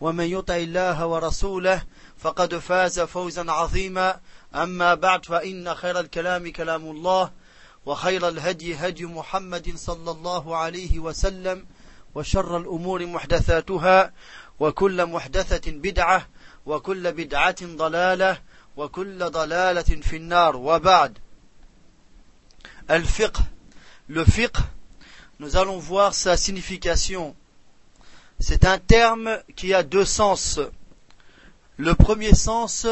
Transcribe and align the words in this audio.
ومن 0.00 0.24
يطع 0.24 0.56
الله 0.56 1.06
ورسوله 1.06 1.82
فقد 2.18 2.58
فاز 2.58 3.00
فوزا 3.00 3.50
عظيما. 3.52 4.20
أما 4.54 4.94
بعد 4.94 5.24
فإن 5.24 5.74
خير 5.74 6.00
الكلام 6.00 6.52
كلام 6.52 6.90
الله 6.90 7.30
وخير 7.86 8.28
الهدي 8.28 8.74
هدي 8.74 9.06
محمد 9.06 9.76
صلى 9.76 10.10
الله 10.10 10.56
عليه 10.56 10.98
وسلم 10.98 11.66
وشر 12.14 12.56
الأمور 12.56 13.06
محدثاتها 13.06 14.12
وكل 14.60 15.06
محدثة 15.06 15.72
بدعة 15.72 16.28
وكل 16.66 17.12
بدعة 17.12 17.56
ضلالة 17.62 18.40
وكل 18.76 19.30
ضلالة 19.30 19.82
في 19.82 20.16
النار. 20.16 20.56
وبعد 20.56 21.18
الفقه. 22.90 23.40
Le 24.08 24.24
fiqh 24.24 24.58
nous 25.38 25.56
allons 25.56 25.78
voir 25.78 26.14
sa 26.14 26.36
signification. 26.36 27.36
C'est 28.42 28.64
un 28.64 28.78
terme 28.78 29.38
qui 29.54 29.74
a 29.74 29.82
deux 29.82 30.06
sens. 30.06 30.60
Le 31.76 31.94
premier 31.94 32.34
sens, 32.34 32.86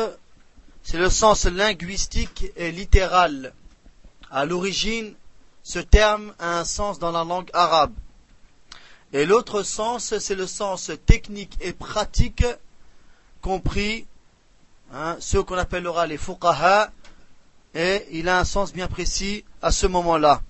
c'est 0.83 0.99
le 0.99 1.09
sens 1.09 1.47
linguistique 1.47 2.53
et 2.55 2.71
littéral. 2.71 3.55
À 4.31 4.45
l'origine, 4.45 5.15
ce 5.63 5.79
terme 5.79 6.35
a 6.39 6.59
un 6.59 6.65
sens 6.67 6.99
dans 6.99 7.13
la 7.13 7.25
langue 7.25 7.49
arabe. 7.55 7.95
Et 9.15 9.25
l'autre 9.25 9.63
sens, 9.63 10.19
c'est 10.19 10.35
le 10.35 10.47
sens 10.47 10.91
technique 11.07 11.57
et 11.62 11.73
pratique, 11.73 12.45
compris 13.41 14.07
hein, 14.93 15.17
ce 15.19 15.39
qu'on 15.39 15.57
appellera 15.57 16.07
les 16.07 16.19
fuqaha, 16.19 16.93
et 17.75 18.07
il 18.12 18.29
a 18.29 18.39
un 18.39 18.45
sens 18.45 18.75
bien 18.75 18.87
précis 18.87 19.47
à 19.62 19.73
ce 19.73 19.87
moment-là. 19.87 20.43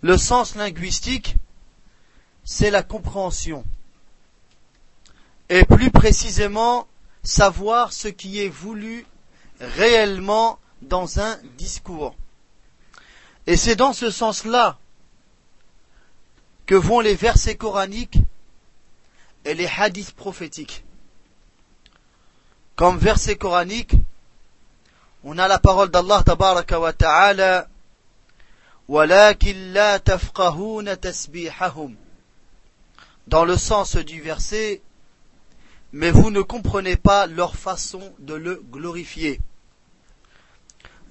Le 0.00 0.16
sens 0.16 0.54
linguistique, 0.54 1.36
c'est 2.44 2.70
la 2.70 2.82
compréhension 2.82 3.62
et 5.50 5.64
plus 5.64 5.90
précisément 5.90 6.86
savoir 7.24 7.92
ce 7.92 8.08
qui 8.08 8.40
est 8.40 8.48
voulu 8.48 9.04
réellement 9.60 10.58
dans 10.80 11.20
un 11.20 11.36
discours. 11.58 12.14
Et 13.46 13.56
c'est 13.56 13.76
dans 13.76 13.92
ce 13.92 14.10
sens-là 14.10 14.78
que 16.66 16.76
vont 16.76 17.00
les 17.00 17.16
versets 17.16 17.56
coraniques 17.56 18.18
et 19.44 19.54
les 19.54 19.66
hadiths 19.66 20.12
prophétiques. 20.12 20.84
Comme 22.76 22.96
verset 22.96 23.36
coranique, 23.36 23.94
on 25.24 25.36
a 25.36 25.48
la 25.48 25.58
parole 25.58 25.90
d'Allah 25.90 26.22
tabaraka 26.24 26.78
wa 26.78 26.92
ta'ala 26.92 27.66
dans 33.26 33.44
le 33.44 33.56
sens 33.56 33.96
du 33.96 34.20
verset 34.20 34.82
mais 35.91 36.11
vous 36.11 36.31
ne 36.31 36.41
comprenez 36.41 36.95
pas 36.97 37.27
leur 37.27 37.55
façon 37.55 38.13
de 38.19 38.33
le 38.33 38.61
glorifier. 38.71 39.39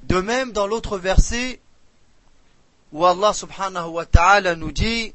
De 0.04 0.20
même, 0.20 0.52
dans 0.52 0.66
l'autre 0.66 0.98
verset, 0.98 1.60
où 2.92 3.06
Allah 3.06 3.32
subhanahu 3.32 3.88
wa 3.88 4.06
ta'ala 4.06 4.56
nous 4.56 4.72
dit, 4.72 5.14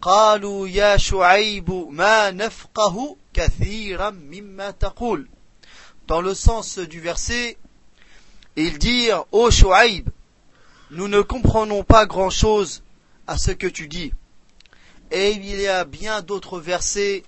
قالوا 0.00 0.68
يا 0.68 0.96
شعيب 0.96 1.70
ما 1.90 2.30
نفقه 2.30 3.16
كثيرا 3.34 4.10
مما 4.10 4.70
تقول 4.70 5.28
Dans 6.06 6.20
le 6.22 6.34
sens 6.34 6.78
du 6.78 7.00
verset, 7.00 7.58
ils 8.56 8.78
dirent, 8.78 9.24
Ô 9.30 9.50
Shu'aib, 9.50 10.08
nous 10.90 11.06
ne 11.06 11.20
comprenons 11.20 11.84
pas 11.84 12.06
grand 12.06 12.30
chose 12.30 12.82
à 13.26 13.36
ce 13.36 13.50
que 13.50 13.66
tu 13.66 13.88
dis. 13.88 14.12
Et 15.10 15.32
il 15.32 15.60
y 15.60 15.66
a 15.66 15.84
bien 15.84 16.22
d'autres 16.22 16.60
versets 16.60 17.24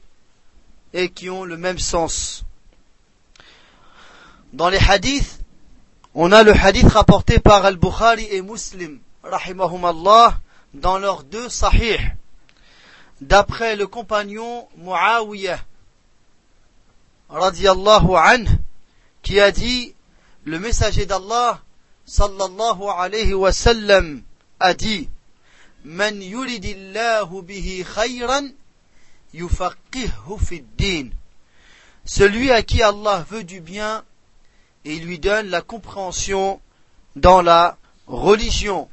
et 0.95 1.09
qui 1.09 1.29
ont 1.29 1.43
le 1.43 1.57
même 1.57 1.77
sens. 1.77 2.45
Dans 4.53 4.69
les 4.69 4.79
hadiths, 4.79 5.41
on 6.13 6.31
a 6.31 6.41
le 6.41 6.53
hadith 6.53 6.87
rapporté 6.87 7.37
par 7.37 7.65
Al-Bukhari 7.65 8.25
et 8.31 8.41
Muslim, 8.41 8.99
rahimahumallah, 9.21 10.39
dans 10.73 10.97
leurs 10.97 11.25
deux 11.25 11.49
sahih, 11.49 11.99
d'après 13.19 13.75
le 13.75 13.87
compagnon 13.87 14.69
Muawiyah, 14.77 15.59
radiallahu 17.29 18.15
anh, 18.15 18.45
qui 19.21 19.41
a 19.41 19.51
dit, 19.51 19.93
le 20.45 20.59
messager 20.59 21.05
d'Allah, 21.05 21.59
sallallahu 22.05 22.83
alayhi 22.97 23.33
wa 23.33 23.51
sallam, 23.51 24.21
a 24.61 24.73
dit, 24.73 25.09
Man 25.83 26.21
yuridillahu 26.21 27.41
bihi 27.41 27.83
khayran, 27.83 28.47
celui 32.05 32.51
à 32.51 32.61
qui 32.61 32.81
Allah 32.83 33.25
veut 33.29 33.43
du 33.43 33.61
bien 33.61 34.03
et 34.85 34.95
lui 34.97 35.19
donne 35.19 35.47
la 35.47 35.61
compréhension 35.61 36.61
dans 37.15 37.41
la 37.41 37.77
religion. 38.07 38.87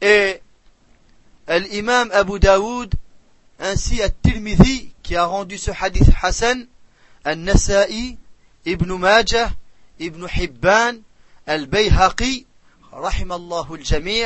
Et 0.00 0.40
l'imam 1.48 2.10
Abu 2.12 2.38
Daoud 2.38 2.94
ainsi 3.58 4.02
à 4.02 4.10
Tirmidhi 4.10 4.92
qui 5.02 5.16
a 5.16 5.24
rendu 5.24 5.58
ce 5.58 5.70
hadith 5.70 6.10
Hassan, 6.22 6.66
Al-Nasa'i, 7.24 8.18
Ibn 8.66 8.92
Majah, 8.94 9.50
Ibn 10.00 10.26
Hibban, 10.26 10.96
Al-Bayhaqi, 11.46 12.46
rahimallahu 12.92 13.76
al-jami' 13.76 14.24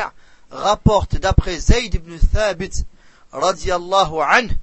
rapporte 0.51 1.17
d'après 1.17 1.59
Zayd 1.59 1.95
ibn 1.95 2.17
Thabit 2.19 2.85
radiallahu 3.33 4.21
anhu, 4.21 4.55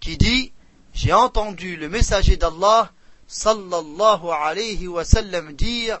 qui 0.00 0.16
dit, 0.16 0.52
j'ai 0.92 1.12
entendu 1.12 1.76
le 1.76 1.88
messager 1.88 2.36
d'Allah, 2.36 2.90
sallallahu 3.28 4.28
alayhi 4.30 4.88
wa 4.88 5.04
sallam 5.04 5.52
dire, 5.52 5.98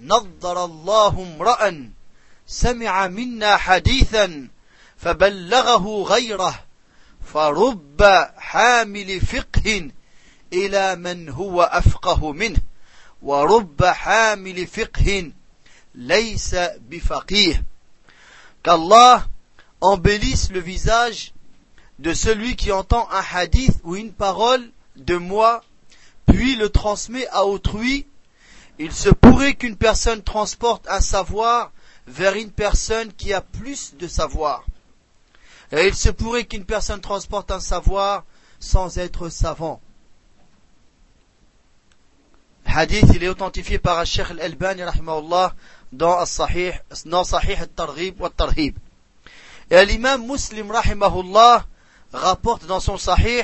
نظر 0.00 0.64
الله 0.64 1.22
امرأ 1.22 1.90
سمع 2.46 3.06
منا 3.06 3.56
حديثا 3.56 4.48
فبلغه 4.96 6.02
غيره 6.02 6.64
فرب 7.32 8.02
حامل 8.36 9.20
فقه 9.20 9.90
إلى 10.52 10.96
من 10.96 11.28
هو 11.28 11.62
أفقه 11.62 12.32
منه 12.32 12.58
ورب 13.22 13.84
حامل 13.84 14.66
فقه 14.66 15.32
ليس 15.94 16.54
بفقيه 16.90 17.64
qu'Allah 18.64 19.28
embellisse 19.80 20.50
le 20.50 20.60
visage 20.60 21.32
de 21.98 22.12
celui 22.12 22.56
qui 22.56 22.72
entend 22.72 23.08
un 23.10 23.22
hadith 23.32 23.78
ou 23.84 23.96
une 23.96 24.12
parole 24.12 24.70
de 24.96 25.16
moi, 25.16 25.62
puis 26.26 26.56
le 26.56 26.68
transmet 26.68 27.26
à 27.28 27.44
autrui, 27.44 28.06
il 28.78 28.92
se 28.92 29.10
pourrait 29.10 29.54
qu'une 29.54 29.76
personne 29.76 30.22
transporte 30.22 30.88
un 30.88 31.00
savoir 31.00 31.70
vers 32.06 32.34
une 32.34 32.50
personne 32.50 33.12
qui 33.12 33.32
a 33.32 33.40
plus 33.40 33.94
de 33.96 34.08
savoir. 34.08 34.64
Et 35.72 35.86
il 35.86 35.94
se 35.94 36.10
pourrait 36.10 36.44
qu'une 36.44 36.64
personne 36.64 37.00
transporte 37.00 37.50
un 37.50 37.60
savoir 37.60 38.24
sans 38.58 38.98
être 38.98 39.28
savant. 39.28 39.80
Hadith, 42.66 43.06
il 43.14 43.22
est 43.22 43.28
authentifié 43.28 43.78
par 43.78 44.04
Sheikh 44.04 44.32
Al-Albani, 44.32 44.82
dans 45.92 46.26
Sahih, 46.26 46.72
dans 47.06 47.22
Sahih 47.22 47.54
al-Targhib 47.54 48.20
wa 48.20 48.30
tarhib 48.30 48.76
et 49.70 49.84
l'imam 49.86 50.26
Muslim 50.26 50.70
rahimahullah 50.70 51.66
rapporte 52.12 52.66
dans 52.66 52.80
son 52.80 52.98
sahih 52.98 53.42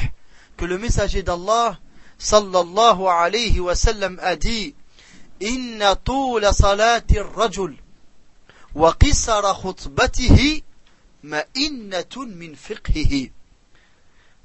que 0.56 0.64
le 0.64 0.78
messager 0.78 1.22
d'Allah 1.22 1.78
sallallahu 2.18 3.06
alayhi 3.06 3.60
wa 3.60 3.74
sallam 3.74 4.18
a 4.22 4.36
dit 4.36 4.74
Inna 5.40 5.96
tula 5.96 6.52
salati 6.52 7.18
rajul 7.18 7.74
wa 8.74 8.94
qisara 8.94 9.54
khutbatihi 9.54 10.62
ma'innatun 11.22 12.26
min 12.26 12.54
fiqhihi. 12.54 13.32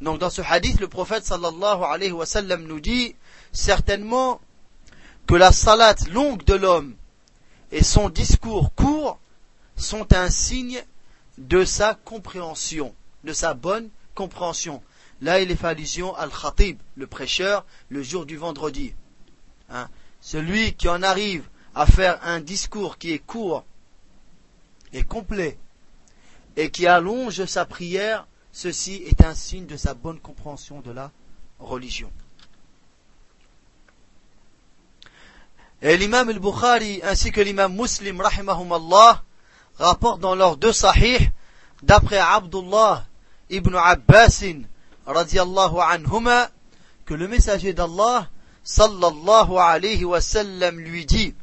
Donc 0.01 0.19
dans 0.19 0.30
ce 0.30 0.42
hadith, 0.42 0.80
le 0.80 0.88
prophète 0.88 1.25
sallallahu 1.25 1.83
alayhi 1.83 2.13
wa 2.13 2.25
sallam 2.25 2.63
nous 2.63 2.80
dit 2.80 3.16
certainement 3.51 4.39
que 5.27 5.36
la 5.36 5.51
salate 5.51 6.07
longue 6.10 6.44
de 6.45 6.54
l'homme 6.54 6.95
et 7.72 7.83
son 7.83 8.10
discours 8.10 8.74
court 8.75 9.19
sont 9.75 10.13
un 10.13 10.30
signe 10.30 10.81
de 11.37 11.65
sa 11.65 11.95
compréhension, 11.95 12.93
de 13.23 13.33
sa 13.33 13.53
bonne 13.53 13.89
compréhension. 14.13 14.81
Là, 15.21 15.39
il 15.41 15.51
est 15.51 15.55
fait 15.55 15.67
allusion 15.67 16.15
al 16.15 16.29
khatib, 16.29 16.79
le 16.95 17.07
prêcheur, 17.07 17.65
le 17.89 18.03
jour 18.03 18.25
du 18.25 18.37
vendredi. 18.37 18.93
Hein. 19.69 19.89
Celui 20.21 20.73
qui 20.73 20.89
en 20.89 21.03
arrive 21.03 21.43
à 21.73 21.85
faire 21.85 22.19
un 22.23 22.39
discours 22.39 22.97
qui 22.97 23.11
est 23.11 23.19
court 23.19 23.65
et 24.93 25.03
complet 25.03 25.57
et 26.55 26.71
qui 26.71 26.87
allonge 26.87 27.45
sa 27.45 27.65
prière, 27.65 28.27
ceci 28.51 29.03
est 29.05 29.23
un 29.23 29.35
signe 29.35 29.65
de 29.65 29.75
sa 29.75 29.93
bonne 29.93 30.19
compréhension 30.19 30.79
de 30.81 30.91
la 30.91 31.11
religion. 31.59 32.11
Et 35.81 35.97
l'imam 35.97 36.29
al-Bukhari 36.29 37.01
ainsi 37.03 37.31
que 37.31 37.41
l'imam 37.41 37.75
Muslim, 37.75 38.21
rahimahumallah, 38.21 39.25
rapportent 39.80 40.22
dans 40.22 40.36
leurs 40.36 40.57
deux 40.57 40.74
sahih, 40.74 41.30
d'après 41.83 42.18
Abdullah 42.18 43.06
ibn 43.50 43.75
Abbasin, 43.75 44.63
radiallahu 45.06 45.80
anhuma, 45.80 46.50
que 47.06 47.13
le 47.13 47.27
messager 47.27 47.74
d'Allah, 47.74 48.30
sallallahu 48.63 49.57
alayhi 49.57 50.06
wa 50.06 50.22
sallam, 50.22 50.80
lui 50.80 51.06
dit, 51.06 51.36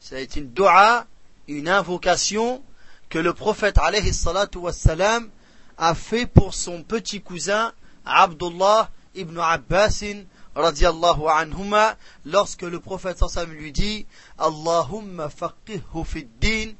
c'est 0.00 0.36
une 0.36 0.50
dua, 0.50 1.06
une 1.48 1.68
invocation 1.68 2.62
que 3.08 3.18
le 3.18 3.32
prophète 3.32 3.78
alayhi 3.78 4.12
salatu 4.12 4.58
wa 4.58 4.72
sallam 4.72 5.30
a 5.78 5.94
fait 5.94 6.26
pour 6.26 6.54
son 6.54 6.82
petit 6.82 7.20
cousin 7.20 7.72
Abdullah 8.04 8.90
ibn 9.14 9.38
Abbasin 9.38 10.24
radiallahu 10.54 11.28
anhuma 11.28 11.96
lorsque 12.24 12.62
le 12.62 12.80
prophète 12.80 13.22
lui 13.48 13.72
dit 13.72 14.06
Allahumma 14.38 15.28
faqihhu 15.28 16.04
fid 16.04 16.28
din 16.40 16.72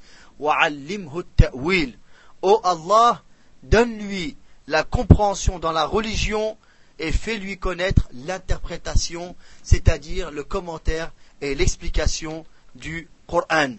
Oh 2.42 2.60
Allah 2.64 3.22
donne-lui 3.62 4.36
la 4.66 4.82
compréhension 4.82 5.58
dans 5.58 5.72
la 5.72 5.86
religion 5.86 6.56
et 6.98 7.12
fais-lui 7.12 7.58
connaître 7.58 8.08
l'interprétation, 8.12 9.34
c'est-à-dire 9.62 10.30
le 10.30 10.44
commentaire 10.44 11.12
et 11.40 11.54
l'explication 11.54 12.44
du 12.74 13.08
Coran. 13.26 13.74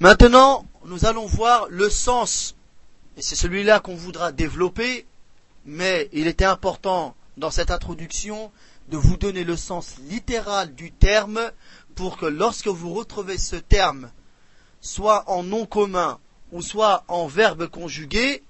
Maintenant, 0.00 0.64
nous 0.84 1.06
allons 1.06 1.26
voir 1.26 1.66
le 1.68 1.90
sens, 1.90 2.54
et 3.16 3.22
c'est 3.22 3.36
celui-là 3.36 3.80
qu'on 3.80 3.96
voudra 3.96 4.32
développer, 4.32 5.06
mais 5.64 6.08
il 6.12 6.26
était 6.26 6.44
important 6.44 7.14
dans 7.36 7.50
cette 7.50 7.70
introduction 7.70 8.50
de 8.88 8.96
vous 8.96 9.16
donner 9.16 9.44
le 9.44 9.56
sens 9.56 9.96
littéral 10.08 10.74
du 10.74 10.92
terme 10.92 11.40
pour 11.98 12.16
que 12.16 12.26
lorsque 12.26 12.68
vous 12.68 12.94
retrouvez 12.94 13.38
ce 13.38 13.56
terme, 13.56 14.12
soit 14.80 15.28
en 15.28 15.42
nom 15.42 15.66
commun 15.66 16.20
ou 16.52 16.62
soit 16.62 17.02
en 17.08 17.26
verbe 17.26 17.66
conjugué, 17.66 18.44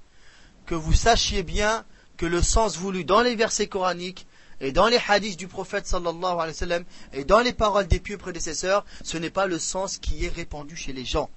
que 0.66 0.74
vous 0.74 0.92
sachiez 0.92 1.42
bien 1.42 1.86
que 2.18 2.26
le 2.26 2.42
sens 2.42 2.76
voulu 2.76 3.06
dans 3.06 3.22
les 3.22 3.36
versets 3.36 3.66
coraniques 3.66 4.26
et 4.60 4.70
dans 4.70 4.88
les 4.88 5.00
hadiths 5.08 5.38
du 5.38 5.48
prophète 5.48 5.86
sallallahu 5.86 6.34
alayhi 6.34 6.48
wa 6.48 6.52
sallam 6.52 6.84
et 7.14 7.24
dans 7.24 7.40
les 7.40 7.54
paroles 7.54 7.86
des 7.86 8.00
pieux 8.00 8.18
prédécesseurs, 8.18 8.84
ce 9.02 9.16
n'est 9.16 9.30
pas 9.30 9.46
le 9.46 9.58
sens 9.58 9.96
qui 9.96 10.26
est 10.26 10.28
répandu 10.28 10.76
chez 10.76 10.92
les 10.92 11.06
gens, 11.06 11.30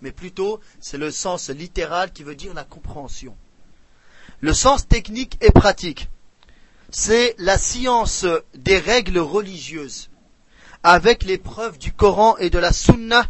mais 0.00 0.12
plutôt 0.12 0.60
c'est 0.78 0.96
le 0.96 1.10
sens 1.10 1.50
littéral 1.50 2.12
qui 2.12 2.22
veut 2.22 2.36
dire 2.36 2.54
la 2.54 2.62
compréhension. 2.62 3.36
Le 4.38 4.54
sens 4.54 4.86
technique 4.86 5.36
et 5.40 5.50
pratique, 5.50 6.08
c'est 6.90 7.34
la 7.38 7.58
science 7.58 8.26
des 8.54 8.78
règles 8.78 9.18
religieuses, 9.18 10.08
avec 10.82 11.24
les 11.24 11.38
preuves 11.38 11.78
du 11.78 11.92
Coran 11.92 12.36
et 12.38 12.50
de 12.50 12.58
la 12.58 12.72
Sunna, 12.72 13.26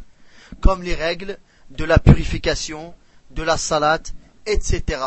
comme 0.61 0.83
les 0.83 0.95
règles 0.95 1.39
de 1.71 1.85
la 1.85 1.99
purification, 1.99 2.95
de 3.31 3.43
la 3.43 3.57
salat, 3.57 4.03
etc. 4.47 5.03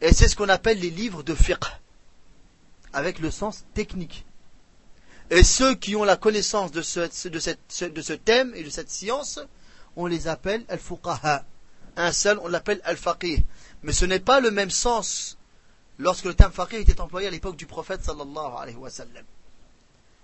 Et 0.00 0.12
c'est 0.12 0.28
ce 0.28 0.36
qu'on 0.36 0.48
appelle 0.48 0.78
les 0.78 0.90
livres 0.90 1.22
de 1.22 1.34
fiqh, 1.34 1.64
avec 2.92 3.18
le 3.18 3.30
sens 3.30 3.64
technique. 3.74 4.26
Et 5.30 5.42
ceux 5.42 5.74
qui 5.74 5.96
ont 5.96 6.04
la 6.04 6.16
connaissance 6.16 6.70
de 6.70 6.82
ce, 6.82 8.12
thème 8.12 8.52
et 8.54 8.62
de 8.62 8.70
cette 8.70 8.90
science, 8.90 9.40
on 9.96 10.06
les 10.06 10.28
appelle 10.28 10.64
al-fuqaha. 10.68 11.44
Un 11.96 12.12
seul, 12.12 12.38
on 12.42 12.48
l'appelle 12.48 12.80
al-faqih. 12.84 13.44
Mais 13.82 13.92
ce 13.92 14.04
n'est 14.04 14.20
pas 14.20 14.40
le 14.40 14.50
même 14.50 14.70
sens 14.70 15.38
lorsque 15.98 16.26
le 16.26 16.34
terme 16.34 16.52
faqih 16.52 16.76
était 16.76 17.00
employé 17.00 17.26
à 17.26 17.30
l'époque 17.30 17.56
du 17.56 17.66
prophète 17.66 18.04
sallallahu 18.04 18.52
alayhi 18.58 18.76
wa. 18.76 18.90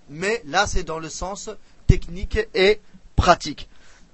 Mais 0.09 0.43
là, 0.47 0.67
c'est 0.67 0.85
dans 0.85 0.99
le 0.99 1.09
sens 1.09 1.51
technique 1.87 2.39
et 2.55 2.81
pratique. 3.17 3.69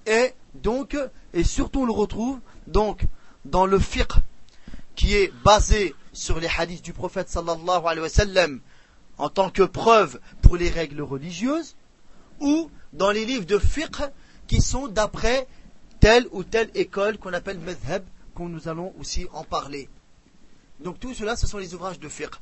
Et 0.06 0.32
donc, 0.54 0.96
et 1.34 1.44
surtout 1.44 1.82
on 1.82 1.86
le 1.86 1.92
retrouve 1.92 2.40
donc 2.66 3.02
dans 3.44 3.66
le 3.66 3.78
fiqh 3.78 4.12
qui 4.94 5.14
est 5.14 5.32
basé 5.44 5.94
sur 6.12 6.40
les 6.40 6.48
hadiths 6.48 6.84
du 6.84 6.92
prophète 6.92 7.28
sallallahu 7.28 7.82
alayhi 7.84 8.00
wa 8.00 8.08
sallam 8.08 8.60
en 9.18 9.28
tant 9.28 9.50
que 9.50 9.62
preuve 9.62 10.18
pour 10.42 10.56
les 10.56 10.70
règles 10.70 11.02
religieuses 11.02 11.76
ou 12.40 12.70
dans 12.92 13.10
les 13.10 13.24
livres 13.24 13.44
de 13.44 13.58
fiqh 13.58 14.02
qui 14.46 14.60
sont 14.60 14.88
d'après 14.88 15.46
telle 16.00 16.26
ou 16.32 16.42
telle 16.42 16.70
école 16.74 17.18
qu'on 17.18 17.32
appelle 17.32 17.58
madhab, 17.58 18.04
qu'on 18.34 18.48
nous 18.48 18.68
allons 18.68 18.94
aussi 18.98 19.26
en 19.32 19.44
parler. 19.44 19.88
Donc 20.80 21.00
tout 21.00 21.12
cela, 21.12 21.36
ce 21.36 21.46
sont 21.46 21.58
les 21.58 21.74
ouvrages 21.74 21.98
de 21.98 22.08
fiqh. 22.08 22.34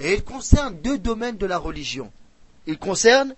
Et 0.00 0.14
ils 0.14 0.24
concernent 0.24 0.76
deux 0.80 0.98
domaines 0.98 1.36
de 1.36 1.46
la 1.46 1.58
religion. 1.58 2.10
Ils 2.66 2.78
concernent 2.78 3.34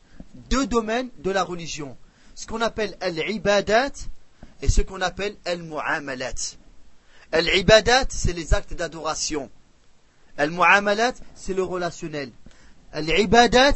deux 0.50 0.66
domaines 0.66 1.10
de 1.18 1.30
la 1.30 1.42
religion. 1.42 1.96
Ce 2.34 2.46
qu'on 2.46 2.60
appelle 2.60 2.96
al-ibadat 3.00 3.92
et 4.62 4.68
ce 4.68 4.82
qu'on 4.82 5.00
appelle 5.00 5.36
al-mu'amalat. 5.44 6.56
Al-ibadat, 7.32 8.06
c'est 8.08 8.32
les 8.32 8.54
actes 8.54 8.74
d'adoration. 8.74 9.50
Al-mu'amalat, 10.36 11.14
c'est 11.34 11.54
le 11.54 11.62
relationnel. 11.62 12.30
Al-ibadat, 12.92 13.74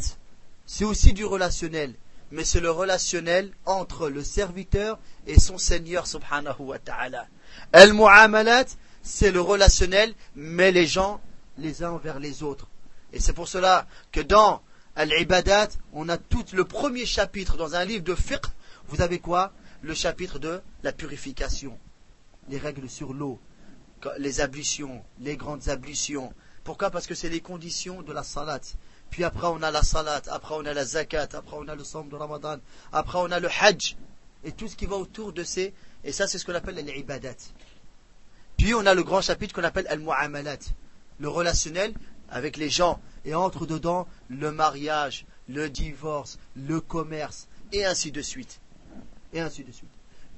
c'est 0.65 0.85
aussi 0.85 1.13
du 1.13 1.25
relationnel 1.25 1.95
mais 2.31 2.43
c'est 2.43 2.59
le 2.59 2.71
relationnel 2.71 3.51
entre 3.65 4.09
le 4.09 4.23
serviteur 4.23 4.99
et 5.25 5.39
son 5.39 5.57
Seigneur 5.57 6.05
subhanahu 6.05 6.59
wa 6.59 6.79
ta'ala. 6.79 7.27
Al-mu'amalat, 7.73 8.65
c'est 9.01 9.31
le 9.31 9.41
relationnel, 9.41 10.13
mais 10.35 10.71
les 10.71 10.85
gens 10.85 11.21
les 11.57 11.83
uns 11.83 11.91
envers 11.91 12.19
les 12.19 12.43
autres. 12.43 12.67
Et 13.13 13.19
c'est 13.19 13.33
pour 13.33 13.47
cela 13.47 13.87
que 14.11 14.21
dans 14.21 14.61
Al-Ibadat, 14.99 15.69
on 15.93 16.09
a 16.09 16.17
tout 16.17 16.43
le 16.51 16.65
premier 16.65 17.05
chapitre 17.05 17.55
dans 17.55 17.73
un 17.73 17.85
livre 17.85 18.03
de 18.03 18.15
fiqh, 18.15 18.43
vous 18.89 19.01
avez 19.01 19.19
quoi? 19.19 19.53
Le 19.81 19.93
chapitre 19.93 20.39
de 20.39 20.61
la 20.83 20.91
purification, 20.91 21.79
les 22.49 22.57
règles 22.57 22.89
sur 22.89 23.13
l'eau, 23.13 23.39
les 24.17 24.41
ablutions, 24.41 25.01
les 25.21 25.37
grandes 25.37 25.69
ablutions. 25.69 26.33
Pourquoi? 26.65 26.89
Parce 26.89 27.07
que 27.07 27.15
c'est 27.15 27.29
les 27.29 27.39
conditions 27.39 28.01
de 28.01 28.11
la 28.11 28.23
salat. 28.23 28.59
Puis 29.09 29.23
après, 29.23 29.47
on 29.47 29.63
a 29.63 29.71
la 29.71 29.83
salat, 29.83 30.21
après, 30.27 30.55
on 30.57 30.65
a 30.65 30.73
la 30.73 30.83
zakat, 30.83 31.29
après, 31.31 31.55
on 31.57 31.69
a 31.69 31.75
le 31.75 31.85
somme 31.85 32.09
de 32.09 32.17
Ramadan, 32.17 32.57
après, 32.91 33.19
on 33.19 33.31
a 33.31 33.39
le 33.39 33.47
hajj, 33.47 33.95
et 34.43 34.51
tout 34.51 34.67
ce 34.67 34.75
qui 34.75 34.85
va 34.85 34.97
autour 34.97 35.31
de 35.31 35.45
ces. 35.45 35.73
Et 36.03 36.11
ça, 36.11 36.27
c'est 36.27 36.37
ce 36.37 36.45
qu'on 36.45 36.55
appelle 36.55 36.75
l'ibadat. 36.75 37.35
Puis, 38.57 38.73
on 38.73 38.85
a 38.85 38.93
le 38.93 39.03
grand 39.03 39.21
chapitre 39.21 39.55
qu'on 39.55 39.63
appelle 39.63 39.87
al-mu'amalat, 39.87 40.57
le 41.19 41.29
relationnel 41.29 41.93
avec 42.31 42.57
les 42.57 42.69
gens. 42.69 42.99
Et 43.25 43.35
entre 43.35 43.65
dedans, 43.65 44.07
le 44.29 44.51
mariage, 44.51 45.25
le 45.47 45.69
divorce, 45.69 46.39
le 46.55 46.79
commerce, 46.79 47.47
et 47.71 47.85
ainsi 47.85 48.11
de 48.11 48.21
suite. 48.21 48.59
Et 49.33 49.41
ainsi 49.41 49.63
de 49.63 49.71
suite. 49.71 49.89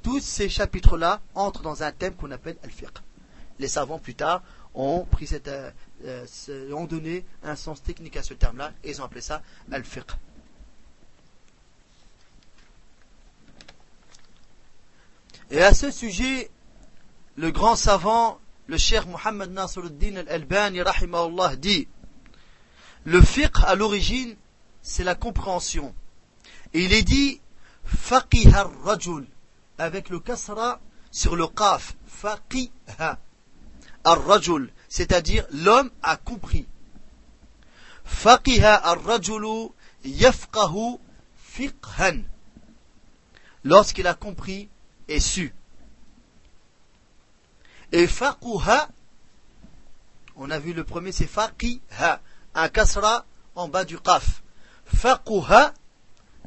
Tous 0.02 0.20
ces 0.20 0.50
chapitres-là 0.50 1.22
entrent 1.36 1.62
dans 1.62 1.84
un 1.84 1.92
thème 1.92 2.16
qu'on 2.16 2.32
appelle 2.32 2.58
al-fiqh. 2.64 2.98
Les 3.60 3.68
savants, 3.68 4.00
plus 4.00 4.16
tard, 4.16 4.42
ont 4.74 5.06
pris 5.06 5.28
cette, 5.28 5.48
euh, 5.48 5.70
euh, 6.06 6.74
ont 6.74 6.86
donné 6.86 7.26
un 7.44 7.56
sens 7.56 7.84
technique 7.84 8.18
à 8.18 8.24
ce 8.24 8.34
terme-là 8.34 8.72
et 8.84 8.92
ils 8.92 9.02
ont 9.02 9.06
appelé 9.06 9.22
ça 9.22 9.42
al-fiqh. 9.72 10.12
Et 15.52 15.62
à 15.62 15.74
ce 15.74 15.92
sujet, 15.92 16.50
le 17.36 17.52
grand 17.52 17.76
savant, 17.76 18.40
le 18.72 18.78
cher 18.78 19.06
Muhammad 19.06 19.52
Nasruddin 19.52 20.16
al-Albani, 20.16 20.80
dit 21.58 21.90
Le 23.04 23.22
fiqh, 23.22 23.58
à 23.66 23.76
l'origine, 23.76 24.38
c'est 24.82 25.04
la 25.04 25.14
compréhension. 25.14 25.94
Et 26.74 26.86
il 26.86 26.94
est 26.94 27.04
dit 27.04 27.42
faqih 27.84 28.48
ar-rajul, 28.48 29.28
avec 29.78 30.08
le 30.08 30.22
kasra 30.22 30.80
sur 31.12 31.36
le 31.36 31.48
qaf, 31.48 31.98
faqiha 32.08 33.20
c'est-à-dire 34.88 35.46
l'homme 35.52 35.92
a 36.02 36.16
compris. 36.16 36.66
Faqiha 38.06 38.74
ar-rajulu 38.74 39.72
yafqahu 40.06 40.98
fiqhan. 41.36 42.24
Lorsqu'il 43.66 44.08
a 44.08 44.14
compris 44.14 44.70
et 45.10 45.20
su. 45.20 45.54
Et 47.92 48.08
faquha, 48.08 48.88
on 50.38 50.50
a 50.50 50.60
vu 50.60 50.74
le 50.74 50.84
premier 50.84 51.12
c'est 51.12 51.28
faqiha, 51.28 52.22
un 52.56 52.70
kasra 52.70 53.26
en 53.56 53.68
bas 53.68 53.84
du 53.84 54.00
qaf. 54.00 54.42
Faquha, 54.86 55.74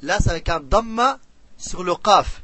là 0.00 0.18
c'est 0.20 0.30
avec 0.30 0.48
un 0.48 0.60
damma 0.60 1.18
sur 1.58 1.84
le 1.84 1.94
qaf. 1.96 2.42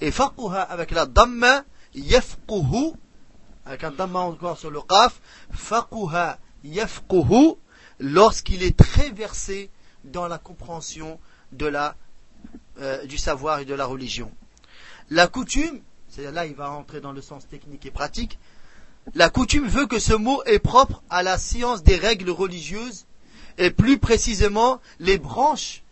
Et 0.00 0.10
faquha 0.10 0.62
avec 0.62 0.92
la 0.92 1.04
damma, 1.04 1.64
yafquhu, 1.94 2.92
avec 3.66 3.84
un 3.84 3.90
damma 3.90 4.20
encore 4.20 4.58
sur 4.58 4.70
le 4.70 4.80
qaf, 4.80 5.20
faquha 5.50 6.38
yafquhu, 6.64 7.56
lorsqu'il 7.98 8.62
est 8.62 8.78
très 8.78 9.10
versé 9.10 9.70
dans 10.04 10.26
la 10.26 10.38
compréhension 10.38 11.20
de 11.52 11.66
la, 11.66 11.96
euh, 12.78 13.04
du 13.04 13.18
savoir 13.18 13.58
et 13.58 13.66
de 13.66 13.74
la 13.74 13.84
religion. 13.84 14.32
La 15.10 15.28
coutume, 15.28 15.82
là 16.18 16.46
il 16.46 16.54
va 16.54 16.68
rentrer 16.68 17.00
dans 17.00 17.12
le 17.12 17.22
sens 17.22 17.46
technique 17.48 17.86
et 17.86 17.90
pratique, 17.90 18.38
la 19.14 19.30
coutume 19.30 19.68
veut 19.68 19.86
que 19.86 19.98
ce 19.98 20.14
mot 20.14 20.42
est 20.44 20.58
propre 20.58 21.02
à 21.10 21.22
la 21.22 21.38
science 21.38 21.82
des 21.82 21.96
règles 21.96 22.30
religieuses 22.30 23.06
et 23.58 23.70
plus 23.70 23.98
précisément 23.98 24.80
les 24.98 25.18
branches 25.18 25.82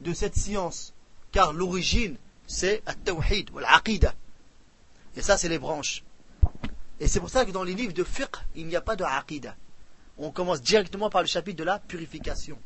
de 0.00 0.12
cette 0.12 0.36
science, 0.36 0.94
car 1.32 1.52
l'origine 1.52 2.16
c'est 2.46 2.82
at-tawhid 2.86 3.50
ou 3.50 3.58
l'aqida. 3.58 4.14
Et 5.16 5.22
ça 5.22 5.36
c'est 5.36 5.48
les 5.48 5.58
branches. 5.58 6.04
Et 7.00 7.08
c'est 7.08 7.18
pour 7.18 7.30
ça 7.30 7.44
que 7.44 7.50
dans 7.50 7.64
les 7.64 7.74
livres 7.74 7.94
de 7.94 8.04
fiqh, 8.04 8.36
il 8.54 8.66
n'y 8.66 8.76
a 8.76 8.80
pas 8.82 8.94
de 8.94 9.04
aqida. 9.04 9.56
On 10.18 10.30
commence 10.30 10.60
directement 10.60 11.08
par 11.08 11.22
le 11.22 11.26
chapitre 11.26 11.56
de 11.56 11.64
la 11.64 11.78
purification. 11.78 12.58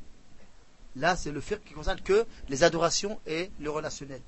Là, 0.96 1.14
c'est 1.16 1.30
le 1.30 1.40
fiqh 1.40 1.64
qui 1.64 1.72
concerne 1.72 2.00
que 2.00 2.26
les 2.48 2.64
adorations 2.64 3.20
et 3.26 3.50
le 3.60 3.70
relationnel. 3.70 4.20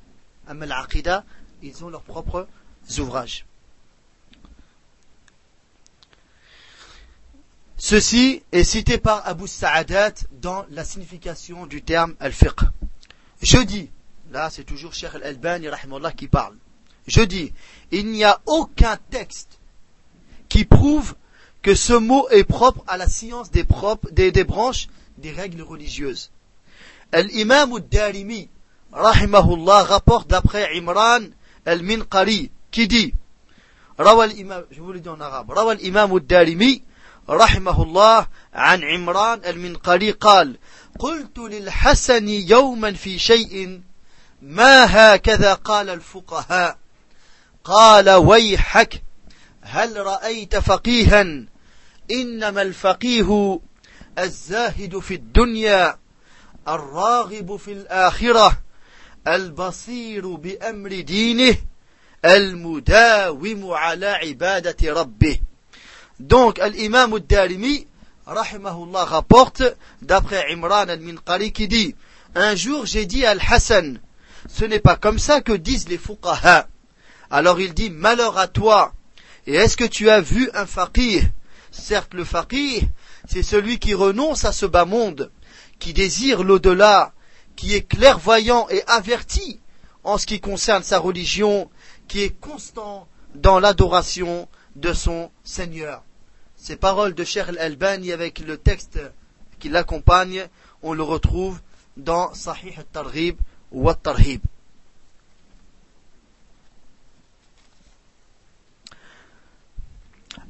Amma 0.46 0.66
l'aqida, 0.66 1.24
ils 1.62 1.84
ont 1.84 1.90
leurs 1.90 2.02
propres 2.02 2.46
ouvrages. 2.98 3.46
Ceci 7.76 8.42
est 8.52 8.64
cité 8.64 8.98
par 8.98 9.26
Abu 9.28 9.46
Sa'adat 9.46 10.14
dans 10.40 10.64
la 10.70 10.84
signification 10.84 11.66
du 11.66 11.82
terme 11.82 12.14
al-fiqh. 12.20 12.60
Je 13.42 13.58
dis, 13.58 13.90
là 14.30 14.48
c'est 14.50 14.64
toujours 14.64 14.94
Cheikh 14.94 15.14
al-Albani 15.14 15.68
qui 16.16 16.26
parle, 16.26 16.56
je 17.06 17.20
dis, 17.20 17.52
il 17.92 18.06
n'y 18.10 18.24
a 18.24 18.40
aucun 18.46 18.96
texte 19.10 19.58
qui 20.48 20.64
prouve 20.64 21.14
que 21.62 21.74
ce 21.74 21.92
mot 21.92 22.28
est 22.30 22.44
propre 22.44 22.82
à 22.86 22.96
la 22.96 23.08
science 23.08 23.50
des, 23.50 23.64
propres, 23.64 24.10
des, 24.10 24.44
branches 24.44 24.88
des 25.18 25.32
règles 25.32 25.62
religieuses. 25.62 26.30
Al-Imam 27.12 27.72
al-Darimi, 27.74 28.48
rapporte 28.92 30.28
d'après 30.28 30.76
Imran 30.76 31.26
al-Minqari, 31.64 32.50
qui 32.76 32.88
dit, 32.88 33.14
en 33.98 35.20
arabe, 35.20 35.50
Rawal 35.50 35.78
Imam 35.80 36.12
al-Darimi, 36.12 36.82
رحمه 37.28 37.82
الله 37.82 38.26
عن 38.54 38.84
عمران 38.84 39.40
المنقري 39.46 40.10
قال 40.10 40.58
قلت 40.98 41.38
للحسن 41.38 42.28
يوما 42.28 42.92
في 42.92 43.18
شيء 43.18 43.80
ما 44.42 44.84
هكذا 44.84 45.54
قال 45.54 45.90
الفقهاء؟ 45.90 46.78
قال 47.64 48.10
ويحك 48.10 49.02
هل 49.62 49.96
رأيت 49.96 50.56
فقيها؟ 50.56 51.22
إنما 52.10 52.62
الفقيه 52.62 53.60
الزاهد 54.18 54.98
في 54.98 55.14
الدنيا 55.14 55.98
الراغب 56.68 57.56
في 57.56 57.72
الآخرة 57.72 58.62
البصير 59.26 60.34
بأمر 60.34 61.00
دينه 61.00 61.56
Al-mudawimu. 62.22 63.72
Donc, 66.18 66.60
l'imam 66.72 67.14
al-Darimi, 67.14 67.86
rahimahullah, 68.26 69.04
rapporte, 69.04 69.62
d'après 70.02 70.52
Imran 70.52 70.88
al-Minqari, 70.88 71.52
qui 71.52 71.68
dit, 71.68 71.94
un 72.34 72.54
jour 72.54 72.86
j'ai 72.86 73.06
dit 73.06 73.24
à 73.24 73.30
Al-Hassan, 73.30 74.00
ce 74.48 74.64
n'est 74.64 74.80
pas 74.80 74.96
comme 74.96 75.18
ça 75.18 75.40
que 75.40 75.52
disent 75.52 75.88
les 75.88 75.98
fuqaha. 75.98 76.68
Alors 77.30 77.60
il 77.60 77.74
dit, 77.74 77.90
malheur 77.90 78.38
à 78.38 78.46
toi, 78.46 78.92
et 79.46 79.54
est-ce 79.54 79.76
que 79.76 79.84
tu 79.84 80.10
as 80.10 80.20
vu 80.20 80.50
un 80.54 80.66
faqih? 80.66 81.22
Certes, 81.70 82.14
le 82.14 82.24
faqih, 82.24 82.88
c'est 83.28 83.42
celui 83.42 83.78
qui 83.78 83.94
renonce 83.94 84.44
à 84.44 84.52
ce 84.52 84.66
bas 84.66 84.84
monde, 84.84 85.30
qui 85.78 85.92
désire 85.92 86.42
l'au-delà, 86.42 87.12
qui 87.56 87.74
est 87.74 87.86
clairvoyant 87.86 88.68
et 88.70 88.82
averti 88.86 89.60
en 90.04 90.18
ce 90.18 90.26
qui 90.26 90.40
concerne 90.40 90.82
sa 90.82 90.98
religion 90.98 91.68
qui 92.08 92.22
est 92.22 92.38
constant 92.40 93.08
dans 93.34 93.58
l'adoration 93.58 94.48
de 94.76 94.92
son 94.92 95.30
Seigneur. 95.44 96.02
Ces 96.56 96.76
paroles 96.76 97.14
de 97.14 97.24
Cheikh 97.24 97.48
al-Albani 97.48 98.12
avec 98.12 98.40
le 98.40 98.56
texte 98.56 99.00
qui 99.58 99.68
l'accompagne, 99.68 100.48
on 100.82 100.92
le 100.92 101.02
retrouve 101.02 101.60
dans 101.96 102.32
Sahih 102.34 102.74
al-Targhib 102.76 103.36
ou 103.72 103.88
al-Tarhib. 103.88 104.42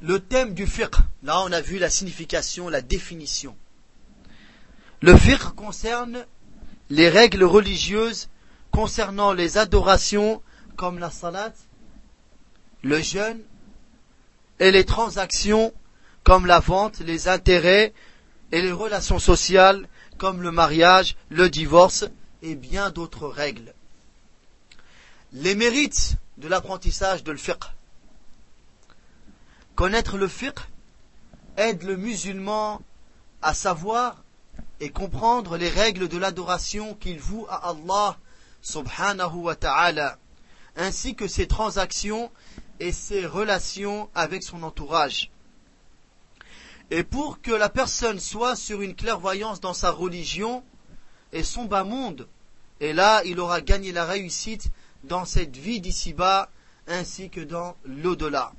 Le 0.03 0.21
thème 0.21 0.55
du 0.55 0.67
fiqh, 0.67 0.97
là 1.23 1.41
on 1.41 1.53
a 1.53 1.61
vu 1.61 1.79
la 1.79 1.91
signification, 1.91 2.69
la 2.69 2.83
définition. 2.83 3.57
Le 5.01 5.17
fiqh 5.17 5.55
concerne 5.57 6.27
les 6.91 7.09
règles 7.09 7.45
religieuses 7.45 8.29
concernant 8.71 9.33
les 9.33 9.59
adorations 9.59 10.43
comme 10.77 10.99
la 10.99 11.11
salat, 11.11 11.53
le 12.83 13.01
jeûne 13.01 13.43
et 14.61 14.71
les 14.71 14.85
transactions 14.85 15.73
comme 16.23 16.47
la 16.47 16.61
vente, 16.61 17.01
les 17.01 17.29
intérêts 17.29 17.93
et 18.53 18.63
les 18.63 18.73
relations 18.73 19.19
sociales 19.19 19.89
comme 20.19 20.43
le 20.43 20.51
mariage, 20.51 21.17
le 21.29 21.51
divorce 21.51 22.05
et 22.43 22.55
bien 22.55 22.91
d'autres 22.91 23.29
règles. 23.29 23.75
Les 25.33 25.55
mérites 25.55 26.17
de 26.39 26.49
l'apprentissage 26.49 27.25
de 27.25 27.35
fiqh. 27.35 27.65
Connaître 29.75 30.17
le 30.17 30.29
fiqh 30.29 30.59
aide 31.57 31.83
le 31.83 31.97
musulman 31.97 32.81
à 33.43 33.53
savoir 33.55 34.23
et 34.81 34.91
comprendre 34.91 35.57
les 35.57 35.69
règles 35.69 36.09
de 36.09 36.19
l'adoration 36.19 36.95
qu'il 36.95 37.19
voue 37.19 37.47
à 37.49 37.71
Allah 37.71 38.17
subhanahu 38.63 39.37
wa 39.37 39.55
ta'ala, 39.55 40.19
ainsi 40.77 41.15
que 41.15 41.27
ses 41.27 41.47
transactions 41.47 42.31
et 42.81 42.93
ses 42.93 43.27
relations 43.27 44.09
avec 44.15 44.43
son 44.43 44.63
entourage. 44.63 45.31
Et 46.91 47.03
pour 47.03 47.41
que 47.41 47.51
la 47.51 47.69
personne 47.69 48.21
soit 48.21 48.55
sur 48.55 48.83
une 48.83 48.95
clairvoyance 48.95 49.61
dans 49.61 49.75
sa 49.75 49.91
religion 49.91 50.63
et 51.33 51.43
son 51.43 51.65
bas 51.65 51.85
monde, 51.85 52.29
et 52.81 52.93
là 52.93 53.23
il 53.25 53.41
aura 53.41 53.61
gagné 53.61 53.93
la 53.93 54.05
réussite 54.05 54.69
dans 55.05 55.25
cette 55.25 55.57
vie 55.57 55.81
d'ici-bas 55.81 56.51
ainsi 56.87 57.31
que 57.31 57.41
dans 57.41 57.77
l'au-delà. 57.85 58.53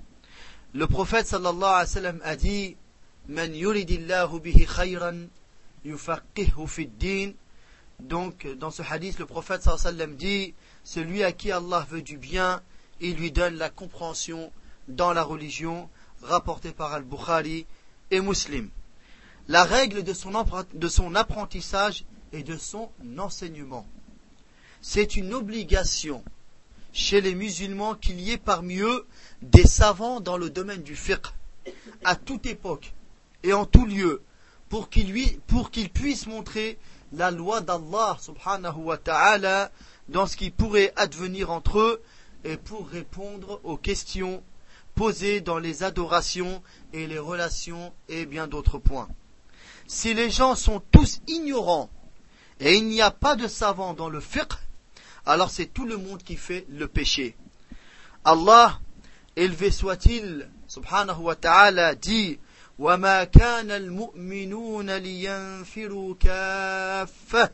Le 0.74 0.88
prophète 0.88 1.28
sallallahu 1.28 1.64
alayhi 1.64 1.80
wa 1.80 1.86
sallam 1.86 2.22
a 2.24 2.36
dit 2.36 2.76
Man 3.30 3.54
yuridillahu 3.56 4.40
bihi 4.40 4.66
khayran 4.66 5.28
donc 8.00 8.48
dans 8.58 8.72
ce 8.72 8.82
hadith 8.82 9.20
le 9.20 9.26
prophète 9.26 9.62
sallallahu 9.62 9.88
alayhi 9.88 9.98
wa 9.98 10.06
sallam 10.06 10.16
dit 10.16 10.54
celui 10.88 11.22
à 11.22 11.34
qui 11.34 11.52
Allah 11.52 11.86
veut 11.92 12.02
du 12.02 12.16
bien 12.18 12.62
il 13.02 13.18
lui 13.18 13.30
donne 13.30 13.56
la 13.56 13.70
compréhension 13.70 14.54
dans 14.88 15.12
la 15.12 15.22
religion 15.22 15.90
rapportée 16.22 16.72
par 16.72 16.94
Al-Bukhari 16.94 17.66
et 18.10 18.22
Muslim. 18.22 18.70
La 19.50 19.66
règle 19.66 20.02
de 20.02 20.14
son, 20.14 21.14
apprentissage 21.16 22.06
et 22.32 22.42
de 22.42 22.56
son 22.56 22.90
enseignement. 23.18 23.86
C'est 24.82 25.18
une 25.18 25.34
obligation 25.34 26.24
chez 26.94 27.20
les 27.20 27.36
musulmans 27.36 27.96
qu'il 27.96 28.22
y 28.22 28.32
ait 28.32 28.38
parmi 28.38 28.78
eux 28.78 29.06
des 29.42 29.68
savants 29.68 30.22
dans 30.22 30.38
le 30.38 30.50
domaine 30.50 30.84
du 30.84 30.96
fiqh, 30.96 31.28
à 32.06 32.16
toute 32.16 32.46
époque 32.46 32.94
et 33.44 33.52
en 33.52 33.66
tout 33.66 33.86
lieu, 33.86 34.24
pour 34.70 34.90
qu'ils 34.90 35.90
puissent 35.90 36.28
montrer 36.28 36.78
la 37.12 37.30
loi 37.30 37.60
d'Allah 37.60 38.18
subhanahu 38.22 38.78
wa 38.78 38.98
ta'ala 38.98 39.70
dans 40.09 40.27
ce 40.27 40.37
qui 40.37 40.51
pourrait 40.51 40.93
advenir 40.97 41.51
entre 41.51 41.79
eux 41.79 42.03
et 42.45 42.57
pour 42.57 42.89
répondre 42.89 43.61
aux 43.65 43.77
questions 43.77 44.43
posées 44.95 45.41
dans 45.41 45.59
les 45.59 45.83
adorations 45.83 46.63
et 46.93 47.07
les 47.07 47.19
relations 47.19 47.93
et 48.09 48.27
bien 48.27 48.47
d'autres 48.47 48.79
points. 48.79 49.09
Si 49.87 50.15
les 50.15 50.31
gens 50.31 50.55
sont 50.55 50.83
tous 50.91 51.21
ignorants 51.27 51.91
et 52.61 52.77
il 52.77 52.87
n'y 52.87 53.01
a 53.03 53.11
pas 53.11 53.37
de 53.37 53.49
savants 53.49 53.95
dans 53.95 54.09
le 54.09 54.21
fiqh, 54.21 54.53
alors 55.27 55.51
c'est 55.51 55.67
tout 55.67 55.87
le 55.87 55.97
monde 55.97 56.23
qui 56.23 56.37
fait 56.37 56.67
le 56.69 56.89
péché. 56.89 57.37
Allah, 58.25 58.81
élevé 59.37 59.71
soit-il, 59.71 60.49
subhanahu 60.69 61.23
wa 61.23 61.37
ta'ala, 61.37 61.95
dit 61.95 62.39
وما 62.79 63.25
كان 63.25 63.71
المؤمنون 63.71 64.91
لينفروا 64.91 66.15
كافة 66.21 67.51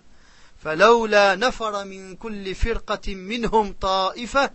فلولا 0.62 1.35
نفر 1.35 1.85
من 1.85 2.16
كل 2.16 2.54
فرقة 2.54 3.14
منهم 3.14 3.75
طائفة 3.80 4.50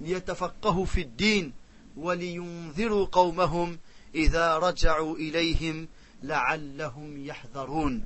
ليتفقهوا 0.00 0.84
في 0.84 1.00
الدين 1.00 1.52
ولينذروا 1.96 3.06
قومهم 3.12 3.78
إذا 4.14 4.56
رجعوا 4.56 5.16
إليهم 5.16 5.88
لعلهم 6.22 7.26
يحذرون 7.26 8.04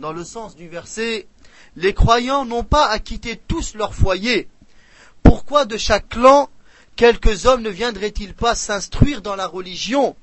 Dans 0.00 0.12
le 0.12 0.24
sens 0.24 0.56
du 0.56 0.68
verset, 0.68 1.28
les 1.76 1.94
croyants 1.94 2.44
n'ont 2.44 2.64
pas 2.64 2.88
à 2.88 2.98
quitter 2.98 3.36
tous 3.36 3.76
leur 3.76 3.94
foyer. 3.94 4.48
Pourquoi 5.22 5.66
de 5.66 5.76
chaque 5.76 6.08
clan 6.08 6.48
quelques 6.96 7.46
hommes 7.46 7.62
ne 7.62 7.70
viendraient-ils 7.70 8.34
pas 8.34 8.56
s'instruire 8.56 9.22
dans 9.22 9.36
la 9.36 9.46
religion 9.46 10.16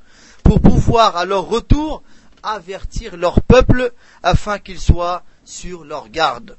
pour 0.43 0.61
pouvoir 0.61 1.15
à 1.15 1.25
leur 1.25 1.47
retour 1.47 2.03
avertir 2.43 3.15
leur 3.17 3.41
peuple 3.41 3.93
afin 4.23 4.59
qu'ils 4.59 4.79
soient 4.79 5.23
sur 5.46 5.84
leur 5.84 6.10
garde. 6.10 6.58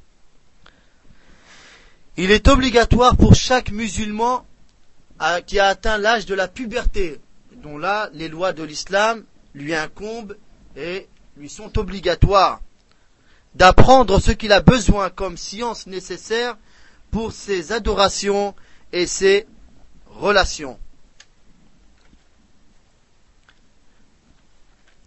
Il 2.16 2.32
est 2.32 2.48
obligatoire 2.48 3.16
pour 3.16 3.36
chaque 3.36 3.70
musulman 3.70 4.44
qui 5.46 5.60
a 5.60 5.68
atteint 5.68 5.98
l'âge 5.98 6.26
de 6.26 6.34
la 6.34 6.48
puberté, 6.48 7.20
dont 7.58 7.78
là 7.78 8.10
les 8.14 8.28
lois 8.28 8.54
de 8.54 8.64
l'islam 8.64 9.24
lui 9.54 9.76
incombent 9.76 10.36
et 10.76 11.08
lui 11.36 11.50
sont 11.50 11.78
obligatoires, 11.78 12.62
d'apprendre 13.54 14.20
ce 14.20 14.32
qu'il 14.32 14.52
a 14.52 14.62
besoin 14.62 15.10
comme 15.10 15.38
science 15.38 15.86
nécessaire 15.86 16.58
pour 17.12 17.34
ses 17.34 17.72
adorations 17.72 18.56
et 18.94 19.06
ses 19.06 19.46
relations. 20.08 20.80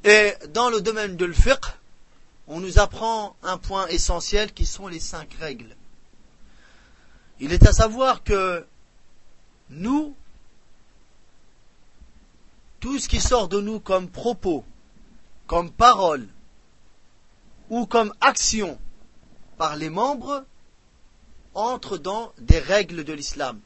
Et 0.05 0.35
dans 0.51 0.71
le 0.71 0.81
domaine 0.81 1.17
de 1.17 1.25
l'fiqh, 1.25 1.80
on 2.53 2.59
nous 2.59 2.81
apprend 2.81 3.37
un 3.45 3.59
point 3.59 3.87
essentiel 3.87 4.53
qui 4.53 4.67
sont 4.67 4.89
les 4.89 4.99
cinq 4.99 5.35
règles. 5.35 5.77
Il 7.39 7.53
est 7.53 7.65
à 7.65 7.73
savoir 7.73 8.25
que 8.25 8.67
nous, 9.71 10.17
tout 12.81 12.99
ce 12.99 13.09
qui 13.09 13.21
sort 13.21 13.47
de 13.47 13.61
nous 13.61 13.79
comme 13.79 14.09
propos, 14.09 14.65
comme 15.47 15.71
parole 15.71 16.27
ou 17.71 17.87
comme 17.87 18.13
action 18.21 18.81
par 19.57 19.77
les 19.77 19.89
membres 19.89 20.45
entre 21.55 21.99
dans 21.99 22.33
des 22.39 22.59
règles 22.59 23.05
de 23.05 23.13
l'islam. 23.13 23.61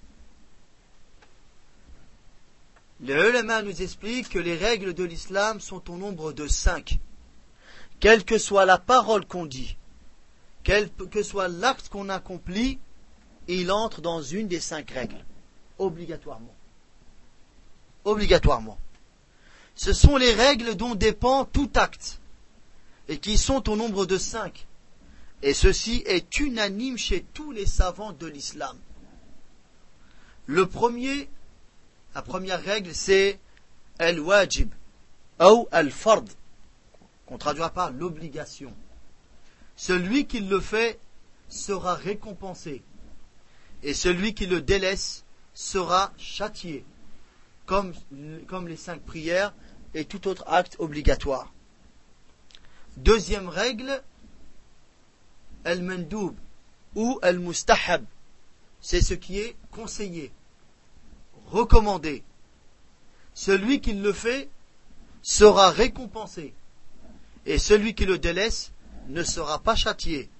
Le 3.00 3.30
ulama 3.30 3.62
nous 3.62 3.80
explique 3.80 4.28
que 4.28 4.38
les 4.38 4.56
règles 4.58 4.92
de 4.92 5.04
l'islam 5.04 5.58
sont 5.58 5.90
au 5.90 5.96
nombre 5.96 6.34
de 6.34 6.46
cinq. 6.46 6.98
Quelle 8.04 8.26
que 8.26 8.36
soit 8.36 8.66
la 8.66 8.76
parole 8.76 9.24
qu'on 9.24 9.46
dit, 9.46 9.78
quel 10.62 10.90
que 10.90 11.22
soit 11.22 11.48
l'acte 11.48 11.88
qu'on 11.88 12.10
accomplit, 12.10 12.78
il 13.48 13.72
entre 13.72 14.02
dans 14.02 14.20
une 14.20 14.46
des 14.46 14.60
cinq 14.60 14.90
règles, 14.90 15.24
obligatoirement. 15.78 16.54
Obligatoirement. 18.04 18.78
Ce 19.74 19.94
sont 19.94 20.18
les 20.18 20.34
règles 20.34 20.74
dont 20.74 20.94
dépend 20.94 21.46
tout 21.46 21.70
acte, 21.76 22.20
et 23.08 23.16
qui 23.16 23.38
sont 23.38 23.70
au 23.70 23.74
nombre 23.74 24.04
de 24.04 24.18
cinq. 24.18 24.66
Et 25.40 25.54
ceci 25.54 26.02
est 26.04 26.38
unanime 26.38 26.98
chez 26.98 27.24
tous 27.32 27.52
les 27.52 27.64
savants 27.64 28.12
de 28.12 28.26
l'islam. 28.26 28.76
Le 30.44 30.66
premier 30.66 31.30
la 32.14 32.20
première 32.20 32.62
règle, 32.62 32.94
c'est 32.94 33.40
al-wajib 33.98 34.74
ou 35.40 35.66
al-fard, 35.72 36.24
qu'on 37.26 37.38
traduira 37.38 37.70
par 37.70 37.90
l'obligation. 37.90 38.74
Celui 39.76 40.26
qui 40.26 40.40
le 40.40 40.60
fait 40.60 40.98
sera 41.48 41.94
récompensé, 41.94 42.82
et 43.82 43.94
celui 43.94 44.34
qui 44.34 44.46
le 44.46 44.60
délaisse 44.60 45.24
sera 45.52 46.12
châtié, 46.16 46.84
comme, 47.66 47.92
comme 48.46 48.68
les 48.68 48.76
cinq 48.76 49.00
prières 49.00 49.54
et 49.94 50.04
tout 50.04 50.26
autre 50.28 50.44
acte 50.46 50.76
obligatoire. 50.78 51.52
Deuxième 52.96 53.48
règle, 53.48 54.02
al-mandoub 55.64 56.34
ou 56.94 57.18
al-mustahab, 57.22 58.04
c'est 58.80 59.00
ce 59.00 59.14
qui 59.14 59.38
est 59.38 59.56
conseillé 59.70 60.32
recommandé. 61.46 62.22
Celui 63.34 63.80
qui 63.80 63.94
le 63.94 64.12
fait 64.12 64.48
sera 65.22 65.70
récompensé, 65.70 66.54
et 67.46 67.58
celui 67.58 67.94
qui 67.94 68.06
le 68.06 68.18
délaisse 68.18 68.72
ne 69.08 69.22
sera 69.22 69.58
pas 69.58 69.76
châtié, 69.76 70.30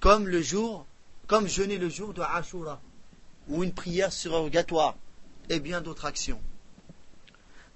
comme 0.00 0.28
le 0.28 0.42
jour, 0.42 0.86
comme 1.26 1.48
jeûner 1.48 1.78
le 1.78 1.88
jour 1.88 2.12
de 2.12 2.22
Ashura, 2.22 2.80
ou 3.48 3.64
une 3.64 3.72
prière 3.72 4.12
surrogatoire, 4.12 4.96
et 5.48 5.60
bien 5.60 5.80
d'autres 5.80 6.04
actions. 6.04 6.40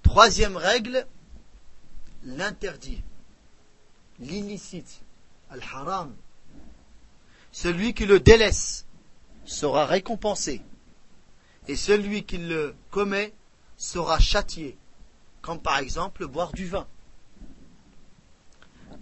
Troisième 0.03 0.57
règle, 0.57 1.07
l'interdit, 2.23 3.01
l'illicite, 4.19 5.01
al-haram. 5.49 6.13
Celui 7.51 7.93
qui 7.93 8.05
le 8.05 8.19
délaisse 8.19 8.85
sera 9.45 9.85
récompensé 9.85 10.61
et 11.67 11.75
celui 11.75 12.23
qui 12.23 12.37
le 12.37 12.75
commet 12.91 13.33
sera 13.77 14.19
châtié, 14.19 14.77
comme 15.41 15.61
par 15.61 15.77
exemple 15.79 16.27
boire 16.27 16.51
du 16.51 16.67
vin. 16.67 16.87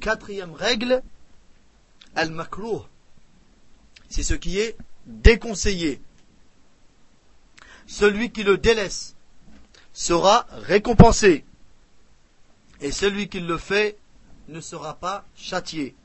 Quatrième 0.01 0.53
règle, 0.53 1.03
al-makruh, 2.15 2.81
c'est 4.09 4.23
ce 4.23 4.33
qui 4.33 4.57
est 4.57 4.75
déconseillé. 5.05 6.01
Celui 7.85 8.31
qui 8.31 8.41
le 8.43 8.57
délaisse 8.57 9.15
sera 9.93 10.47
récompensé, 10.53 11.45
et 12.79 12.91
celui 12.91 13.29
qui 13.29 13.41
le 13.41 13.59
fait 13.59 13.95
ne 14.47 14.59
sera 14.59 14.95
pas 14.95 15.23
châtié. 15.35 15.95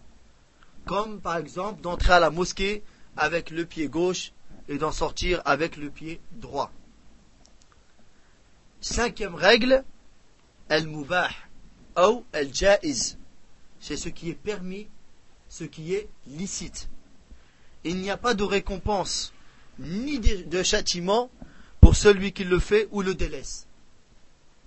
Comme 0.85 1.19
par 1.19 1.39
exemple 1.39 1.81
d'entrer 1.81 2.13
à 2.13 2.21
la 2.21 2.29
mosquée 2.29 2.85
avec 3.17 3.49
le 3.49 3.65
pied 3.65 3.89
gauche 3.89 4.33
et 4.69 4.77
d'en 4.77 4.93
sortir 4.93 5.41
avec 5.47 5.79
le 5.79 5.89
pied 5.89 6.21
droit. 6.33 6.71
Cinquième 8.83 9.35
règle, 9.35 9.85
al-mubah 10.69 11.31
ou 11.97 12.25
al-jaiz. 12.35 13.17
C'est 13.87 13.97
ce 13.97 14.09
qui 14.09 14.31
est 14.31 14.35
permis, 14.35 14.89
ce 15.49 15.63
qui 15.63 15.95
est 15.95 16.09
licite. 16.27 16.89
Il 17.85 17.99
n'y 17.99 18.11
a 18.11 18.17
pas 18.17 18.35
de 18.35 18.43
récompense 18.43 19.33
ni 19.79 20.19
de 20.19 20.63
châtiment 20.65 21.31
pour 21.81 21.95
celui 21.95 22.33
qui 22.33 22.43
le 22.43 22.59
fait 22.59 22.89
ou 22.91 23.01
le 23.03 23.15
délaisse. 23.15 23.69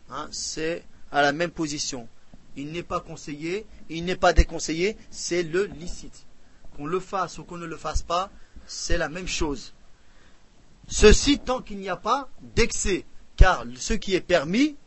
Hein, 0.09 0.29
c'est 0.31 0.85
à 1.11 1.21
la 1.21 1.33
même 1.33 1.51
position. 1.51 2.07
Il 2.55 2.71
n'est 2.71 2.81
pas 2.81 3.01
conseillé, 3.01 3.65
il 3.89 4.05
n'est 4.05 4.15
pas 4.15 4.31
déconseillé, 4.31 4.95
c'est 5.11 5.43
le 5.43 5.65
licite. 5.65 6.25
Qu'on 6.77 6.85
le 6.85 7.01
fasse 7.01 7.39
ou 7.39 7.43
qu'on 7.43 7.57
ne 7.57 7.65
le 7.65 7.75
fasse 7.75 8.03
pas, 8.03 8.31
c'est 8.67 8.97
la 8.97 9.09
même 9.09 9.27
chose. 9.27 9.73
Ceci 10.87 11.39
tant 11.39 11.61
qu'il 11.61 11.79
n'y 11.79 11.89
a 11.89 11.97
pas 11.97 12.29
d'excès, 12.55 13.03
car 13.35 13.65
ce 13.75 13.95
qui 13.95 14.15
est 14.15 14.21
permis, 14.21 14.77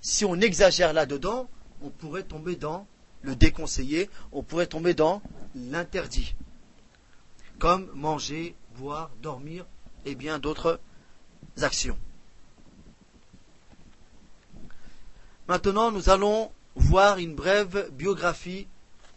si 0.00 0.24
on 0.24 0.40
exagère 0.40 0.92
là-dedans, 0.92 1.48
on 1.82 1.90
pourrait 1.90 2.24
tomber 2.24 2.56
dans 2.56 2.88
le 3.22 3.36
déconseillé, 3.36 4.08
on 4.32 4.42
pourrait 4.42 4.66
tomber 4.66 4.94
dans 4.94 5.22
l'interdit, 5.54 6.34
comme 7.58 7.90
manger, 7.94 8.54
boire, 8.76 9.10
dormir 9.22 9.66
et 10.04 10.14
bien 10.14 10.38
d'autres 10.38 10.80
actions. 11.60 11.98
Maintenant, 15.48 15.90
nous 15.90 16.10
allons 16.10 16.52
voir 16.76 17.18
une 17.18 17.34
brève 17.34 17.90
biographie 17.92 18.68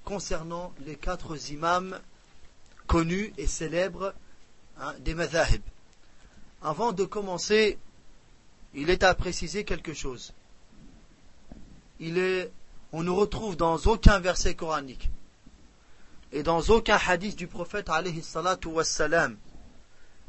concernant 0.04 0.74
les 0.86 0.96
quatre 0.96 1.52
imams 1.52 2.00
connus 2.88 3.34
et 3.38 3.48
célèbres 3.48 4.14
hein, 4.80 4.94
des 5.00 5.14
madhahib. 5.14 5.62
Avant 6.62 6.92
de 6.92 7.06
commencer, 7.06 7.78
il 8.74 8.90
est 8.90 9.04
à 9.04 9.14
préciser 9.14 9.64
quelque 9.64 9.94
chose. 9.94 10.34
Il 12.00 12.18
est, 12.18 12.52
on 12.94 13.04
ne 13.04 13.10
retrouve 13.10 13.58
dans 13.58 13.78
aucun 13.78 14.20
verset 14.20 14.54
coranique 14.54 15.10
et 16.32 16.44
dans 16.44 16.62
aucun 16.70 16.98
hadith 17.08 17.36
du 17.36 17.48
prophète 17.48 17.90
wassalam, 18.66 19.38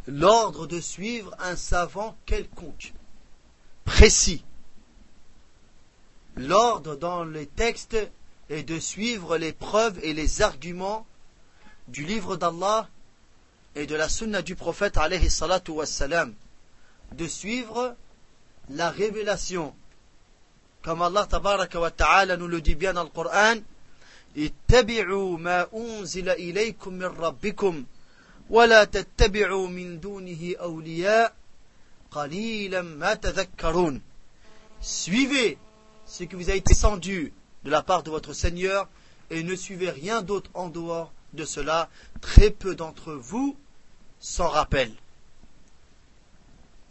l'ordre 0.06 0.66
de 0.66 0.80
suivre 0.80 1.34
un 1.38 1.56
savant 1.56 2.16
quelconque, 2.26 2.92
précis. 3.84 4.44
L'ordre 6.36 6.96
dans 6.96 7.24
les 7.24 7.46
textes 7.46 7.96
est 8.50 8.64
de 8.64 8.78
suivre 8.78 9.36
les 9.36 9.52
preuves 9.52 9.98
et 10.02 10.12
les 10.12 10.42
arguments 10.42 11.06
du 11.88 12.04
livre 12.04 12.36
d'Allah 12.36 12.88
et 13.74 13.86
de 13.86 13.94
la 13.94 14.08
sunna 14.08 14.42
du 14.42 14.56
prophète 14.56 14.96
alayhi 14.96 15.28
de 17.12 17.26
suivre 17.26 17.96
la 18.70 18.90
révélation. 18.90 19.74
Comme 20.83 21.01
Allah 21.01 21.27
tabaraka 21.27 21.79
wa 21.79 21.91
ta'ala 21.91 22.37
nous 22.37 22.47
le 22.47 22.61
dit 22.61 22.75
bien 22.75 22.93
dans 22.93 23.03
le 23.03 23.09
Coran, 23.09 23.57
اتبعوا 24.37 25.37
ما 25.37 25.67
أنزل 25.73 26.29
إليكم 26.29 26.93
من 26.93 27.05
ربكم 27.05 27.85
ولا 28.49 28.83
تتبعوا 28.83 29.67
من 29.67 29.99
دونه 29.99 30.53
أولياء 30.59 31.33
قليلا 32.11 32.81
ما 32.81 33.13
تذكرون 33.13 34.01
Suivez 34.81 35.57
ce 36.05 36.23
qui 36.23 36.35
vous 36.35 36.49
a 36.49 36.53
été 36.53 36.73
descendu 36.73 37.33
de 37.63 37.69
la 37.69 37.81
part 37.81 38.03
de 38.03 38.09
votre 38.09 38.33
Seigneur 38.33 38.87
et 39.29 39.43
ne 39.43 39.55
suivez 39.55 39.89
rien 39.89 40.21
d'autre 40.21 40.49
en 40.53 40.69
dehors 40.69 41.11
de 41.33 41.43
cela. 41.43 41.89
Très 42.21 42.49
peu 42.49 42.75
d'entre 42.75 43.13
vous 43.13 43.57
s'en 44.19 44.47
rappellent. 44.47 44.95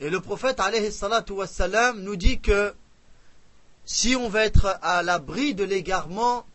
Et 0.01 0.11
le 0.11 0.21
prophète 0.21 0.61
wassalam, 1.31 2.01
nous 2.03 2.17
dit 2.17 2.39
que 2.41 2.75
si 3.86 4.16
on 4.16 4.30
veut 4.30 4.42
être 4.42 4.80
à 4.82 5.04
l'abri 5.04 5.54
de 5.56 5.64
l'égarement, 5.64 6.46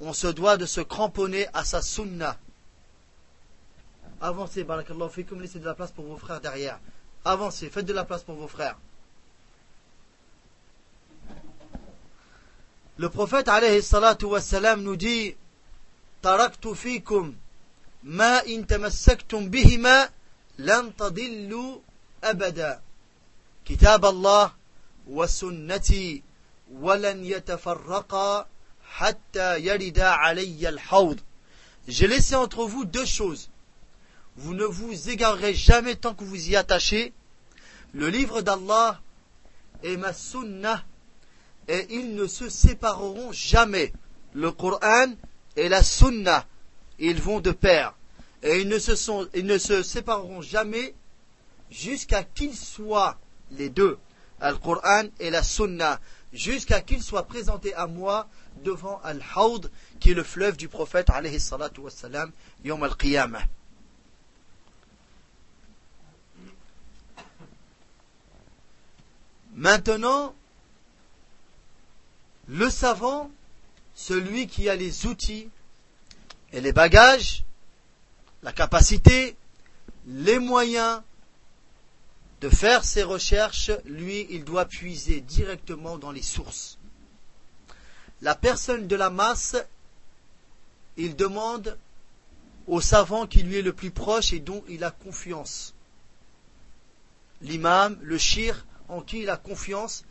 on 0.00 0.12
se 0.12 0.26
doit 0.26 0.56
de 0.56 0.66
se 0.66 0.80
cramponner 0.80 1.46
à 1.52 1.64
sa 1.64 1.82
sunna. 1.82 2.38
Avancez, 4.20 4.64
barakallahu 4.64 5.10
fikum, 5.10 5.40
laissez 5.40 5.58
de 5.58 5.64
la 5.64 5.74
place 5.74 5.90
pour 5.90 6.04
vos 6.04 6.16
frères 6.16 6.40
derrière. 6.40 6.78
Avancez, 7.24 7.70
faites 7.70 7.86
de 7.86 7.92
la 7.92 8.04
place 8.04 8.22
pour 8.22 8.34
vos 8.34 8.48
frères. 8.48 8.76
Le 12.98 13.08
prophète 13.08 13.48
alayhi 13.48 13.82
salatu 13.82 14.26
wassalam 14.26 14.82
nous 14.82 14.96
dit 14.96 15.34
Taraktu 16.20 16.74
fikum 16.74 17.34
ma 18.02 18.42
in 18.46 18.62
tamassaktum 18.62 19.48
bihima 19.48 20.08
lan 20.58 20.92
tadillu 20.92 21.80
abada. 22.20 22.82
Kitab 23.64 24.04
Allah 24.04 24.54
wa 25.06 25.26
ولن 26.71 27.25
يتفرقا 27.25 28.47
حتى 28.83 29.59
يرد 29.59 29.99
علي 29.99 30.69
الحوض. 30.69 31.19
J'ai 31.87 32.07
laissé 32.07 32.35
entre 32.35 32.65
vous 32.65 32.85
deux 32.85 33.05
choses. 33.05 33.49
Vous 34.37 34.53
ne 34.53 34.65
vous 34.65 35.09
égarerez 35.09 35.53
jamais 35.53 35.95
tant 35.95 36.13
que 36.15 36.23
vous 36.23 36.49
y 36.49 36.55
attachez. 36.55 37.13
Le 37.93 38.09
livre 38.09 38.41
d'Allah 38.41 38.99
et 39.83 39.95
ma 39.97 40.11
sunnah 40.11 40.83
et 41.67 41.87
ils 41.89 42.15
ne 42.15 42.27
se 42.27 42.49
sépareront 42.49 43.31
jamais. 43.31 43.93
Le 44.33 44.51
Coran 44.51 45.13
et 45.55 45.69
la 45.69 45.81
Sunna, 45.81 46.45
ils 46.99 47.21
vont 47.21 47.39
de 47.39 47.51
pair. 47.51 47.95
Et 48.43 48.61
ils 48.61 48.67
ne 48.67 48.77
se, 48.77 48.95
sont, 48.95 49.27
ils 49.33 49.45
ne 49.45 49.57
se 49.57 49.81
sépareront 49.81 50.41
jamais 50.41 50.93
jusqu'à 51.71 52.23
qu'ils 52.23 52.55
soient 52.55 53.17
les 53.51 53.69
deux, 53.69 53.97
le 54.41 54.53
Coran 54.55 55.03
et 55.19 55.29
la 55.29 55.41
Sunna, 55.41 55.99
jusqu'à 56.32 56.80
qu'ils 56.80 57.02
soient 57.02 57.26
présentés 57.26 57.74
à 57.74 57.86
moi 57.86 58.28
devant 58.64 59.00
Al-Hawd, 59.02 59.70
qui 59.98 60.12
est 60.12 60.14
le 60.14 60.22
fleuve 60.22 60.56
du 60.56 60.68
prophète, 60.68 61.10
alayhi 61.10 61.40
salatu 61.40 61.80
wassalam, 61.80 62.30
yom 62.64 62.82
al-qiyamah. 62.82 63.42
Maintenant, 69.54 70.34
le 72.48 72.70
savant, 72.70 73.30
celui 73.94 74.46
qui 74.46 74.68
a 74.68 74.76
les 74.76 75.06
outils 75.06 75.50
et 76.52 76.60
les 76.60 76.72
bagages, 76.72 77.44
la 78.42 78.52
capacité, 78.52 79.36
les 80.06 80.38
moyens 80.38 81.02
de 82.40 82.48
faire 82.48 82.84
ses 82.84 83.02
recherches, 83.02 83.70
lui, 83.84 84.26
il 84.30 84.44
doit 84.44 84.64
puiser 84.64 85.20
directement 85.20 85.98
dans 85.98 86.10
les 86.10 86.22
sources. 86.22 86.78
La 88.22 88.34
personne 88.34 88.86
de 88.86 88.96
la 88.96 89.10
masse, 89.10 89.56
il 90.96 91.16
demande 91.16 91.78
au 92.66 92.80
savant 92.80 93.26
qui 93.26 93.42
lui 93.42 93.56
est 93.56 93.62
le 93.62 93.72
plus 93.72 93.90
proche 93.90 94.32
et 94.32 94.40
dont 94.40 94.64
il 94.68 94.84
a 94.84 94.90
confiance. 94.90 95.74
L'imam, 97.42 97.98
le 98.02 98.18
shir, 98.18 98.66
en 98.88 99.00
qui 99.00 99.20
il 99.20 99.30
a 99.30 99.36
confiance, 99.36 100.04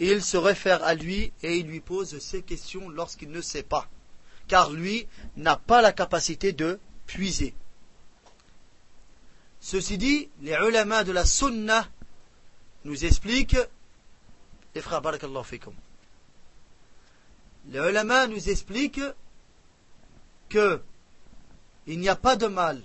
il 0.00 0.22
se 0.22 0.36
réfère 0.36 0.82
à 0.84 0.94
lui 0.94 1.32
et 1.42 1.58
il 1.58 1.66
lui 1.66 1.80
pose 1.80 2.18
ses 2.18 2.42
questions 2.42 2.88
lorsqu'il 2.88 3.30
ne 3.30 3.40
sait 3.40 3.62
pas. 3.62 3.88
Car 4.46 4.70
lui 4.70 5.06
n'a 5.36 5.56
pas 5.56 5.82
la 5.82 5.92
capacité 5.92 6.52
de 6.52 6.78
puiser. 7.06 7.54
Ceci 9.60 9.98
dit, 9.98 10.28
les 10.40 10.56
ulama 10.56 11.04
de 11.04 11.12
la 11.12 11.24
sunna 11.24 11.88
nous 12.84 13.04
expliquent, 13.04 13.58
les 14.74 14.80
frères 14.80 15.02
barakallahu 15.02 15.44
les 17.70 17.78
ulama 17.78 18.26
nous 18.26 18.48
expliquent 18.48 19.00
que 20.48 20.80
il 21.86 21.98
n'y 21.98 22.08
a 22.08 22.16
pas 22.16 22.36
de 22.36 22.46
mal 22.46 22.82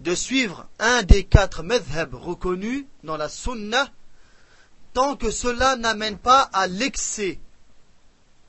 de 0.00 0.14
suivre 0.14 0.66
un 0.78 1.02
des 1.02 1.24
quatre 1.24 1.62
madhab 1.62 2.14
reconnus 2.14 2.84
dans 3.02 3.16
la 3.16 3.28
sunna 3.28 3.88
tant 4.92 5.16
que 5.16 5.30
cela 5.30 5.76
n'amène 5.76 6.18
pas 6.18 6.42
à 6.52 6.66
l'excès, 6.66 7.40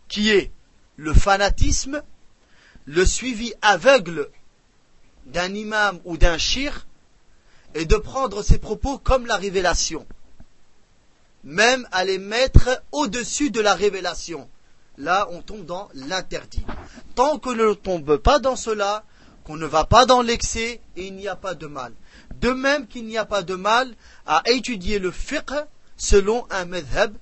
qui 0.07 0.29
est 0.29 0.51
le 0.95 1.13
fanatisme, 1.13 2.03
le 2.85 3.05
suivi 3.05 3.53
aveugle 3.61 4.29
d'un 5.25 5.53
imam 5.53 5.99
ou 6.05 6.17
d'un 6.17 6.38
shir, 6.38 6.85
et 7.75 7.85
de 7.85 7.97
prendre 7.97 8.41
ses 8.41 8.57
propos 8.57 8.97
comme 8.97 9.25
la 9.25 9.35
révélation, 9.35 10.07
même 11.43 11.88
à 11.91 12.05
les 12.05 12.17
mettre 12.17 12.81
au-dessus 12.91 13.51
de 13.51 13.59
la 13.59 13.75
révélation. 13.75 14.49
Là, 14.97 15.27
on 15.31 15.41
tombe 15.41 15.65
dans 15.65 15.89
l'interdit. 15.93 16.65
Tant 17.15 17.38
qu'on 17.38 17.53
ne 17.53 17.73
tombe 17.73 18.15
pas 18.15 18.39
dans 18.39 18.55
cela, 18.55 19.03
qu'on 19.43 19.57
ne 19.57 19.65
va 19.65 19.83
pas 19.83 20.05
dans 20.05 20.21
l'excès, 20.21 20.79
il 20.95 21.15
n'y 21.15 21.27
a 21.27 21.35
pas 21.35 21.53
de 21.53 21.67
mal. 21.67 21.93
De 22.39 22.51
même 22.51 22.88
qu'il 22.88 23.05
n'y 23.05 23.17
a 23.17 23.25
pas 23.25 23.43
de 23.43 23.55
mal 23.55 23.93
à 24.25 24.41
étudier 24.45 24.97
le 24.97 25.11
fiqh 25.11 25.51
selon 25.97 26.47
un 26.49 26.65
madhab, 26.65 27.13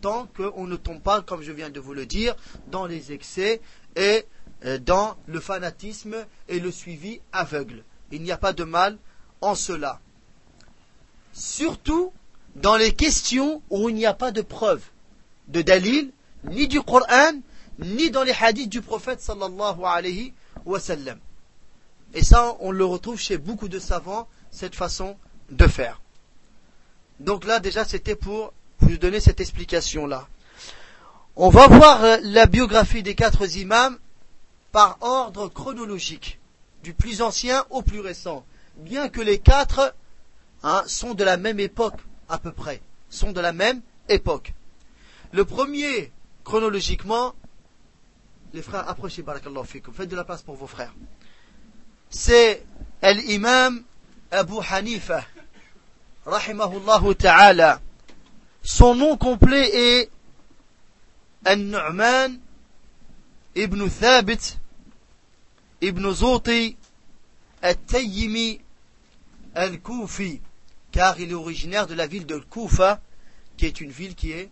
tant 0.00 0.28
qu'on 0.36 0.66
ne 0.66 0.76
tombe 0.76 1.00
pas, 1.00 1.22
comme 1.22 1.42
je 1.42 1.52
viens 1.52 1.70
de 1.70 1.78
vous 1.78 1.94
le 1.94 2.04
dire, 2.04 2.34
dans 2.66 2.86
les 2.86 3.12
excès 3.12 3.60
et 3.94 4.24
euh, 4.64 4.78
dans 4.78 5.16
le 5.26 5.38
fanatisme 5.38 6.16
et 6.48 6.58
le 6.58 6.72
suivi 6.72 7.20
aveugle. 7.32 7.84
Il 8.10 8.22
n'y 8.22 8.32
a 8.32 8.36
pas 8.36 8.52
de 8.52 8.64
mal 8.64 8.98
en 9.40 9.54
cela. 9.54 10.00
Surtout 11.32 12.12
dans 12.56 12.76
les 12.76 12.92
questions 12.92 13.62
où 13.70 13.88
il 13.88 13.94
n'y 13.94 14.06
a 14.06 14.14
pas 14.14 14.32
de 14.32 14.42
preuve 14.42 14.82
de 15.48 15.62
dalil, 15.62 16.10
ni 16.44 16.68
du 16.68 16.80
Coran, 16.80 17.32
ni 17.78 18.10
dans 18.10 18.22
les 18.22 18.34
hadiths 18.38 18.68
du 18.68 18.82
prophète 18.82 19.20
sallallahu 19.20 19.84
alayhi 19.84 20.32
wa 20.64 20.80
sallam. 20.80 21.18
Et 22.14 22.24
ça, 22.24 22.56
on 22.60 22.70
le 22.70 22.84
retrouve 22.84 23.18
chez 23.18 23.38
beaucoup 23.38 23.68
de 23.68 23.78
savants, 23.78 24.28
cette 24.50 24.74
façon 24.74 25.16
de 25.50 25.66
faire. 25.66 26.00
Donc 27.20 27.44
là, 27.44 27.60
déjà, 27.60 27.84
c'était 27.84 28.16
pour 28.16 28.52
vous 28.80 28.96
donner 28.96 29.20
cette 29.20 29.40
explication-là. 29.40 30.26
On 31.36 31.48
va 31.48 31.68
voir 31.68 32.04
euh, 32.04 32.16
la 32.22 32.46
biographie 32.46 33.02
des 33.02 33.14
quatre 33.14 33.56
imams 33.56 33.98
par 34.72 34.98
ordre 35.00 35.48
chronologique, 35.48 36.40
du 36.82 36.94
plus 36.94 37.22
ancien 37.22 37.64
au 37.70 37.82
plus 37.82 38.00
récent, 38.00 38.44
bien 38.80 39.08
que 39.08 39.20
les 39.20 39.38
quatre 39.38 39.94
hein, 40.62 40.82
sont 40.86 41.14
de 41.14 41.24
la 41.24 41.36
même 41.36 41.60
époque 41.60 42.00
à 42.28 42.38
peu 42.38 42.52
près, 42.52 42.80
sont 43.08 43.32
de 43.32 43.40
la 43.40 43.52
même 43.52 43.80
époque. 44.08 44.52
Le 45.32 45.44
premier, 45.44 46.12
chronologiquement, 46.44 47.34
les 48.52 48.62
frères, 48.62 48.88
approchez, 48.88 49.22
barakallahu 49.22 49.66
faites 49.92 50.08
de 50.08 50.16
la 50.16 50.24
place 50.24 50.42
pour 50.42 50.56
vos 50.56 50.66
frères. 50.66 50.94
C'est 52.08 52.64
l'imam 53.02 53.82
Abu 54.30 54.54
Hanifa, 54.68 55.24
rahimahullah 56.26 57.14
ta'ala. 57.16 57.80
Son 58.62 58.94
nom 58.94 59.16
complet 59.16 59.70
est 59.72 60.10
An-Nu'man 61.46 62.38
ibn 63.54 63.88
Thabit 63.88 64.58
ibn 65.80 66.10
Zouti 66.12 66.76
Al-Tayyimi 67.62 68.60
Al-Koufi, 69.54 70.40
car 70.92 71.18
il 71.20 71.30
est 71.30 71.34
originaire 71.34 71.86
de 71.86 71.94
la 71.94 72.06
ville 72.06 72.26
de 72.26 72.38
Koufa, 72.38 73.00
qui 73.56 73.66
est 73.66 73.80
une 73.80 73.90
ville 73.90 74.14
qui 74.14 74.32
est 74.32 74.50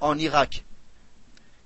en 0.00 0.18
Irak. 0.18 0.64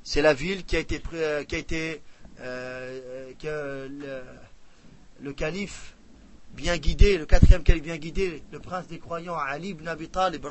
C'est 0.03 0.23
la 0.23 0.35
ville 0.35 0.64
qui 0.64 0.77
a 0.77 0.81
été, 0.81 1.01
qui 1.01 1.55
a 1.55 1.59
été 1.59 2.03
euh, 2.40 3.33
que 3.38 3.88
le, 5.20 5.33
calife 5.33 5.94
bien 6.53 6.77
guidé, 6.77 7.16
le 7.16 7.27
quatrième 7.27 7.62
calife 7.62 7.83
bien 7.83 7.97
guidé, 7.97 8.42
le 8.53 8.59
prince 8.59 8.87
des 8.87 8.99
croyants, 8.99 9.37
Ali 9.37 9.70
ibn 9.70 9.88
Abi 9.88 10.09
Talib, 10.09 10.47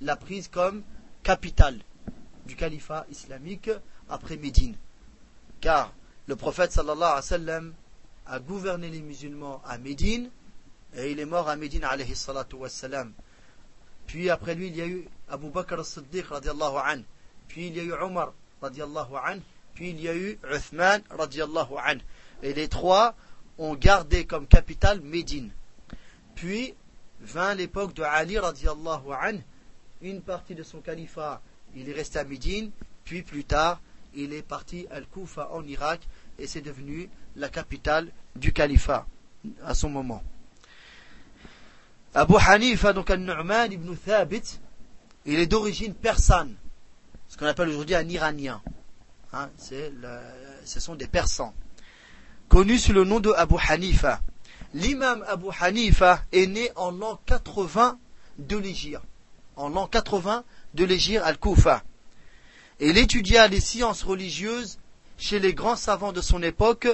l'a 0.00 0.16
prise 0.16 0.48
comme 0.48 0.82
capitale 1.22 1.78
du 2.46 2.56
califat 2.56 3.06
islamique 3.10 3.70
après 4.08 4.36
Médine. 4.36 4.74
Car 5.60 5.92
le 6.26 6.36
prophète 6.36 6.72
sallallahu 6.72 7.72
a 8.26 8.38
gouverné 8.40 8.90
les 8.90 9.00
musulmans 9.00 9.60
à 9.66 9.78
Médine 9.78 10.30
et 10.96 11.10
il 11.10 11.20
est 11.20 11.24
mort 11.24 11.48
à 11.48 11.56
Médine 11.56 11.84
alayhi 11.84 12.14
salatu 12.14 12.56
wassalam. 12.56 13.12
Puis 14.06 14.30
après 14.30 14.54
lui, 14.54 14.68
il 14.68 14.76
y 14.76 14.80
a 14.80 14.86
eu 14.86 15.08
Abu 15.28 15.48
Bakr 15.48 15.80
as-Siddiq 15.80 16.26
radiallahu 16.26 16.76
an. 16.76 17.02
Puis 17.48 17.68
il 17.68 17.76
y 17.76 17.80
a 17.80 17.82
eu 17.82 17.92
Omar 17.92 18.32
radiallahu 18.60 19.16
an. 19.16 19.38
puis 19.74 19.90
il 19.90 20.00
y 20.00 20.08
a 20.08 20.14
eu 20.14 20.38
Uthman 20.50 21.02
radiallahu 21.10 21.76
anhu. 21.84 22.00
Et 22.42 22.54
les 22.54 22.68
trois 22.68 23.14
ont 23.58 23.74
gardé 23.74 24.24
comme 24.24 24.46
capitale 24.46 25.00
Médine. 25.00 25.50
Puis 26.34 26.74
vint 27.20 27.54
l'époque 27.54 27.94
de 27.94 28.02
Ali 28.02 28.38
radiallahu 28.38 29.12
anhu, 29.20 29.42
une 30.02 30.20
partie 30.20 30.54
de 30.54 30.62
son 30.62 30.80
califat, 30.80 31.40
il 31.74 31.88
est 31.88 31.92
resté 31.92 32.18
à 32.18 32.24
Médine, 32.24 32.70
puis 33.04 33.22
plus 33.22 33.44
tard, 33.44 33.80
il 34.14 34.32
est 34.32 34.42
parti 34.42 34.86
à 34.90 34.96
Al-Koufa 34.96 35.50
en 35.50 35.66
Irak, 35.66 36.06
et 36.38 36.46
c'est 36.46 36.60
devenu 36.60 37.08
la 37.36 37.48
capitale 37.48 38.10
du 38.36 38.52
califat 38.52 39.06
à 39.64 39.74
son 39.74 39.88
moment. 39.88 40.22
Abu 42.16 42.36
Hanifa, 42.38 42.92
donc 42.92 43.10
al-Nu'man 43.10 43.72
ibn 43.72 43.92
Thabit, 43.96 44.60
il 45.26 45.40
est 45.40 45.48
d'origine 45.48 45.94
persane, 45.94 46.54
ce 47.28 47.36
qu'on 47.36 47.46
appelle 47.46 47.70
aujourd'hui 47.70 47.96
un 47.96 48.08
Iranien. 48.08 48.62
Hein, 49.32 49.50
ce 49.58 50.78
sont 50.78 50.94
des 50.94 51.08
Persans, 51.08 51.52
connus 52.48 52.78
sous 52.78 52.92
le 52.92 53.02
nom 53.02 53.18
de 53.18 53.32
Abu 53.32 53.56
Hanifa. 53.68 54.20
L'imam 54.74 55.24
Abu 55.26 55.46
Hanifa 55.60 56.22
est 56.30 56.46
né 56.46 56.70
en 56.76 56.92
l'an 56.92 57.18
80 57.26 57.98
de 58.38 58.58
l'Égypte, 58.58 59.02
en 59.56 59.68
l'an 59.68 59.88
80 59.88 60.44
de 60.74 60.84
l'Égypte 60.84 61.22
al-Koufa. 61.24 61.82
Il 62.78 62.96
étudia 62.96 63.48
les 63.48 63.60
sciences 63.60 64.04
religieuses 64.04 64.78
chez 65.18 65.40
les 65.40 65.52
grands 65.52 65.76
savants 65.76 66.12
de 66.12 66.20
son 66.20 66.44
époque 66.44 66.86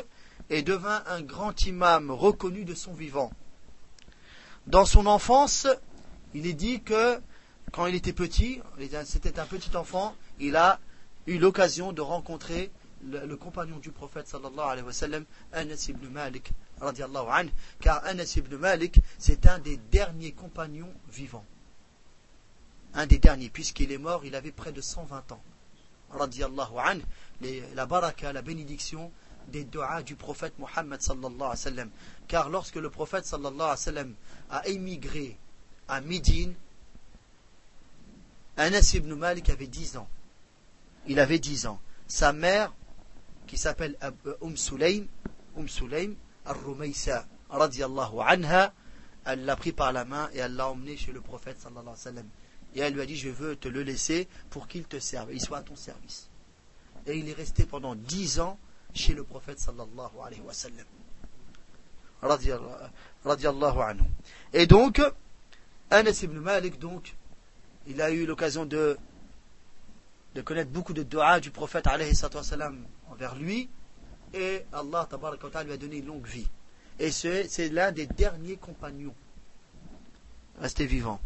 et 0.49 0.63
devint 0.63 1.03
un 1.09 1.21
grand 1.21 1.67
imam 1.67 2.11
reconnu 2.11 2.65
de 2.65 2.75
son 2.75 2.95
vivant. 2.95 3.31
Dans 4.67 4.85
son 4.85 5.07
enfance, 5.07 5.67
il 6.35 6.47
est 6.47 6.53
dit 6.53 6.83
que 6.83 7.21
quand 7.73 7.87
il 7.87 7.95
était 7.95 8.13
petit, 8.13 8.61
c'était 9.05 9.39
un 9.39 9.47
petit 9.47 9.77
enfant, 9.77 10.15
il 10.39 10.57
a 10.57 10.81
eu 11.27 11.39
l'occasion 11.39 11.93
de 11.93 12.01
rencontrer 12.01 12.71
le, 13.03 13.35
compagnon 13.37 13.79
du 13.79 13.91
prophète 13.91 14.29
sallallahu 14.29 14.69
alayhi 14.69 14.87
wa 14.87 15.21
Anas 15.53 15.87
ibn 15.89 16.07
Malik 16.09 16.53
radiallahu 16.81 17.29
anhu, 17.31 17.51
car 17.81 18.05
Anas 18.05 18.35
ibn 18.37 18.57
Malik, 18.57 19.01
c'est 19.19 19.47
un 19.47 19.59
des 19.59 19.77
derniers 19.77 20.33
compagnons 20.33 20.93
vivants. 21.11 21.45
Un 22.95 23.07
des 23.07 23.19
derniers, 23.19 23.51
puisqu'il 23.51 23.93
est 23.93 23.99
mort, 23.99 24.25
il 24.25 24.35
avait 24.35 24.53
près 24.53 24.73
de 24.73 24.81
120 24.81 25.33
ans. 25.33 25.43
Radiallahu 26.11 27.01
la 27.75 27.87
baraka, 27.87 28.33
la 28.33 28.43
bénédiction 28.43 29.13
des 29.51 29.65
doigts 29.65 30.03
du 30.03 30.17
prophète 30.17 30.59
Mohammed 30.59 31.01
sallallahu 31.01 31.53
alayhi 31.65 31.79
wa. 31.79 31.85
Car 32.29 32.49
lorsque 32.49 32.77
le 32.77 32.91
prophète 32.91 33.27
sallallahu 33.27 33.77
alayhi 33.87 34.09
wa 34.09 34.57
a 34.57 34.67
émigré 34.69 35.37
à 35.89 36.01
Médine, 36.01 36.55
Anas 38.57 38.93
ibn 38.95 39.15
Malik 39.15 39.51
avait 39.51 39.67
10 39.67 39.97
ans. 39.97 40.09
Il 41.07 41.19
avait 41.19 41.39
10 41.39 41.67
ans. 41.67 41.81
Sa 42.07 42.33
mère, 42.33 42.73
qui 43.47 43.57
s'appelle 43.57 43.97
Umm 44.43 44.57
Sulaym, 44.57 45.07
Umm 45.57 45.69
Sulaym 45.69 46.15
radiallahu 46.45 48.21
anha, 48.27 48.73
elle 49.25 49.45
l'a 49.45 49.57
pris 49.57 49.73
par 49.73 49.93
la 49.93 50.05
main 50.05 50.29
et 50.33 50.39
elle 50.39 50.55
l'a 50.55 50.69
emmené 50.69 50.97
chez 50.97 51.13
le 51.13 51.21
prophète 51.21 51.61
sallallahu 51.61 51.97
alayhi 52.07 52.17
wa. 52.19 52.23
Et 52.75 52.81
elle 52.81 52.95
lui 52.95 53.01
a 53.01 53.07
dit, 53.07 53.17
je 53.17 53.29
veux 53.29 53.57
te 53.57 53.69
le 53.69 53.83
laisser 53.83 54.29
pour 54.49 54.69
qu'il 54.69 54.85
te 54.85 54.99
serve, 54.99 55.33
il 55.33 55.41
soit 55.41 55.59
à 55.59 55.63
ton 55.63 55.77
service. 55.77 56.29
Et 57.07 57.17
il 57.19 57.29
est 57.29 57.35
resté 57.35 57.67
pendant 57.67 57.95
10 57.95 58.41
ans 58.41 58.59
chez 58.95 59.15
le 59.15 59.25
prophète 59.25 59.59
sallallahu 59.59 60.13
alayhi 60.25 60.43
wa 60.43 60.53
sallam. 60.53 60.87
Radiallahu 63.25 63.79
anhu. 63.81 64.05
Et 64.53 64.67
donc, 64.67 65.01
Anas 65.91 66.21
ibn 66.23 66.39
Malik, 66.39 66.79
donc, 66.79 67.15
il 67.87 68.01
a 68.03 68.11
eu 68.11 68.27
l'occasion 68.27 68.67
de, 68.67 68.99
de 70.35 70.43
connaître 70.43 70.71
beaucoup 70.71 70.93
de 70.93 71.03
dua 71.03 71.41
du 71.41 71.51
prophète 71.51 71.87
alayhi 71.87 72.15
sallam 72.15 72.85
envers 73.11 73.35
lui. 73.37 73.69
Et 74.33 74.65
Allah 74.73 75.09
lui 75.65 75.73
a 75.73 75.77
donné 75.77 75.97
une 75.97 76.07
longue 76.07 76.27
vie. 76.27 76.49
Et 76.99 77.11
c'est 77.11 77.69
l'un 77.71 77.91
des 77.91 78.07
derniers 78.07 78.57
compagnons 78.57 79.15
restés 80.61 80.87
vivants. 80.87 81.21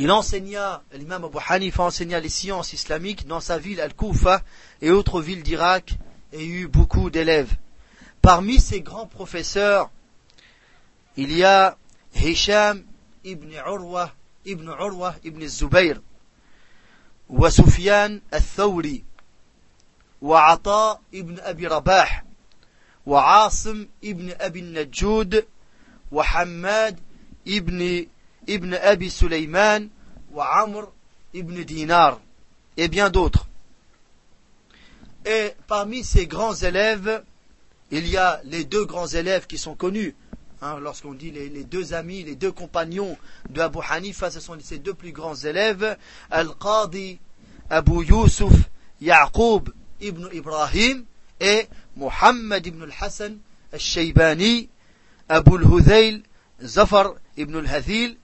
Il 0.00 0.12
enseigna, 0.12 0.84
l'imam 0.92 1.24
Abu 1.24 1.38
Hanif 1.48 1.80
enseigna 1.80 2.20
les 2.20 2.28
sciences 2.28 2.72
islamiques 2.72 3.26
dans 3.26 3.40
sa 3.40 3.58
ville 3.58 3.80
Al-Koufa 3.80 4.42
et 4.80 4.92
autres 4.92 5.20
villes 5.20 5.42
d'Irak 5.42 5.98
et 6.32 6.46
eut 6.46 6.68
beaucoup 6.68 7.10
d'élèves. 7.10 7.52
Parmi 8.22 8.60
ses 8.60 8.80
grands 8.80 9.08
professeurs, 9.08 9.90
il 11.16 11.36
y 11.36 11.42
a 11.42 11.76
Hisham 12.14 12.84
ibn 13.24 13.50
Urwa 13.66 14.12
ibn 14.46 14.68
Urwa 14.68 15.16
ibn 15.24 15.44
Zubayr 15.48 16.00
wa 17.28 17.48
al-Thawri 17.48 19.04
Ata 20.22 21.00
ibn 21.12 21.40
Abi 21.44 21.66
Rabah 21.66 22.08
Asim 23.04 23.88
ibn 24.00 24.32
Abi 24.38 24.62
Najud 24.62 25.44
wa 26.12 26.24
ibn 27.44 28.06
Abi 28.82 29.10
Sulaiman 29.10 29.88
wa 30.32 30.62
Amr 30.62 30.88
ibn 31.34 31.62
Dinar 31.64 32.20
et 32.76 32.88
bien 32.88 33.10
d'autres. 33.10 33.46
Et 35.26 35.52
parmi 35.66 36.04
ces 36.04 36.26
grands 36.26 36.54
élèves, 36.54 37.22
il 37.90 38.06
y 38.08 38.16
a 38.16 38.40
les 38.44 38.64
deux 38.64 38.86
grands 38.86 39.06
élèves 39.06 39.46
qui 39.46 39.58
sont 39.58 39.74
connus. 39.74 40.14
Hein, 40.60 40.78
lorsqu'on 40.80 41.12
dit 41.12 41.30
les, 41.30 41.64
deux 41.64 41.94
amis, 41.94 42.24
les 42.24 42.34
deux 42.34 42.50
compagnons 42.50 43.16
de 43.50 43.60
Abu 43.60 43.78
Hanifa, 43.88 44.30
ce 44.30 44.40
sont 44.40 44.56
ces 44.60 44.78
deux 44.78 44.94
plus 44.94 45.12
grands 45.12 45.36
élèves, 45.36 45.96
Al-Qadi 46.30 47.18
Abu 47.70 48.04
Yusuf 48.04 48.52
Yaqub 49.00 49.68
ibn 50.00 50.28
Ibrahim 50.32 51.04
et 51.38 51.68
Muhammad 51.96 52.66
ibn 52.66 52.82
al-Hassan 52.82 53.38
al-Shaybani, 53.72 54.68
Abu 55.28 55.58
al-Hudayl 55.58 56.22
Zafar 56.62 57.14
ibn 57.36 57.56
al-Hathil 57.56 58.16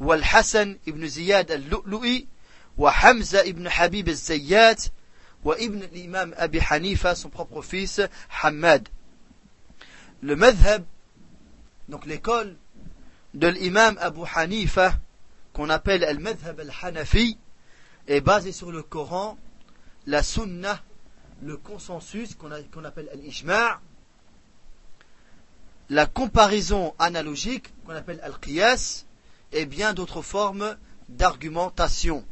والحسن 0.00 0.78
ibn 0.86 1.04
زياد 1.04 1.50
اللؤلؤي 1.50 2.26
وحمزة 2.78 3.42
ibn 3.42 3.68
Habib 3.68 4.08
الزيات 4.08 4.84
وابن 5.44 5.82
الإمام 5.82 6.32
أبي 6.36 6.62
حنيفة 6.62 7.14
son 7.14 7.28
propre 7.30 7.62
fils 7.62 8.00
Hamad 8.42 8.88
le 10.22 10.36
madhab 10.36 10.84
donc 11.88 12.06
l'école 12.06 12.56
de 13.34 13.48
l'imam 13.48 13.96
Abu 14.00 14.20
Hanifa 14.34 14.94
qu'on 15.52 15.70
appelle 15.70 16.00
le 16.00 16.18
madhab 16.18 16.58
al-Hanafi 16.60 17.38
est 18.08 18.20
basé 18.20 18.52
sur 18.52 18.72
le 18.72 18.82
Coran 18.82 19.38
la 20.06 20.22
Sunnah 20.22 20.82
le 21.42 21.56
consensus 21.56 22.34
qu'on 22.34 22.84
appelle 22.84 23.08
al-Ijma' 23.12 23.80
la 25.90 26.06
comparaison 26.06 26.94
analogique 26.98 27.72
qu'on 27.84 27.94
appelle 27.94 28.20
al-Qiyas 28.22 29.04
et 29.51 29.65
bien 29.65 29.93
d'autres 29.93 30.21
formes 30.21 30.77
d'argumentation. 31.09 32.25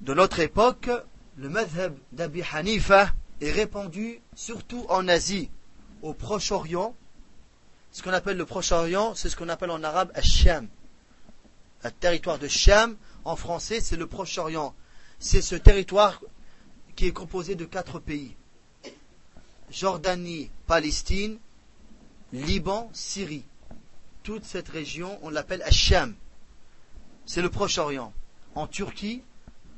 De 0.00 0.14
notre 0.14 0.40
époque, 0.40 0.90
le 1.36 1.48
madhab 1.48 1.96
d'Abi 2.12 2.42
Hanifa 2.52 3.12
est 3.40 3.50
répandu 3.50 4.20
surtout 4.34 4.86
en 4.88 5.08
Asie, 5.08 5.50
au 6.02 6.14
Proche-Orient. 6.14 6.94
Ce 7.90 8.02
qu'on 8.02 8.12
appelle 8.12 8.36
le 8.36 8.44
Proche-Orient, 8.44 9.14
c'est 9.14 9.28
ce 9.28 9.36
qu'on 9.36 9.48
appelle 9.48 9.70
en 9.70 9.82
arabe 9.82 10.12
Asham. 10.14 10.68
Le 11.84 11.90
territoire 11.90 12.38
de 12.38 12.48
Sham, 12.48 12.96
en 13.24 13.36
français, 13.36 13.80
c'est 13.80 13.96
le 13.96 14.06
Proche-Orient. 14.06 14.74
C'est 15.18 15.42
ce 15.42 15.54
territoire 15.54 16.20
qui 16.96 17.06
est 17.06 17.12
composé 17.12 17.54
de 17.54 17.64
quatre 17.64 17.98
pays. 17.98 18.36
Jordanie, 19.70 20.50
Palestine, 20.66 21.38
Liban, 22.32 22.90
Syrie 22.92 23.44
toute 24.28 24.44
cette 24.44 24.68
région, 24.68 25.18
on 25.22 25.30
l'appelle 25.30 25.62
Hacham. 25.62 26.14
C'est 27.24 27.40
le 27.40 27.48
Proche-Orient. 27.48 28.12
En 28.54 28.66
Turquie, 28.66 29.22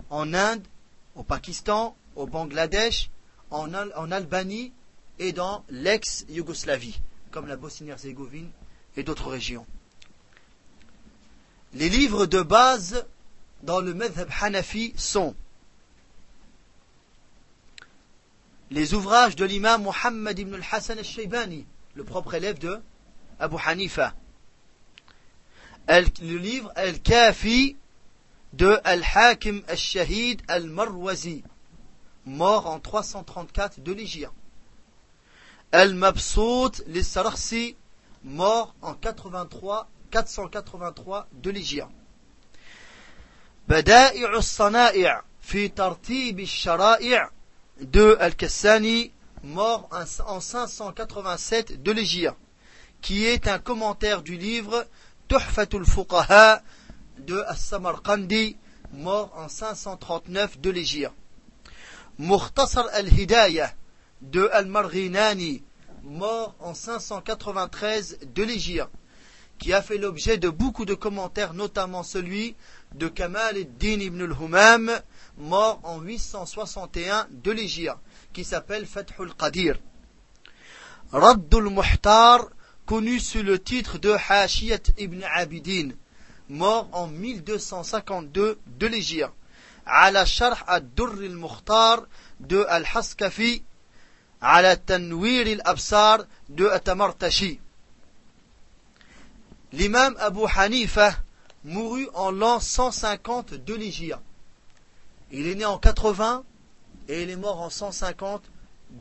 en 0.09 0.35
Inde, 0.35 0.67
au 1.15 1.23
Pakistan, 1.23 1.97
au 2.17 2.27
Bangladesh, 2.27 3.11
en, 3.53 3.73
Albanie 4.11 4.73
et 5.21 5.31
dans 5.31 5.65
l'ex-Yougoslavie, 5.71 7.01
comme 7.31 7.47
la 7.47 7.55
Bosnie-Herzégovine 7.55 8.51
et 8.97 9.05
d'autres 9.05 9.31
régions. 9.31 9.65
Les 11.73 11.89
livres 11.89 12.27
de 12.27 12.43
base 12.43 13.07
dans 13.63 13.81
le 13.81 13.95
Madhab 13.95 14.29
Hanafi 14.41 14.95
sont 14.97 15.37
les 18.73 18.95
ouvrages 18.95 19.37
de 19.37 19.45
l'imam 19.45 19.85
Muhammad 19.85 20.37
ibn 20.37 20.55
al-Hassan 20.55 20.99
al-Shaybani, 20.99 21.67
le 21.95 22.03
propre 22.03 22.35
élève 22.35 22.59
de 22.59 22.81
Abu 23.39 23.57
Hanifa, 23.65 24.13
le 25.88 26.37
livre 26.37 26.73
Al-Kafi 26.77 27.77
de 28.53 28.79
Al-Hakim 28.85 29.62
Al-Shahid 29.69 30.43
Al-Marwazi, 30.49 31.43
mort 32.27 32.66
en 32.66 32.81
334 32.81 33.81
de 33.81 33.93
l'Égypte. 33.93 34.33
Al-Mabsout 35.73 36.83
Lissarsi, 36.87 37.77
mort 38.25 38.75
en 38.83 38.95
83, 38.95 39.88
483 40.11 41.29
de 41.33 41.51
l'Égypte. 41.51 41.88
Bada'i 43.69 44.25
al-Sana'i' 44.25 45.07
fi 45.40 45.71
tartib 45.71 46.40
al-shara'i' 46.40 47.21
de 47.81 48.16
Al-Kassani, 48.19 49.12
mort 49.45 49.88
en 50.27 50.40
587 50.40 51.83
de 51.83 51.93
l'Égypte, 51.93 52.37
qui 53.01 53.25
est 53.25 53.47
un 53.47 53.59
commentaire 53.59 54.23
du 54.23 54.37
livre 54.37 54.87
Tuhfatul 55.31 55.87
Fuqaha 55.87 56.61
de 57.19 57.40
As-Samarqandi, 57.47 58.57
mort 58.93 59.33
en 59.37 59.47
539 59.47 60.59
de 60.59 60.71
l'Égypte. 60.71 61.14
Mukhtasar 62.19 62.88
al-Hidayah 62.93 63.73
de 64.23 64.49
Al-Marghinani, 64.53 65.62
mort 66.03 66.57
en 66.59 66.75
593 66.75 68.19
de 68.35 68.43
l'Égypte, 68.43 68.90
qui 69.61 69.73
a 69.73 69.83
fait 69.83 69.99
l'objet 69.99 70.37
de 70.37 70.49
beaucoup 70.49 70.85
de 70.85 70.95
commentaires, 70.95 71.55
notamment 71.55 72.03
celui 72.03 72.57
de 72.97 73.07
Kamal 73.07 73.57
al-Din 73.57 74.01
ibn 74.01 74.23
al-Humam, 74.23 74.90
mort 75.38 75.79
en 75.85 76.01
861 76.01 77.29
de 77.31 77.53
l'Égypte, 77.53 77.99
qui 78.33 78.43
s'appelle 78.43 78.85
Fathul 78.85 79.33
Qadir. 79.35 79.79
Raddul 81.12 81.71
Muhtar, 81.71 82.49
connu 82.90 83.20
sous 83.20 83.44
le 83.44 83.57
titre 83.57 83.98
de 83.98 84.16
Hashiyat 84.29 84.83
ibn 84.98 85.22
Abidin, 85.22 85.90
mort 86.48 86.88
en 86.90 87.07
1252 87.07 88.59
de 88.66 88.87
l'Égypte, 88.88 89.31
ala 89.87 90.24
sharh 90.26 90.64
ad-durr 90.66 91.22
al-mukhtar 91.22 92.03
de 92.40 92.64
al-Haskafi, 92.68 93.62
ala 94.40 94.76
tanwir 94.76 95.46
al-absar 95.53 96.26
de 96.48 96.66
Atamartashi. 96.66 97.61
L'imam 99.70 100.16
Abu 100.18 100.46
Hanifa 100.57 101.14
mourut 101.62 102.09
en 102.14 102.33
l'an 102.33 102.59
150 102.59 103.55
de 103.55 103.74
l'Égypte. 103.74 104.18
Il 105.31 105.46
est 105.46 105.55
né 105.55 105.64
en 105.64 105.79
80 105.79 106.42
et 107.07 107.22
il 107.22 107.31
est 107.31 107.37
mort 107.37 107.61
en 107.61 107.70
150 107.70 108.42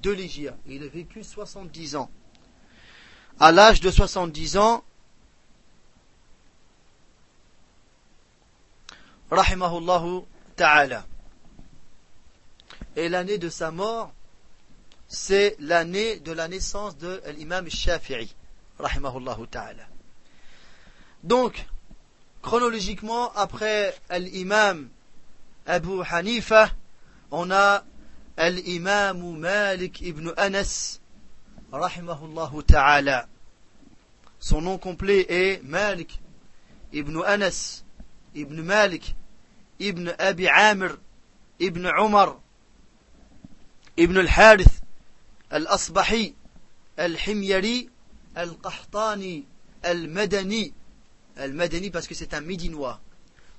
de 0.04 0.12
l'Égypte. 0.12 0.54
Il 0.68 0.84
a 0.84 0.88
vécu 0.88 1.24
70 1.24 1.96
ans. 1.96 2.12
À 3.40 3.52
l'âge 3.54 3.80
de 3.80 3.90
70 3.90 4.58
ans, 4.58 4.84
rahimahullahu 9.32 10.24
ta'ala. 10.56 11.06
Et 12.96 13.08
l'année 13.08 13.38
de 13.38 13.50
sa 13.50 13.72
mort, 13.72 14.12
c'est 15.08 15.56
l'année 15.60 16.20
de 16.20 16.32
la 16.34 16.48
naissance 16.48 16.98
de 16.98 17.22
l'imam 17.38 17.70
Shafi'i, 17.70 18.36
rahimahullahu 18.78 19.48
ta'ala. 19.48 19.84
Donc, 21.24 21.66
chronologiquement, 22.42 23.32
après 23.34 23.96
l'imam 24.12 24.90
Abu 25.66 26.02
Hanifa, 26.10 26.72
on 27.32 27.52
a 27.52 27.84
l'imam 28.38 29.38
Malik 29.38 30.02
ibn 30.02 30.34
Anas, 30.36 31.00
rahimahullahu 31.72 32.64
ta'ala. 32.64 33.28
Son 34.40 34.62
nom 34.62 34.78
complet 34.78 35.26
est 35.30 35.62
Malik 35.64 36.20
ibn 36.94 37.22
Anas 37.26 37.84
ibn 38.34 38.62
Malik 38.62 39.16
ibn 39.80 40.10
Abi 40.18 40.48
Amir 40.48 40.98
ibn 41.60 41.86
Umar 41.86 42.36
ibn 43.98 44.18
al-Harith 44.18 44.82
al-Asbahi 45.52 46.34
al-Himyari 46.98 47.90
al-Qahtani 48.36 49.46
al-Madani 49.84 50.74
al-Madani 51.38 51.90
parce 51.92 52.08
que 52.08 52.16
c'est 52.16 52.34
un 52.34 52.42
Médinois 52.42 53.00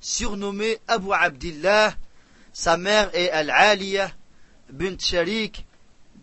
surnommé 0.00 0.78
Abu 0.88 1.12
Abdillah 1.12 1.94
sa 2.52 2.76
mère 2.76 3.10
est 3.14 3.30
Al-Aliyah 3.30 4.10
bint 4.72 4.98
Sharik 4.98 5.66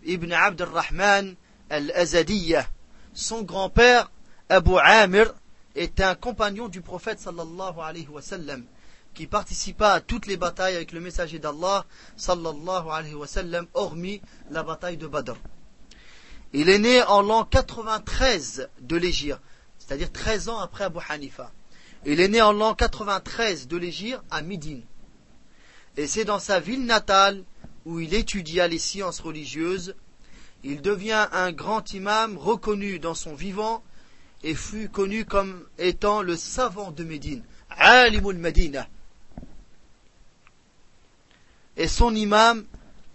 ibn 0.04 0.32
Abd 0.34 0.62
al-Rahman 0.62 1.36
al-Azadiyah 1.70 2.68
son 3.14 3.42
grand-père 3.42 4.12
Abu 4.50 4.78
Amir 4.78 5.34
est 5.76 6.02
un 6.02 6.16
compagnon 6.16 6.68
du 6.68 6.82
prophète 6.82 7.20
sallallahu 7.20 7.80
alayhi 7.80 8.08
wa 8.08 8.22
sallam 8.22 8.64
qui 9.14 9.26
participa 9.26 9.90
à 9.90 10.02
toutes 10.02 10.28
les 10.28 10.38
batailles 10.38 10.76
avec 10.76 10.92
le 10.92 11.00
messager 11.00 11.40
d'Allah 11.40 11.86
sallallahu 12.16 12.90
alayhi 12.92 13.16
wa 13.16 13.26
sallam 13.26 13.66
hormis 13.74 14.22
la 14.52 14.62
bataille 14.62 14.98
de 14.98 15.08
Badr. 15.08 15.36
Il 16.54 16.70
est 16.70 16.80
né 16.80 17.02
en 17.04 17.22
l'an 17.22 17.44
93 17.44 18.70
de 18.82 18.96
l'Égypte, 18.96 19.42
c'est-à-dire 19.80 20.12
13 20.12 20.50
ans 20.50 20.60
après 20.60 20.86
Abu 20.86 21.00
Hanifa. 21.10 21.52
Il 22.06 22.22
est 22.22 22.28
né 22.28 22.42
en 22.42 22.54
l'an 22.54 22.76
93 22.76 23.68
de 23.68 23.78
l'Égypte 23.78 24.22
à 24.30 24.42
Médine. 24.42 24.84
Et 25.98 26.06
c'est 26.06 26.26
dans 26.26 26.40
sa 26.40 26.60
ville 26.60 26.86
natale 26.86 27.44
où 27.86 28.00
il 28.00 28.14
étudia 28.14 28.68
les 28.68 28.78
sciences 28.78 29.20
religieuses. 29.20 29.96
Il 30.64 30.82
devient 30.82 31.28
un 31.32 31.52
grand 31.52 31.94
imam 31.94 32.38
reconnu 32.38 33.00
dans 33.00 33.14
son 33.14 33.36
vivant 33.36 33.84
et 34.44 34.56
fut 34.56 34.90
connu 34.90 35.26
comme 35.26 35.66
étant 35.78 36.22
le 36.22 36.36
savant 36.36 36.92
de 36.92 37.04
Médine, 37.04 37.44
Alimul 37.70 38.38
Medina. 38.38 38.88
Et 41.76 41.88
son 41.88 42.14
imam, 42.16 42.66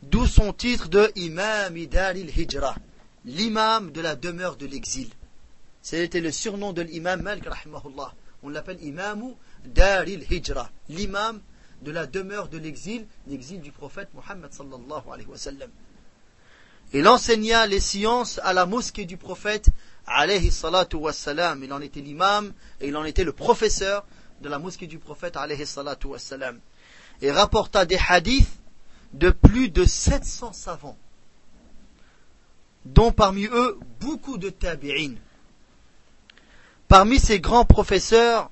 d'où 0.02 0.26
son 0.26 0.52
titre 0.52 0.88
de 0.88 1.11
Imam 1.16 1.76
Idal 1.76 2.16
Hijra, 2.18 2.76
l'imam 3.24 3.90
de 3.90 4.00
la 4.00 4.14
demeure 4.14 4.57
de 4.57 4.66
l'exil. 4.66 5.09
C'était 5.83 6.20
le 6.20 6.31
surnom 6.31 6.72
de 6.72 6.83
l'imam 6.83 7.22
Malik. 7.22 7.44
On 8.44 8.48
l'appelle 8.48 8.83
Imamu 8.83 9.35
Daril 9.64 10.24
Hijra, 10.31 10.70
l'imam 10.88 11.40
de 11.83 11.90
la 11.90 12.07
demeure 12.07 12.48
de 12.48 12.59
l'exil, 12.59 13.07
l'exil 13.26 13.61
du 13.61 13.72
prophète 13.72 14.09
Mohammed 14.14 14.52
sallallahu 14.52 15.11
alayhi 15.12 15.28
wa 15.28 15.37
sallam. 15.37 15.70
Il 16.93 17.08
enseigna 17.08 17.65
les 17.67 17.80
sciences 17.80 18.39
à 18.43 18.54
la 18.54 18.65
mosquée 18.65 19.06
du 19.06 19.17
prophète 19.17 19.69
alayhi 20.06 20.52
salatu 20.52 20.95
wassalam. 20.95 21.63
Il 21.63 21.73
en 21.73 21.82
était 21.82 22.02
l'imam 22.02 22.54
et 22.80 22.88
il 22.88 22.95
en 22.95 23.04
était 23.04 23.23
le 23.23 23.34
professeur 23.34 24.06
de 24.41 24.50
la 24.50 24.60
mosquée 24.60 24.88
du 24.88 25.00
prophète 25.00 25.36
alayhi 25.36 25.65
salatu 25.65 26.08
wassalam. 26.08 26.60
Et 27.21 27.32
rapporta 27.32 27.86
des 27.86 28.00
hadiths 28.08 28.50
de 29.13 29.30
plus 29.30 29.69
de 29.69 29.86
700 29.86 30.54
savants, 30.54 30.97
dont 32.86 33.12
parmi 33.12 33.45
eux 33.45 33.80
beaucoup 34.00 34.38
de 34.38 34.50
tabi'in. 34.50 35.15
Parmi 36.88 37.19
ces 37.19 37.39
grands 37.39 37.65
professeurs, 37.65 38.50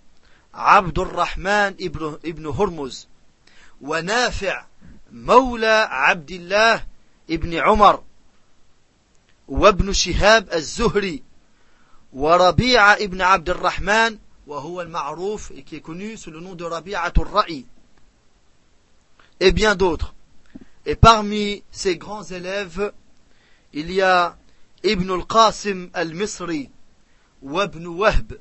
Abdurrahman 0.54 1.76
ibn, 1.80 2.18
ibn 2.24 2.46
Hormuz, 2.48 3.08
ونافع 3.82 4.66
مولى 5.12 5.88
عبد 5.92 6.32
الله 6.32 6.84
ابن 7.30 7.54
عمر 7.54 8.04
وابن 9.51 9.93
شهاب 9.93 10.53
الزهري 10.53 11.23
وربيعة 12.13 12.93
ابن 12.93 13.23
عبد 13.23 13.51
الرحمن 13.51 14.19
وهو 14.47 14.81
المعروف 14.81 15.53
est 15.53 15.81
connu 15.81 16.17
sous 16.17 16.31
le 16.31 16.41
nom 16.41 16.55
de 16.55 16.65
Rabi'at 16.65 17.13
al-Ra'i. 17.17 17.67
Et 19.41 19.53
bien 19.53 19.75
d'autres. 19.75 20.15
Et 20.87 20.95
parmi 20.95 21.63
ces 21.73 21.97
grands 21.97 22.23
élèves 22.23 22.93
il 23.73 23.91
y 23.91 24.03
a 24.03 24.37
Ibn 24.85 25.11
al-Qasim 25.11 25.91
al-Misri 25.95 26.71
وابن 27.43 27.87
وهب 27.87 28.39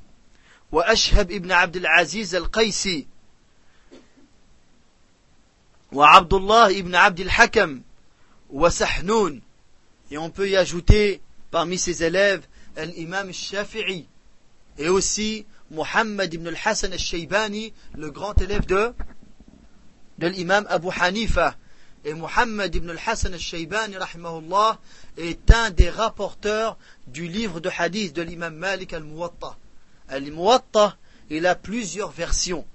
وأشهب 0.71 1.31
ابن 1.31 1.51
عبد 1.51 1.75
العزيز 1.75 2.35
القيسي 2.35 3.07
وعبد 5.91 6.33
الله 6.33 6.79
ابن 6.79 6.95
عبد 6.95 7.19
الحكم 7.19 7.81
وسحنون 8.49 9.41
et 10.11 10.17
on 10.17 10.29
peut 10.29 10.49
y 10.49 10.55
ajouter 10.55 11.21
parmi 11.51 11.77
ses 11.77 12.03
élèves 12.03 12.45
l'imam 12.77 13.31
Shafi'i 13.33 14.07
et 14.77 14.89
aussi 14.89 15.45
Muhammad 15.71 16.33
ibn 16.33 16.47
al-Hassan 16.47 16.93
al-Shaybani, 16.93 17.73
le 17.95 18.09
grand 18.09 18.39
élève 18.41 18.65
de, 18.65 18.93
de 20.17 20.27
l'imam 20.27 20.65
Abu 20.69 20.87
Hanifa. 20.99 21.55
Et 22.05 22.13
Muhammad 22.13 22.73
ibn 22.73 22.89
al-Hassan 22.89 23.33
al-Shaybani, 23.33 23.97
rahimahullah, 23.97 24.79
est 25.17 25.51
un 25.51 25.69
des 25.69 25.89
rapporteurs 25.89 26.77
du 27.07 27.27
livre 27.27 27.59
de 27.59 27.69
hadith 27.77 28.15
de 28.15 28.21
l'imam 28.21 28.55
Malik 28.55 28.93
al-Muwatta. 28.93 29.57
Al-Muwatta, 30.07 30.97
il 31.29 31.45
a 31.45 31.55
plusieurs 31.55 32.11
versions. 32.11 32.65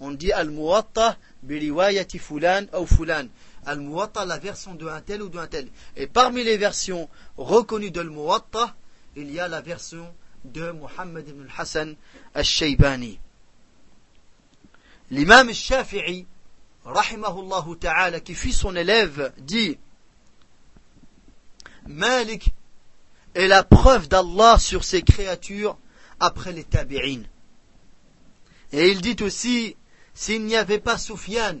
On 0.00 0.10
dit 0.10 0.32
Al-Muwatta 0.32 1.16
biriwayati 1.44 2.18
fulan 2.18 2.66
ou 2.74 2.84
fulan. 2.84 3.28
Al-Muwatta, 3.66 4.24
la 4.24 4.38
version 4.38 4.74
de 4.74 4.86
un 4.86 5.00
tel 5.00 5.22
ou 5.22 5.28
d'un 5.28 5.46
tel. 5.46 5.68
Et 5.96 6.06
parmi 6.06 6.44
les 6.44 6.56
versions 6.56 7.08
reconnues 7.36 7.90
de 7.90 8.00
Al-Muwatta, 8.00 8.74
il 9.16 9.30
y 9.30 9.40
a 9.40 9.48
la 9.48 9.60
version 9.60 10.12
de 10.44 10.72
Muhammad 10.72 11.28
ibn 11.28 11.46
Hassan 11.56 11.96
al-Shaybani. 12.34 13.18
L'imam 15.10 15.52
Shafi'i, 15.52 16.26
rahimahullah 16.84 17.64
ta'ala, 17.80 18.20
qui 18.20 18.34
fut 18.34 18.52
son 18.52 18.74
élève, 18.76 19.32
dit 19.38 19.78
Malik 21.86 22.50
est 23.34 23.48
la 23.48 23.62
preuve 23.64 24.08
d'Allah 24.08 24.58
sur 24.58 24.84
ses 24.84 25.02
créatures 25.02 25.76
après 26.20 26.52
les 26.52 26.64
tabi'in. 26.64 27.22
Et 28.72 28.90
il 28.90 29.00
dit 29.00 29.16
aussi, 29.22 29.76
s'il 30.14 30.44
n'y 30.44 30.56
avait 30.56 30.78
pas 30.78 30.98
Soufiane, 30.98 31.60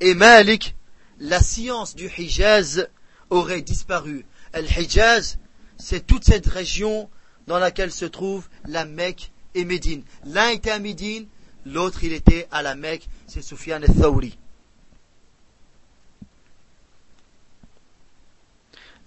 et 0.00 0.14
Malik, 0.14 0.74
la 1.18 1.40
science 1.40 1.94
du 1.94 2.08
Hijaz 2.08 2.88
aurait 3.28 3.60
disparu. 3.60 4.24
Al-Hijaz, 4.52 5.38
c'est 5.76 6.06
toute 6.06 6.24
cette 6.24 6.46
région 6.46 7.08
dans 7.46 7.58
laquelle 7.58 7.92
se 7.92 8.06
trouve 8.06 8.48
la 8.66 8.84
Mecque 8.84 9.30
et 9.54 9.64
Médine. 9.64 10.02
L'un 10.24 10.48
était 10.48 10.70
à 10.70 10.78
Médine, 10.78 11.26
l'autre 11.66 12.02
il 12.02 12.12
était 12.12 12.48
à 12.50 12.62
la 12.62 12.74
Mecque, 12.74 13.08
c'est 13.26 13.42
Soufiane 13.42 13.84
al-Thawri. 13.84 14.38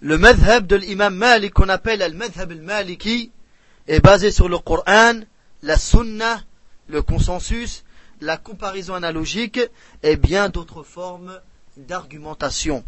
Le 0.00 0.18
madhab 0.18 0.66
de 0.66 0.76
l'imam 0.76 1.14
Malik 1.14 1.54
qu'on 1.54 1.68
appelle 1.68 2.00
le 2.00 2.16
madhab 2.16 2.50
al-Maliki 2.50 3.30
est 3.86 4.00
basé 4.00 4.30
sur 4.30 4.48
le 4.48 4.58
Coran, 4.58 5.20
la 5.62 5.78
Sunna, 5.78 6.42
le 6.88 7.02
consensus, 7.02 7.83
la 8.24 8.38
comparaison 8.38 8.94
analogique 8.94 9.60
et 10.02 10.16
bien 10.16 10.48
d'autres 10.48 10.82
formes 10.82 11.40
d'argumentation. 11.76 12.84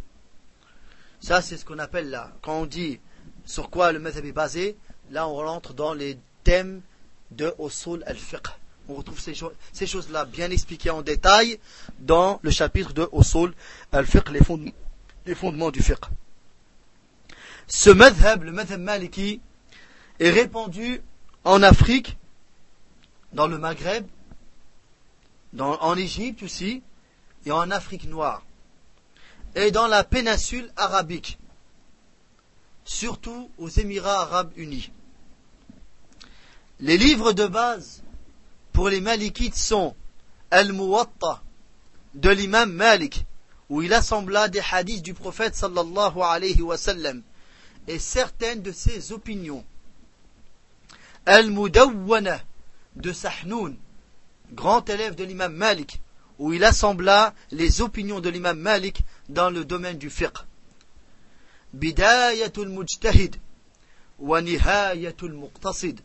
Ça, 1.21 1.43
c'est 1.43 1.57
ce 1.57 1.65
qu'on 1.65 1.79
appelle 1.79 2.11
là. 2.11 2.33
Quand 2.43 2.61
on 2.61 2.67
dit 2.67 2.99
sur 3.45 3.69
quoi 3.71 3.93
le 3.93 3.99
madhab 3.99 4.25
est 4.25 4.33
basé, 4.33 4.77
là, 5.11 5.29
on 5.29 5.37
rentre 5.37 5.75
dans 5.75 5.93
les 5.93 6.19
thèmes 6.43 6.81
de 7.31 7.55
Usul 7.59 8.03
al-Fiqh. 8.07 8.47
On 8.89 8.95
retrouve 8.95 9.21
ces, 9.21 9.35
choses-là 9.87 10.25
bien 10.25 10.51
expliquées 10.51 10.91
en 10.91 11.03
détail 11.03 11.59
dans 11.99 12.39
le 12.43 12.51
chapitre 12.51 12.93
de 12.93 13.09
Usul 13.13 13.53
al-Fiqh, 13.93 14.31
les, 14.31 14.41
les, 15.27 15.35
fondements 15.35 15.71
du 15.71 15.83
fiqh. 15.83 16.05
Ce 17.67 17.91
madhab, 17.91 18.45
le 18.45 18.53
madhab 18.53 18.81
maliki, 18.81 19.41
est 20.19 20.31
répandu 20.31 21.03
en 21.45 21.63
Afrique, 21.63 22.17
dans 23.33 23.49
le 23.49 23.59
Maghreb, 23.59 24.07
en 25.59 25.97
Égypte 25.97 26.43
aussi, 26.43 26.83
et 27.45 27.53
en 27.53 27.71
Afrique 27.71 28.05
noire, 28.05 28.43
et 29.55 29.71
dans 29.71 29.87
la 29.87 30.05
péninsule 30.05 30.71
arabique, 30.77 31.39
surtout 32.85 33.51
aux 33.59 33.69
Émirats 33.69 34.23
arabes 34.23 34.53
unis. 34.57 34.91
Les 36.81 36.99
livres 36.99 37.33
de 37.33 37.47
base 37.47 38.03
pour 38.73 38.89
les 38.89 39.01
Malikites 39.01 39.57
sont 39.57 39.95
Al-Muwatta 40.51 41.43
de 42.15 42.31
l'imam 42.31 42.73
Malik, 42.73 43.25
où 43.69 43.83
il 43.83 43.93
assembla 43.93 44.49
des 44.49 44.63
hadiths 44.73 45.03
du 45.03 45.15
prophète 45.15 45.55
sallallahu 45.55 46.21
alayhi 46.21 46.63
wa 46.63 46.77
sallam, 46.77 47.23
et 47.89 47.99
certaines 47.99 48.63
de 48.63 48.73
ses 48.73 49.13
opinions. 49.13 49.65
Al-Mudawwana 51.25 52.41
de 52.97 53.13
Sahnoun, 53.13 53.77
grand 54.53 54.89
élève 54.89 55.15
de 55.15 55.25
l'imam 55.25 55.55
Malik, 55.55 56.01
où 56.39 56.53
il 56.53 56.65
assembla 56.65 57.35
les 57.51 57.81
opinions 57.81 58.21
de 58.21 58.29
l'imam 58.29 58.59
Malik 58.59 59.03
dans 59.29 59.51
le 59.51 59.65
domaine 59.65 59.99
du 59.99 60.11
fiqh. 60.11 60.37
Bidayatul 61.73 62.69
Mujtahid 62.69 63.37
wa 64.19 64.41
Nihayatul 64.41 65.33
Muqtasid 65.33 66.01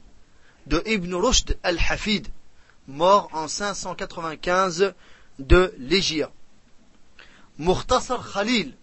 de 0.65 0.81
Ibn 0.85 1.13
Rushd 1.15 1.57
al-Hafid, 1.63 2.27
mort 2.87 3.29
en 3.33 3.47
595 3.47 4.93
de 5.39 5.73
l'Égypte. 5.77 6.29
Mukhtasar 7.57 8.31
Khalil 8.33 8.73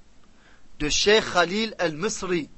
de 0.78 0.88
Sheikh 0.88 1.24
Khalil 1.32 1.74
al-Misri, 1.78 2.48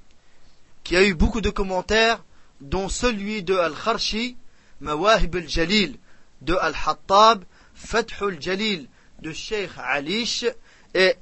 qui 0.85 0.97
a 0.97 1.03
eu 1.05 1.15
beaucoup 1.15 1.41
de 1.41 1.51
commentaires, 1.51 2.23
dont 2.61 2.89
celui 2.89 3.43
de 3.43 3.55
Al-Kharshi, 3.55 4.37
Mawahib 4.81 5.37
al-Jalil, 5.37 5.97
de 6.41 6.55
Al-Hattab, 6.55 7.45
al-Jalil, 7.93 8.89
de 9.21 9.33
Sheikh 9.33 9.71
Alish, 9.79 10.47
et 10.95 11.17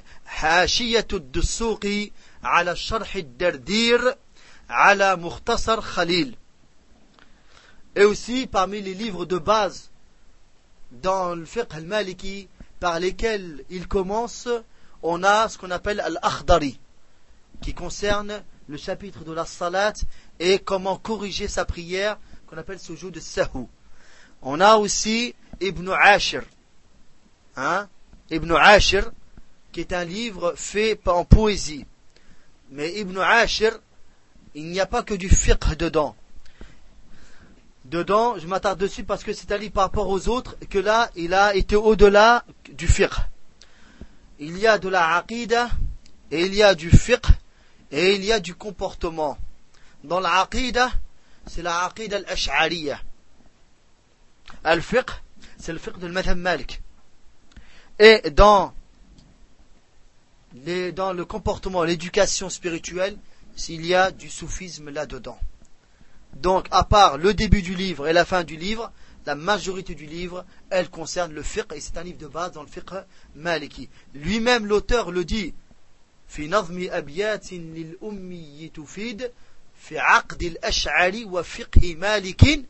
Khalil. 5.95 6.37
Et 7.97 8.05
aussi, 8.05 8.47
parmi 8.47 8.81
les 8.81 8.95
livres 8.95 9.25
de 9.27 9.39
base 9.39 9.91
dans 10.91 11.35
le 11.35 11.45
fiqh 11.45 11.75
al-Maliki, 11.75 12.49
par 12.81 13.01
lesquels 13.01 13.65
il 13.71 13.89
commence, 13.89 14.49
on 15.03 15.23
a 15.25 15.49
ce 15.49 15.59
qu'on 15.59 15.71
appelle 15.71 16.01
al-Akhdari, 16.01 16.79
qui 17.61 17.75
concerne 17.75 18.43
le 18.69 18.77
chapitre 18.77 19.25
de 19.25 19.33
la 19.33 19.47
salat 19.47 19.95
et 20.39 20.59
comment 20.59 20.97
corriger 20.97 21.49
sa 21.49 21.65
prière, 21.65 22.19
qu'on 22.47 22.59
appelle 22.59 22.79
ce 22.79 22.95
jour 22.95 23.11
de 23.11 23.21
sahu. 23.21 23.67
On 24.43 24.61
a 24.61 24.77
aussi 24.77 25.35
Ibn 25.61 25.91
Ashir, 26.01 26.43
hein, 27.57 27.89
Ibn 28.31 28.53
Ashir, 28.53 29.11
qui 29.73 29.81
est 29.81 29.93
un 29.93 30.05
livre 30.05 30.55
fait 30.57 31.01
en 31.07 31.25
poésie. 31.25 31.87
Mais 32.71 32.93
Ibn 33.01 33.19
Ashir, 33.19 33.79
il 34.55 34.67
n'y 34.67 34.81
a 34.81 34.87
pas 34.87 35.03
que 35.03 35.15
du 35.15 35.29
fiqh 35.29 35.77
dedans. 35.77 36.15
Dedans, 37.85 38.39
je 38.39 38.47
m'attarde 38.47 38.79
dessus 38.79 39.03
parce 39.03 39.25
que 39.25 39.33
c'est 39.33 39.51
un 39.51 39.57
livre 39.57 39.73
par 39.73 39.85
rapport 39.85 40.09
aux 40.09 40.29
autres, 40.29 40.57
que 40.69 40.79
là, 40.79 41.11
il 41.17 41.35
a 41.35 41.55
été 41.57 41.75
au-delà 41.75 42.45
du 42.71 42.87
fiqh. 42.87 43.15
Il 44.39 44.59
y 44.59 44.67
a 44.67 44.79
de 44.79 44.89
la 44.89 45.17
aqidah, 45.17 45.71
et 46.31 46.45
il 46.45 46.55
y 46.55 46.63
a 46.63 46.75
du 46.75 46.91
fiqh, 46.91 47.27
et 47.91 48.15
il 48.15 48.25
y 48.25 48.33
a 48.33 48.41
du 48.41 48.55
comportement. 48.55 49.39
Dans 50.05 50.21
la 50.21 50.43
aqidah, 50.43 50.91
c'est 51.47 51.63
la 51.63 51.87
aqidah 51.87 52.19
al-ash'ariyah. 52.19 53.01
Al-fiqh, 54.64 55.10
c'est 55.58 55.74
le 55.74 55.80
fiqh 55.80 55.98
de 56.00 56.08
madhab 56.08 56.38
Malik. 56.38 56.82
Et 58.00 58.30
dans, 58.32 58.74
les, 60.54 60.92
dans 60.92 61.14
le 61.14 61.26
comportement, 61.26 61.84
l'éducation 61.84 62.50
spirituelle, 62.50 63.18
s'il 63.56 63.86
y 63.86 63.94
a 63.94 64.12
du 64.12 64.30
soufisme 64.30 64.90
là-dedans. 64.90 65.40
Donc, 66.34 66.68
à 66.72 66.84
part 66.84 67.18
le 67.18 67.34
début 67.34 67.62
du 67.62 67.76
livre 67.76 68.08
et 68.08 68.14
la 68.14 68.26
fin 68.26 68.44
du 68.44 68.58
livre, 68.58 68.92
la 69.26 69.36
majorité 69.36 69.96
du 69.96 70.06
livre, 70.06 70.46
elle 70.70 70.90
concerne 70.90 71.34
le 71.34 71.44
fiqh, 71.44 71.72
et 71.74 71.80
c'est 71.80 71.98
un 71.98 72.04
livre 72.04 72.18
de 72.18 72.28
base 72.28 72.52
dans 72.54 72.64
le 72.64 72.68
fiqh 72.68 72.92
maliki. 73.36 73.90
Lui-même, 74.14 74.66
l'auteur 74.66 75.12
le 75.12 75.24
dit, 75.24 75.54
في 76.34 76.48
نظم 76.48 76.88
أبيات 76.92 77.54
للأمي 77.54 78.72
تفيد 78.74 79.32
في 79.80 80.00
عقد 80.00 80.44
الأشعري 80.44 81.26
وفقه 81.26 81.96
مالك 81.96 82.66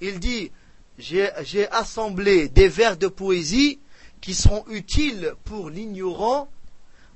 il 0.00 0.18
dit, 0.20 0.50
j'ai 0.98 1.68
assemblé 1.70 2.48
des 2.48 2.68
vers 2.68 2.96
de 2.96 3.08
poésie 3.08 3.78
qui 4.20 4.34
seront 4.34 4.64
utiles 4.68 5.34
pour 5.44 5.70
l'ignorant 5.70 6.48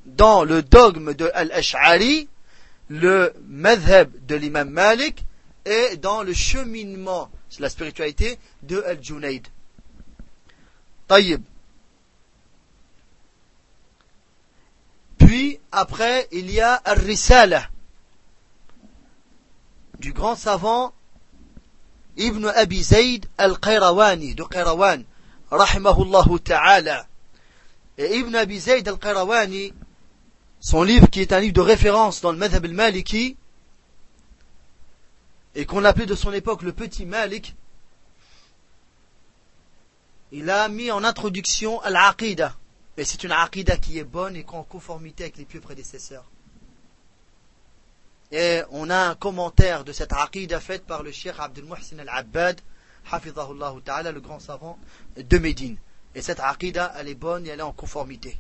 dans 0.07 0.45
le 0.45 0.63
dogme 0.63 1.15
de 1.15 1.31
Al-Ash'ari, 1.35 2.29
le 2.89 3.35
madhab 3.47 4.11
de 4.27 4.35
l'imam 4.35 4.71
Malik 4.71 5.25
et 5.67 5.97
dans 5.97 6.23
le 6.23 6.33
cheminement, 6.33 7.31
c'est 7.51 7.61
la 7.61 7.69
spiritualité 7.69 8.39
de 8.63 8.83
Al-Junaid. 8.83 9.47
Taïb. 11.07 11.43
Puis, 15.19 15.59
après, 15.73 16.27
il 16.33 16.51
y 16.51 16.61
a 16.61 16.75
Al-Risala 16.75 17.69
du 19.99 20.13
grand 20.13 20.37
savant 20.37 20.93
Ibn 22.17 22.47
Abi 22.47 22.83
Zayd 22.83 23.27
Al-Qayrawani, 23.39 24.35
de 24.35 24.43
Qayrawan, 24.43 25.05
rahimahullah 25.51 26.25
ta'ala. 26.43 27.07
Et 27.97 28.19
Ibn 28.19 28.35
Abi 28.35 28.59
Zayd 28.59 28.89
Al-Qayrawani, 28.89 29.73
son 30.61 30.83
livre 30.83 31.09
qui 31.09 31.21
est 31.21 31.33
un 31.33 31.41
livre 31.41 31.55
de 31.55 31.61
référence 31.61 32.21
dans 32.21 32.33
le 32.33 32.39
madhab 32.39 32.65
al-Maliki, 32.65 33.37
et 35.55 35.67
qu'on 35.67 35.85
appelait 35.85 36.07
de 36.07 36.15
son 36.15 36.33
époque 36.33 36.63
le 36.63 36.73
petit 36.73 37.07
Malik, 37.07 37.55
il 40.31 40.51
a 40.51 40.69
mis 40.69 40.91
en 40.91 41.05
introduction 41.05 41.81
al-Aqidah. 41.81 42.55
Et 42.97 43.05
c'est 43.05 43.23
une 43.23 43.33
Aqidah 43.33 43.77
qui 43.77 43.99
est 43.99 44.05
bonne 44.05 44.37
et 44.37 44.45
en 44.49 44.65
conformité 44.65 45.25
avec 45.25 45.37
les 45.37 45.45
pieux 45.45 45.61
prédécesseurs. 45.61 46.25
Et 48.31 48.63
on 48.71 48.91
a 48.91 49.09
un 49.09 49.15
commentaire 49.15 49.85
de 49.85 49.93
cette 49.93 50.13
Aqidah 50.13 50.61
faite 50.61 50.85
par 50.85 51.03
le 51.03 51.13
Cheikh 51.13 51.35
Abdel 51.39 51.65
Muhsin 51.65 51.99
al-Abbad, 51.99 52.61
ta'ala, 53.85 54.13
le 54.13 54.21
grand 54.21 54.39
savant 54.39 54.79
de 55.17 55.39
Médine. 55.39 55.77
Et 56.15 56.21
cette 56.21 56.41
Aqidah, 56.41 56.93
elle 56.99 57.09
est 57.09 57.15
bonne 57.15 57.47
et 57.47 57.51
elle 57.51 57.61
est 57.61 57.63
en 57.63 57.73
conformité. 57.73 58.37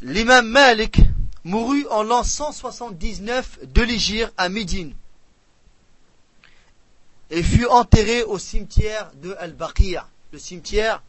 L'imam 0.00 0.46
Malik 0.46 1.00
mourut 1.42 1.86
en 1.90 2.04
l'an 2.04 2.22
179 2.22 3.60
de 3.64 3.82
l'Égypte 3.82 4.32
à 4.36 4.48
Médine 4.48 4.94
et 7.30 7.42
fut 7.42 7.66
enterré 7.66 8.22
au 8.22 8.38
cimetière 8.38 9.10
de 9.16 9.34
Al-Baqir, 9.38 10.08
le 10.32 10.38
cimetière 10.38 11.02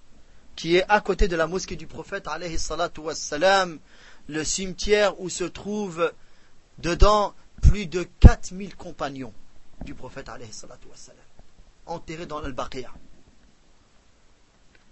qui 0.56 0.76
est 0.76 0.86
à 0.90 1.00
côté 1.00 1.28
de 1.28 1.36
la 1.36 1.48
mosquée 1.48 1.76
du 1.76 1.88
prophète 1.88 2.28
alayhi 2.28 2.58
salatu 2.60 3.02
wassalam, 3.02 3.80
le 4.30 4.44
cimetière 4.44 5.20
où 5.20 5.28
se 5.28 5.44
trouvent 5.44 6.14
dedans 6.78 7.34
plus 7.64 7.88
de 7.88 8.04
4000 8.04 8.76
compagnons 8.76 9.34
du 9.84 9.96
prophète 9.96 10.30
alayhi 10.30 10.54
salatu 10.54 10.88
wassalam. 10.88 11.20
enterré 11.88 12.28
dans 12.28 12.38
Al-Baqir. 12.38 12.94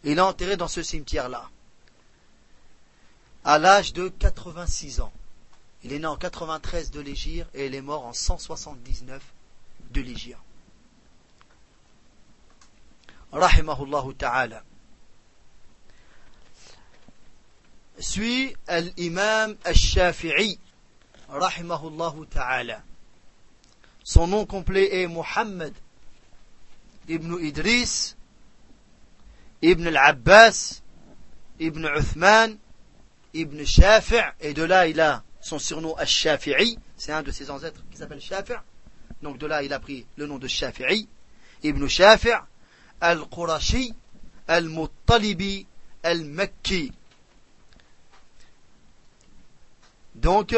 Il 0.03 0.17
est 0.17 0.21
enterré 0.21 0.57
dans 0.57 0.67
ce 0.67 0.81
cimetière-là, 0.81 1.49
à 3.45 3.59
l'âge 3.59 3.93
de 3.93 4.09
86 4.09 5.01
ans. 5.01 5.13
Il 5.83 5.93
est 5.93 5.99
né 5.99 6.07
en 6.07 6.17
93 6.17 6.89
de 6.89 6.99
l'Égir 6.99 7.47
et 7.53 7.67
il 7.67 7.75
est 7.75 7.81
mort 7.81 8.05
en 8.07 8.13
179 8.13 9.21
de 9.91 10.01
l'Égir. 10.01 10.39
Rahimahullah 13.31 14.03
ta'ala. 14.17 14.63
Suit 17.99 18.55
l'imam 18.97 19.55
al-Shafi'i, 19.63 20.59
rahimahullah 21.29 22.13
ta'ala. 22.29 22.83
Son 24.03 24.27
nom 24.27 24.45
complet 24.45 25.01
est 25.01 25.07
Muhammad 25.07 25.73
ibn 27.07 27.37
Idris 27.39 28.15
ibn 29.61 29.87
al-Abbas 29.87 30.81
ibn 31.59 31.85
Uthman 31.85 32.57
ibn 33.33 33.63
Shafi' 33.63 34.33
et 34.39 34.53
de 34.53 34.63
là 34.63 34.87
il 34.87 34.99
a 35.01 35.23
son 35.41 35.59
surnom 35.59 35.95
Al-Shafi'i, 35.95 36.77
c'est 36.97 37.11
un 37.11 37.23
de 37.23 37.31
ses 37.31 37.49
ancêtres 37.49 37.83
qui 37.91 37.97
s'appelle 37.97 38.21
Shafi'. 38.21 38.59
Donc 39.21 39.37
de 39.37 39.47
là 39.47 39.63
il 39.63 39.73
a 39.73 39.79
pris 39.79 40.05
le 40.17 40.27
nom 40.27 40.37
de 40.37 40.47
Shafi'i, 40.47 41.07
ibn 41.63 41.87
Shafi' 41.87 42.37
al-Qurashi 43.01 43.93
al-Muttalibi 44.47 45.65
al-Makki. 46.03 46.91
Donc, 50.18 50.55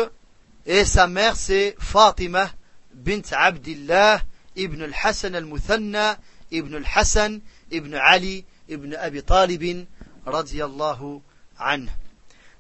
et 0.66 0.86
sa 0.86 1.08
mère 1.08 1.36
c'est 1.36 1.76
Fatima 1.80 2.50
bint 2.94 3.22
Abdillah 3.32 4.22
ibn 4.56 4.82
al-Hassan 4.82 5.36
al-Muthanna 5.36 6.18
ibn 6.52 6.76
al-Hassan 6.76 7.42
ibn 7.72 7.94
Ali 7.94 8.46
ibn 8.68 8.96
Abi 8.96 9.22
Talib 9.24 9.86
radiyallahu 10.26 11.22
anhu. 11.60 11.90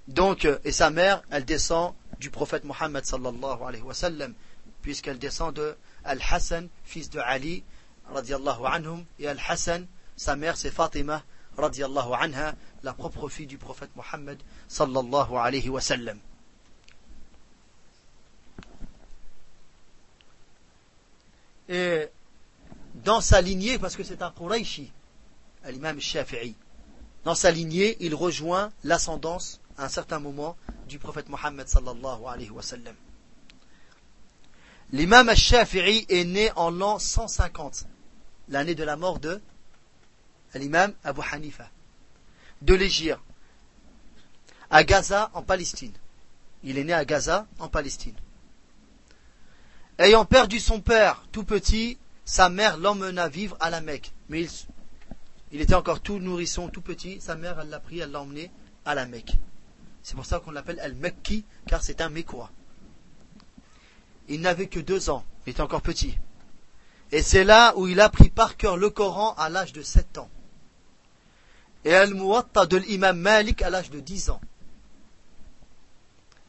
Donc, 0.08 0.48
et 0.66 0.72
sa 0.72 0.90
mère, 0.90 1.22
elle 1.30 1.46
descend 1.46 1.94
du 2.20 2.30
prophète 2.32 2.64
Mohammed 2.64 3.06
sallallahu 3.06 3.64
alayhi 3.64 3.84
wa 3.84 3.94
sallam, 3.94 4.34
puisqu'elle 4.82 5.20
descend 5.20 5.54
de 5.56 5.76
Al-Hassan, 6.04 6.68
fils 6.84 7.10
de 7.10 7.20
Ali, 7.20 7.64
radiallahu 8.12 8.66
anhum, 8.66 9.06
et 9.20 9.28
Al-Hassan, 9.28 9.86
sa 10.16 10.36
mère 10.36 10.58
c'est 10.58 10.72
Fatima, 10.72 11.24
radiallahu 11.58 12.14
anha, 12.20 12.56
la 12.84 12.94
propre 12.94 13.30
fille 13.30 13.46
du 13.48 13.58
prophète 13.58 13.92
Mohammed 13.96 14.40
sallallahu 14.68 15.36
alayhi 15.36 15.70
wa 15.70 15.80
sallam. 15.80 16.18
Et 21.70 22.08
dans 22.96 23.22
sa 23.22 23.42
lignée, 23.42 23.78
parce 23.78 23.96
que 23.96 24.04
c'est 24.04 24.22
un 24.24 24.32
Qurayshi, 24.32 24.92
l'imam 25.66 26.00
Shafi'i, 26.02 26.56
dans 27.24 27.36
sa 27.36 27.52
lignée, 27.52 27.96
il 28.00 28.16
rejoint 28.16 28.72
l'ascendance 28.84 29.62
à 29.78 29.86
un 29.86 29.90
certain 29.90 30.20
moment 30.20 30.58
du 30.88 30.98
prophète 30.98 31.30
Mohammed 31.30 31.68
sallallahu 31.68 32.26
alayhi 32.28 32.50
wa 32.50 32.64
sallam. 32.64 32.96
L'imam 34.92 35.30
al-Shafi'i 35.30 36.06
est 36.10 36.26
né 36.26 36.52
en 36.56 36.72
l'an 36.72 36.98
150, 36.98 37.86
l'année 38.48 38.74
de 38.74 38.84
la 38.84 38.96
mort 38.96 39.20
de 39.20 39.40
l'imam 40.56 40.94
Abu 41.04 41.22
Hanifa, 41.32 41.70
de 42.64 42.74
l'Égypte, 42.74 43.20
à 44.72 44.84
Gaza 44.84 45.30
en 45.34 45.44
Palestine. 45.44 45.94
Il 46.64 46.80
est 46.80 46.84
né 46.84 46.94
à 46.94 47.06
Gaza 47.06 47.48
en 47.60 47.68
Palestine. 47.68 48.16
Ayant 50.00 50.24
perdu 50.24 50.62
son 50.62 50.80
père 50.80 51.26
tout 51.34 51.44
petit, 51.44 51.98
sa 52.24 52.50
mère 52.50 52.78
l'emmena 52.78 53.28
vivre 53.28 53.58
à 53.60 53.70
la 53.70 53.82
Mecque. 53.82 54.14
Mais 54.30 54.48
il, 55.52 55.60
était 55.60 55.74
encore 55.76 56.00
tout 56.00 56.20
nourrisson, 56.20 56.70
tout 56.70 56.80
petit. 56.80 57.20
Sa 57.20 57.36
mère, 57.36 57.60
elle 57.60 57.70
l'a 57.70 57.82
pris, 57.82 58.00
elle 58.00 58.12
l'a 58.12 58.22
emmené 58.22 58.50
à 58.86 58.96
la 58.96 59.06
Mecque. 59.06 59.34
C'est 60.02 60.16
pour 60.16 60.26
ça 60.26 60.40
qu'on 60.40 60.52
l'appelle 60.52 60.80
Al-Mekki, 60.80 61.44
car 61.68 61.84
c'est 61.84 62.00
un 62.00 62.08
Mécois. 62.08 62.50
Il 64.30 64.40
n'avait 64.40 64.68
que 64.68 64.80
deux 64.80 65.10
ans, 65.10 65.26
il 65.46 65.50
était 65.50 65.62
encore 65.62 65.82
petit. 65.82 66.18
Et 67.12 67.22
c'est 67.22 67.44
là 67.44 67.74
où 67.76 67.86
il 67.86 68.00
a 68.00 68.08
pris 68.08 68.30
par 68.30 68.56
cœur 68.56 68.78
le 68.78 68.90
Coran 68.90 69.34
à 69.34 69.50
l'âge 69.50 69.74
de 69.74 69.82
sept 69.82 70.18
ans. 70.18 70.30
Et 71.84 71.94
Al-Muwatta 71.94 72.68
de 72.68 72.78
l'imam 72.78 73.20
Malik 73.20 73.62
à 73.62 73.70
l'âge 73.70 73.90
de 73.90 74.00
dix 74.00 74.30
ans. 74.30 74.40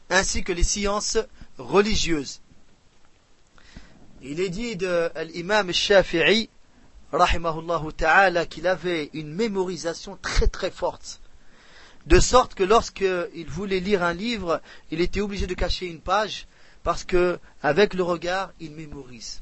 Ainsi 0.09 0.41
que 0.41 0.53
les 0.53 0.63
sciences 0.63 1.17
religieuses. 1.57 2.39
Il 4.21 4.39
est 4.39 4.49
dit 4.49 4.75
de 4.75 5.09
l'imam 5.33 5.71
Shafi'i, 5.71 6.49
rahimahullah 7.11 7.81
ta'ala, 7.97 8.45
qu'il 8.45 8.67
avait 8.67 9.09
une 9.13 9.33
mémorisation 9.33 10.17
très 10.21 10.47
très 10.47 10.71
forte 10.71 11.21
de 12.05 12.19
sorte 12.19 12.55
que 12.55 12.63
lorsqu'il 12.63 13.45
voulait 13.47 13.79
lire 13.79 14.03
un 14.03 14.13
livre, 14.13 14.61
il 14.89 15.01
était 15.01 15.21
obligé 15.21 15.47
de 15.47 15.53
cacher 15.53 15.87
une 15.87 16.01
page 16.01 16.47
parce 16.83 17.03
que 17.03 17.39
avec 17.61 17.93
le 17.93 18.03
regard, 18.03 18.51
il 18.59 18.71
mémorise. 18.71 19.41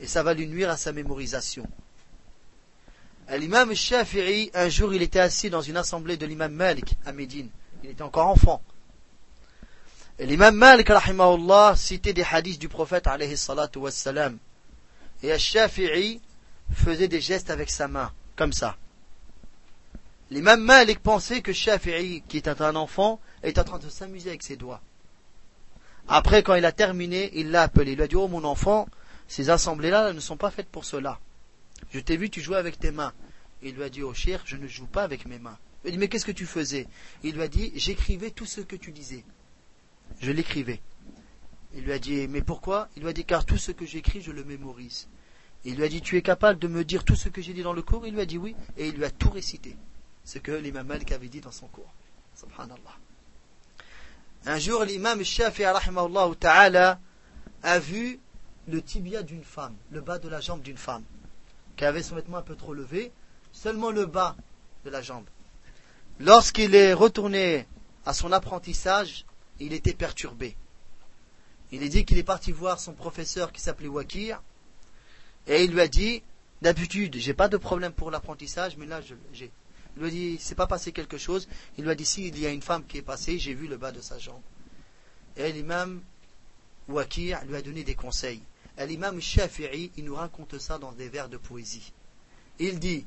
Et 0.00 0.06
ça 0.06 0.22
va 0.22 0.34
lui 0.34 0.46
nuire 0.46 0.70
à 0.70 0.76
sa 0.76 0.92
mémorisation. 0.92 1.66
L'imam 3.30 3.74
Shafi'i, 3.74 4.50
un 4.54 4.68
jour, 4.68 4.94
il 4.94 5.02
était 5.02 5.20
assis 5.20 5.50
dans 5.50 5.60
une 5.60 5.76
assemblée 5.76 6.16
de 6.16 6.26
l'imam 6.26 6.52
Malik 6.52 6.96
à 7.04 7.12
Médine. 7.12 7.50
Il 7.82 7.90
était 7.90 8.02
encore 8.02 8.28
enfant. 8.28 8.62
Et 10.18 10.24
l'imam 10.26 10.54
Malik, 10.54 10.88
rahimahullah, 10.88 11.74
citait 11.76 12.14
des 12.14 12.24
hadiths 12.24 12.58
du 12.58 12.68
prophète, 12.68 13.06
alayhi 13.06 13.36
salatu 13.36 13.78
wassalam. 13.78 14.38
Et 15.22 15.38
Shafi'i 15.38 16.20
faisait 16.72 17.08
des 17.08 17.20
gestes 17.20 17.50
avec 17.50 17.70
sa 17.70 17.86
main, 17.86 18.12
comme 18.34 18.52
ça. 18.52 18.76
L'imam 20.30 20.60
Malik 20.60 21.00
pensait 21.00 21.42
que 21.42 21.52
Shafi'i, 21.52 22.22
qui 22.28 22.38
était 22.38 22.62
un 22.62 22.76
enfant, 22.76 23.20
était 23.42 23.60
en 23.60 23.64
train 23.64 23.78
de 23.78 23.88
s'amuser 23.88 24.30
avec 24.30 24.42
ses 24.42 24.56
doigts. 24.56 24.80
Après, 26.08 26.42
quand 26.42 26.54
il 26.54 26.64
a 26.64 26.72
terminé, 26.72 27.30
il 27.34 27.50
l'a 27.50 27.62
appelé. 27.62 27.92
Il 27.92 27.96
lui 27.96 28.04
a 28.04 28.08
dit, 28.08 28.16
oh 28.16 28.28
mon 28.28 28.44
enfant, 28.44 28.88
ces 29.28 29.50
assemblées-là 29.50 30.12
ne 30.12 30.20
sont 30.20 30.36
pas 30.36 30.50
faites 30.50 30.68
pour 30.68 30.84
cela. 30.84 31.20
Je 31.90 32.00
t'ai 32.00 32.16
vu, 32.16 32.30
tu 32.30 32.40
jouais 32.40 32.56
avec 32.56 32.78
tes 32.78 32.90
mains. 32.90 33.12
Il 33.62 33.74
lui 33.74 33.82
a 33.82 33.88
dit, 33.88 34.02
oh 34.02 34.14
cher, 34.14 34.42
je 34.46 34.56
ne 34.56 34.66
joue 34.66 34.86
pas 34.86 35.02
avec 35.02 35.26
mes 35.26 35.38
mains. 35.38 35.58
Il 35.84 35.88
lui 35.88 35.88
a 35.88 35.92
dit, 35.92 35.98
mais 35.98 36.08
qu'est-ce 36.08 36.24
que 36.24 36.32
tu 36.32 36.46
faisais? 36.46 36.86
Il 37.22 37.34
lui 37.34 37.42
a 37.42 37.48
dit, 37.48 37.72
j'écrivais 37.74 38.30
tout 38.30 38.46
ce 38.46 38.60
que 38.60 38.76
tu 38.76 38.92
disais. 38.92 39.24
Je 40.20 40.32
l'écrivais. 40.32 40.80
Il 41.74 41.84
lui 41.84 41.92
a 41.92 41.98
dit, 41.98 42.26
mais 42.28 42.42
pourquoi? 42.42 42.88
Il 42.96 43.02
lui 43.02 43.08
a 43.08 43.12
dit, 43.12 43.24
car 43.24 43.44
tout 43.44 43.58
ce 43.58 43.72
que 43.72 43.84
j'écris, 43.84 44.22
je 44.22 44.32
le 44.32 44.44
mémorise. 44.44 45.08
Il 45.64 45.76
lui 45.76 45.84
a 45.84 45.88
dit, 45.88 46.00
tu 46.00 46.16
es 46.16 46.22
capable 46.22 46.58
de 46.58 46.68
me 46.68 46.84
dire 46.84 47.04
tout 47.04 47.16
ce 47.16 47.28
que 47.28 47.42
j'ai 47.42 47.52
dit 47.52 47.62
dans 47.62 47.72
le 47.72 47.82
cours? 47.82 48.06
Il 48.06 48.14
lui 48.14 48.20
a 48.20 48.26
dit 48.26 48.38
oui, 48.38 48.54
et 48.76 48.88
il 48.88 48.94
lui 48.94 49.04
a 49.04 49.10
tout 49.10 49.30
récité 49.30 49.76
ce 50.24 50.38
que 50.38 50.52
l'imam 50.52 50.86
Malik 50.86 51.12
avait 51.12 51.28
dit 51.28 51.40
dans 51.40 51.52
son 51.52 51.68
cours. 51.68 51.92
Subhanallah. 52.34 52.96
Un 54.44 54.58
jour, 54.58 54.84
l'imam 54.84 55.22
Shafi'i 55.24 55.66
ta'ala 56.38 57.00
a 57.62 57.78
vu 57.78 58.18
le 58.68 58.82
tibia 58.82 59.22
d'une 59.22 59.44
femme, 59.44 59.74
le 59.90 60.00
bas 60.00 60.18
de 60.18 60.28
la 60.28 60.40
jambe 60.40 60.62
d'une 60.62 60.76
femme, 60.76 61.04
qui 61.76 61.84
avait 61.84 62.02
son 62.02 62.16
vêtement 62.16 62.38
un 62.38 62.42
peu 62.42 62.56
trop 62.56 62.74
levé, 62.74 63.12
seulement 63.52 63.90
le 63.90 64.06
bas 64.06 64.36
de 64.84 64.90
la 64.90 65.00
jambe. 65.00 65.24
Lorsqu'il 66.18 66.74
est 66.74 66.92
retourné 66.92 67.66
à 68.04 68.12
son 68.12 68.32
apprentissage, 68.32 69.24
il 69.59 69.73
était 69.73 69.93
perturbé. 69.93 70.55
Il 71.71 71.83
est 71.83 71.89
dit 71.89 72.05
qu'il 72.05 72.17
est 72.17 72.23
parti 72.23 72.51
voir 72.51 72.79
son 72.79 72.93
professeur 72.93 73.51
qui 73.51 73.61
s'appelait 73.61 73.87
Wakir, 73.87 74.41
et 75.47 75.63
il 75.63 75.71
lui 75.71 75.81
a 75.81 75.87
dit, 75.87 76.21
d'habitude, 76.61 77.15
j'ai 77.17 77.33
pas 77.33 77.47
de 77.47 77.57
problème 77.57 77.93
pour 77.93 78.11
l'apprentissage, 78.11 78.77
mais 78.77 78.85
là, 78.85 79.01
j'ai 79.33 79.51
il 79.97 80.03
lui 80.03 80.07
a 80.07 80.11
dit, 80.11 80.37
c'est 80.39 80.55
pas 80.55 80.67
passé 80.67 80.93
quelque 80.93 81.17
chose. 81.17 81.49
Il 81.77 81.83
lui 81.83 81.91
a 81.91 81.95
dit, 81.95 82.05
si 82.05 82.27
il 82.27 82.39
y 82.39 82.45
a 82.45 82.49
une 82.49 82.61
femme 82.61 82.85
qui 82.85 82.97
est 82.97 83.01
passée, 83.01 83.37
j'ai 83.37 83.53
vu 83.53 83.67
le 83.67 83.75
bas 83.75 83.91
de 83.91 83.99
sa 83.99 84.17
jambe. 84.17 84.41
Et 85.35 85.51
l'imam 85.51 86.01
Wakir 86.87 87.43
lui 87.45 87.57
a 87.57 87.61
donné 87.61 87.83
des 87.83 87.95
conseils. 87.95 88.41
Et 88.77 88.85
l'imam 88.85 89.19
Shafi'i, 89.19 89.91
il 89.97 90.05
nous 90.05 90.15
raconte 90.15 90.57
ça 90.59 90.77
dans 90.77 90.93
des 90.93 91.09
vers 91.09 91.27
de 91.27 91.35
poésie. 91.37 91.91
Il 92.59 92.79
dit, 92.79 93.05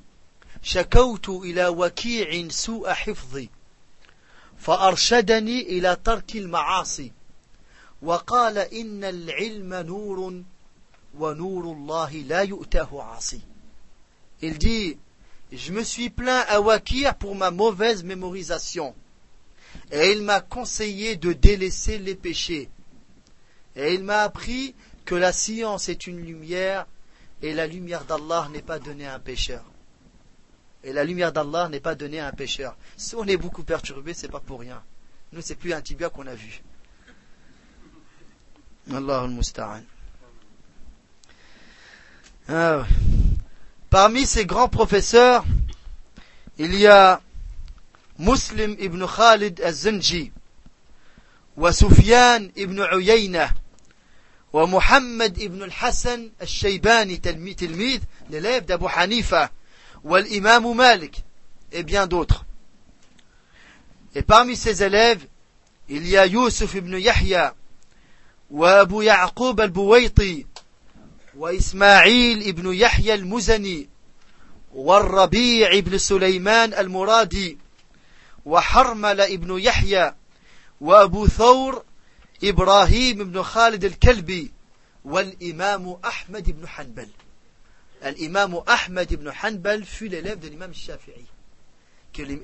شكوت 0.63 1.29
إلى 1.29 1.67
وكيع 1.67 2.49
سوء 2.49 2.93
حفظي 2.93 3.49
فأرشدني 4.59 5.61
إلى 5.61 5.97
ترك 6.05 6.37
المعاصي 6.37 7.13
وقال 8.03 8.59
إن 8.59 9.05
العلم 9.05 9.75
نور 9.75 10.43
ونور 11.19 11.65
الله 11.65 12.11
لا 12.13 12.41
يؤتاه 12.41 13.03
عاصي 13.03 13.41
Il 14.43 14.59
dit 14.59 14.99
je 15.53 15.73
me 15.73 15.85
suis 15.85 16.11
plaint 16.11 16.45
à 16.49 16.61
Wakir 16.61 17.15
pour 17.15 17.37
ma 17.37 17.51
mauvaise 17.51 18.03
mémorisation. 18.03 18.95
Et 19.93 20.13
il 20.13 20.23
m'a 20.23 20.41
conseillé 20.41 21.17
de 21.17 21.33
délaisser 21.33 21.99
les 21.99 22.15
péchés. 22.15 22.69
Et 23.77 23.95
il 23.95 24.03
m'a 24.03 24.23
appris 24.23 24.75
que 25.05 25.15
la 25.15 25.33
science 25.33 25.89
est 25.89 26.07
une 26.07 26.21
lumière 26.21 26.87
et 27.43 27.55
la 27.55 27.67
lumière 27.67 28.05
d'Allah 28.05 28.49
n'est 28.53 28.63
pas 28.63 28.79
donnée 28.79 29.07
à 29.07 29.15
un 29.15 29.21
pécheur. 29.21 29.65
Et 30.84 30.94
la 30.94 31.04
lumière 31.04 31.34
d'Allah 31.34 31.68
n'est 31.70 31.80
pas 31.80 31.96
donnée 31.96 32.20
à 32.20 32.28
un 32.28 32.32
pécheur. 32.32 32.78
Si 32.96 33.16
on 33.16 33.26
est 33.26 33.38
beaucoup 33.38 33.64
perturbé, 33.64 34.14
c'est 34.14 34.30
pas 34.30 34.40
pour 34.40 34.62
rien. 34.62 34.82
Nous, 35.34 35.42
c'est 35.42 35.56
plus 35.56 35.74
un 35.74 35.82
tibia 35.82 36.10
qu'on 36.10 36.26
a 36.26 36.36
vu. 36.36 36.62
Allah 38.92 39.22
al 39.22 39.84
ah 42.48 42.86
Parmi 43.90 44.26
ces 44.26 44.46
grands 44.46 44.70
professeurs, 44.70 45.46
il 46.58 46.74
y 46.76 46.88
a 46.88 47.22
Muslim 48.18 48.76
ibn 48.80 49.06
Khalid 49.06 49.62
al-Zanji, 49.62 50.32
wa 51.56 51.72
Sufyan 51.72 52.50
ibn 52.56 52.80
Uyayna, 52.80 53.54
wa 54.52 54.66
Muhammad 54.66 55.38
ibn 55.38 55.62
al-Hassan 55.62 56.30
al-Shaybani, 56.40 57.22
l'élève 58.30 58.66
d'Abu 58.66 58.86
Hanifa, 58.96 59.52
والimam 60.04 60.74
Malik 60.76 61.24
et 61.72 61.84
bien 61.84 62.08
d'autres. 62.08 62.46
Et 64.16 64.24
parmi 64.24 64.56
ses 64.56 64.84
élèves, 64.84 65.26
il 65.88 66.08
y 66.08 66.18
a 66.18 66.26
Yusuf 66.26 66.74
ibn 66.76 66.98
Yahya, 66.98 67.54
wa 68.50 68.80
Abu 68.80 69.04
Ya'qub 69.04 69.60
al-Buwayti, 69.60 70.46
wa 71.36 71.54
Ismaïl 71.54 72.48
ibn 72.48 72.72
Yahya 72.74 73.14
al-Muzani, 73.14 73.88
wa 74.74 75.02
Rabi' 75.02 75.66
ibn 75.74 75.98
Sulayman 75.98 76.74
al-Muradi, 76.74 77.58
wa 78.46 78.62
Harmala 78.62 79.30
ibn 79.30 79.58
Yahya, 79.58 80.16
wa 80.80 81.02
Abu 81.02 81.28
Thawr, 81.28 81.84
Ibrahim 82.42 83.22
ibn 83.22 83.44
Khalid 83.44 83.86
al-Kalbi, 83.86 84.52
wal 85.04 85.32
l'imam 85.40 85.98
Ahmed 86.04 86.48
ibn 86.48 86.66
Hanbal. 86.66 87.10
l'imam 88.18 88.62
Ahmed 88.66 89.12
ibn 89.12 89.32
Hanbal 89.44 89.84
fut 89.84 90.08
l'élève 90.08 90.40
de 90.40 90.48
l'imam 90.48 90.74
Shafi'i. 90.74 91.26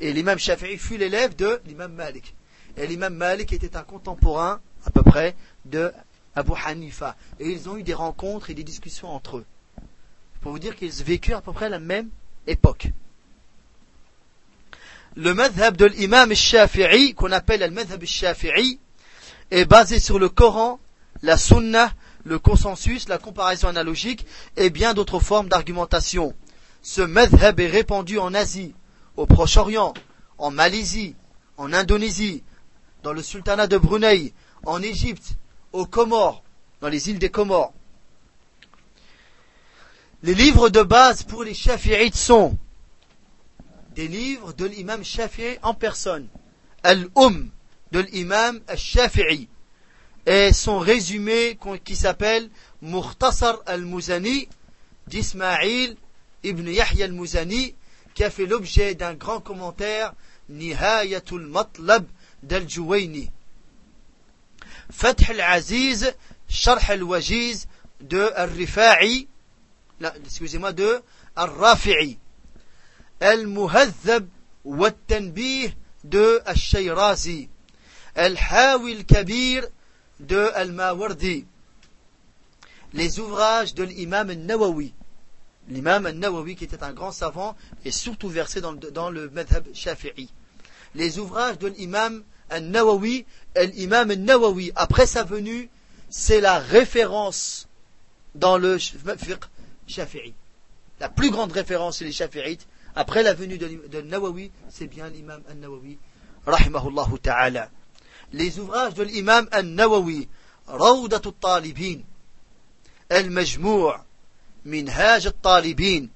Et 0.01 0.13
l'imam 0.13 0.37
Shafi'i 0.37 0.77
fut 0.77 0.97
l'élève 0.97 1.35
de 1.35 1.61
l'imam 1.65 1.93
Malik. 1.93 2.35
Et 2.77 2.87
l'imam 2.87 3.13
Malik 3.15 3.53
était 3.53 3.77
un 3.77 3.83
contemporain, 3.83 4.59
à 4.85 4.91
peu 4.91 5.01
près, 5.01 5.35
de 5.65 5.91
Abu 6.35 6.51
Hanifa. 6.65 7.15
Et 7.39 7.49
ils 7.49 7.69
ont 7.69 7.77
eu 7.77 7.83
des 7.83 7.93
rencontres 7.93 8.49
et 8.49 8.53
des 8.53 8.63
discussions 8.63 9.09
entre 9.09 9.37
eux. 9.37 9.45
Pour 10.41 10.51
vous 10.51 10.59
dire 10.59 10.75
qu'ils 10.75 10.91
vécurent 10.91 11.37
à 11.37 11.41
peu 11.41 11.53
près 11.53 11.69
la 11.69 11.79
même 11.79 12.09
époque. 12.47 12.87
Le 15.15 15.33
madhab 15.33 15.77
de 15.77 15.85
l'imam 15.85 16.33
Shafi'i, 16.33 17.13
qu'on 17.13 17.31
appelle 17.31 17.61
le 17.61 17.71
madhab 17.71 18.03
Shafi'i, 18.03 18.79
est 19.51 19.65
basé 19.65 19.99
sur 19.99 20.19
le 20.19 20.27
Coran, 20.27 20.79
la 21.21 21.37
Sunna 21.37 21.91
le 22.25 22.39
consensus, 22.39 23.07
la 23.07 23.19
comparaison 23.19 23.69
analogique 23.69 24.25
et 24.57 24.69
bien 24.69 24.93
d'autres 24.93 25.19
formes 25.19 25.47
d'argumentation. 25.47 26.33
Ce 26.81 27.01
madhab 27.01 27.59
est 27.59 27.67
répandu 27.67 28.19
en 28.19 28.33
Asie, 28.33 28.73
au 29.15 29.25
Proche-Orient, 29.25 29.93
en 30.37 30.51
Malaisie, 30.51 31.15
en 31.57 31.71
Indonésie, 31.71 32.43
dans 33.03 33.13
le 33.13 33.21
sultanat 33.21 33.67
de 33.67 33.77
Brunei, 33.77 34.33
en 34.65 34.81
Égypte, 34.81 35.35
aux 35.71 35.85
Comores, 35.85 36.43
dans 36.81 36.89
les 36.89 37.09
îles 37.09 37.19
des 37.19 37.29
Comores. 37.29 37.73
Les 40.23 40.33
livres 40.33 40.69
de 40.69 40.81
base 40.81 41.21
pour 41.23 41.43
les 41.43 41.53
Shafi'ites 41.53 42.15
sont 42.15 42.57
des 43.95 44.07
livres 44.07 44.53
de 44.53 44.65
l'imam 44.65 45.03
Shafi'i 45.03 45.59
en 45.61 45.75
personne, 45.75 46.27
Al-Um 46.83 47.49
de 47.91 47.99
l'imam 47.99 48.59
Al-Shafi'i, 48.67 49.47
et 50.25 50.53
son 50.53 50.79
résumé 50.79 51.57
qui 51.83 51.95
s'appelle 51.95 52.49
Mukhtasar 52.81 53.61
al-Muzani 53.65 54.47
d'Ismaïl 55.07 55.97
ibn 56.43 56.67
Yahya 56.67 57.05
al-Muzani, 57.05 57.75
qui 58.13 58.23
a 58.23 58.29
fait 58.29 58.45
l'objet 58.45 58.95
d'un 58.95 59.13
grand 59.13 59.39
commentaire, 59.39 60.13
Nihayatul 60.49 61.47
Matlab 61.47 62.05
d'Al-Juwayni. 62.43 63.31
Fath 64.91 65.29
al-Aziz, 65.29 66.13
Sharh 66.47 66.89
al-Wajiz 66.89 67.67
de 68.01 68.31
Al-Rifa'i, 68.35 69.27
excusez-moi, 70.25 70.73
de 70.73 71.01
Al-Rafi'i. 71.35 72.17
Al-Muhazzab 73.19 74.27
wa 74.63 74.91
tanbih 74.91 75.73
de 76.03 76.41
Al-Shayrazi. 76.45 77.49
Al-Hawi 78.15 78.97
al-Kabir 78.97 79.67
de 80.19 80.51
Al-Mawardi. 80.55 81.45
Les 82.93 83.19
ouvrages 83.19 83.73
de 83.73 83.83
l'imam 83.83 84.29
al-Nawawi. 84.29 84.93
L'imam 85.69 86.05
al-Nawawi 86.05 86.55
qui 86.55 86.63
était 86.63 86.83
un 86.83 86.93
grand 86.93 87.11
savant 87.11 87.55
et 87.83 87.91
surtout 87.91 88.29
versé 88.29 88.61
dans 88.61 88.73
dans 88.73 89.09
le 89.09 89.29
madhab 89.29 89.65
shafi'i. 89.73 90.29
Les 90.93 91.19
ouvrages 91.19 91.59
de 91.59 91.67
l'imam 91.67 92.23
al-Nawawi, 92.49 93.25
l'imam 93.55 94.11
al-Nawawi, 94.11 94.71
après 94.75 95.07
sa 95.07 95.23
venue, 95.23 95.69
c'est 96.09 96.39
la 96.39 96.59
référence 96.59 97.67
dans 98.35 98.57
le 98.57 98.77
fiqh 98.77 99.43
shafi'i. 99.87 100.33
La 100.99 101.09
plus 101.09 101.31
grande 101.31 101.51
référence 101.51 101.97
chez 101.97 102.05
les 102.05 102.13
shafi'ites, 102.13 102.67
après 102.95 103.23
la 103.23 103.33
venue 103.33 103.57
de, 103.57 103.67
de 103.89 104.01
Nawawi, 104.01 104.51
c'est 104.69 104.87
bien 104.87 105.09
l'imam 105.09 105.41
al-Nawawi, 105.49 105.97
rahimahullah 106.45 107.07
ta'ala. 107.21 107.69
Les 108.35 108.59
ouvrages 108.59 108.95
de 108.95 109.03
l'imam 109.03 109.47
al-Nawawi, 109.49 110.27
Rawdat 110.67 111.21
al-Talibin, 111.25 112.01
Al-Majmou' 113.09 113.93
Minhaj 114.65 115.27
al-Talibin, 115.27 116.07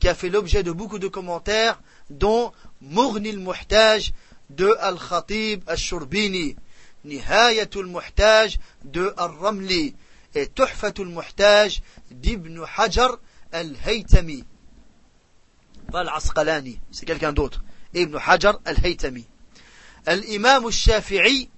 qui 0.00 0.08
a 0.08 0.14
fait 0.16 0.28
l'objet 0.28 0.64
de 0.64 0.72
beaucoup 0.72 0.98
de 0.98 1.06
commentaires, 1.06 1.80
dont 2.10 2.52
Mourni 2.80 3.28
al-Muhtaj 3.28 4.12
de 4.50 4.74
Al-Khatib 4.80 5.62
al-Shurbini, 5.68 6.56
Nihayatul 7.04 7.86
Muhtaj 7.86 8.58
de 8.82 9.14
Al-Ramli 9.16 9.94
et 10.34 10.48
Tuhfatul 10.48 11.10
Muhtaj 11.10 11.80
d'Ibn 12.10 12.58
Hajar 12.76 13.18
al-Haytami. 13.52 14.44
Pas 15.92 16.00
al-Asqalani, 16.00 16.80
c'est 16.90 17.06
quelqu'un 17.06 17.32
d'autre. 17.32 17.62
Ibn 17.94 18.18
Hajar 18.26 18.58
al-Haytami. 18.64 19.26
L'imam 20.08 20.66
al-Shafi'i 20.66 21.50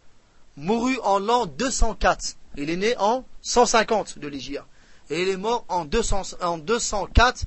mourut 0.61 0.99
en 1.03 1.19
l'an 1.19 1.47
204. 1.47 2.37
Il 2.57 2.71
est 2.71 2.77
né 2.77 2.95
en 2.99 3.25
150 3.43 4.19
de 4.19 4.29
l'Égypte. 4.29 4.63
Et 5.09 5.23
il 5.23 5.29
est 5.29 5.37
mort 5.37 5.65
en, 5.69 5.85
200, 5.85 6.23
en 6.43 6.59
204 6.59 7.47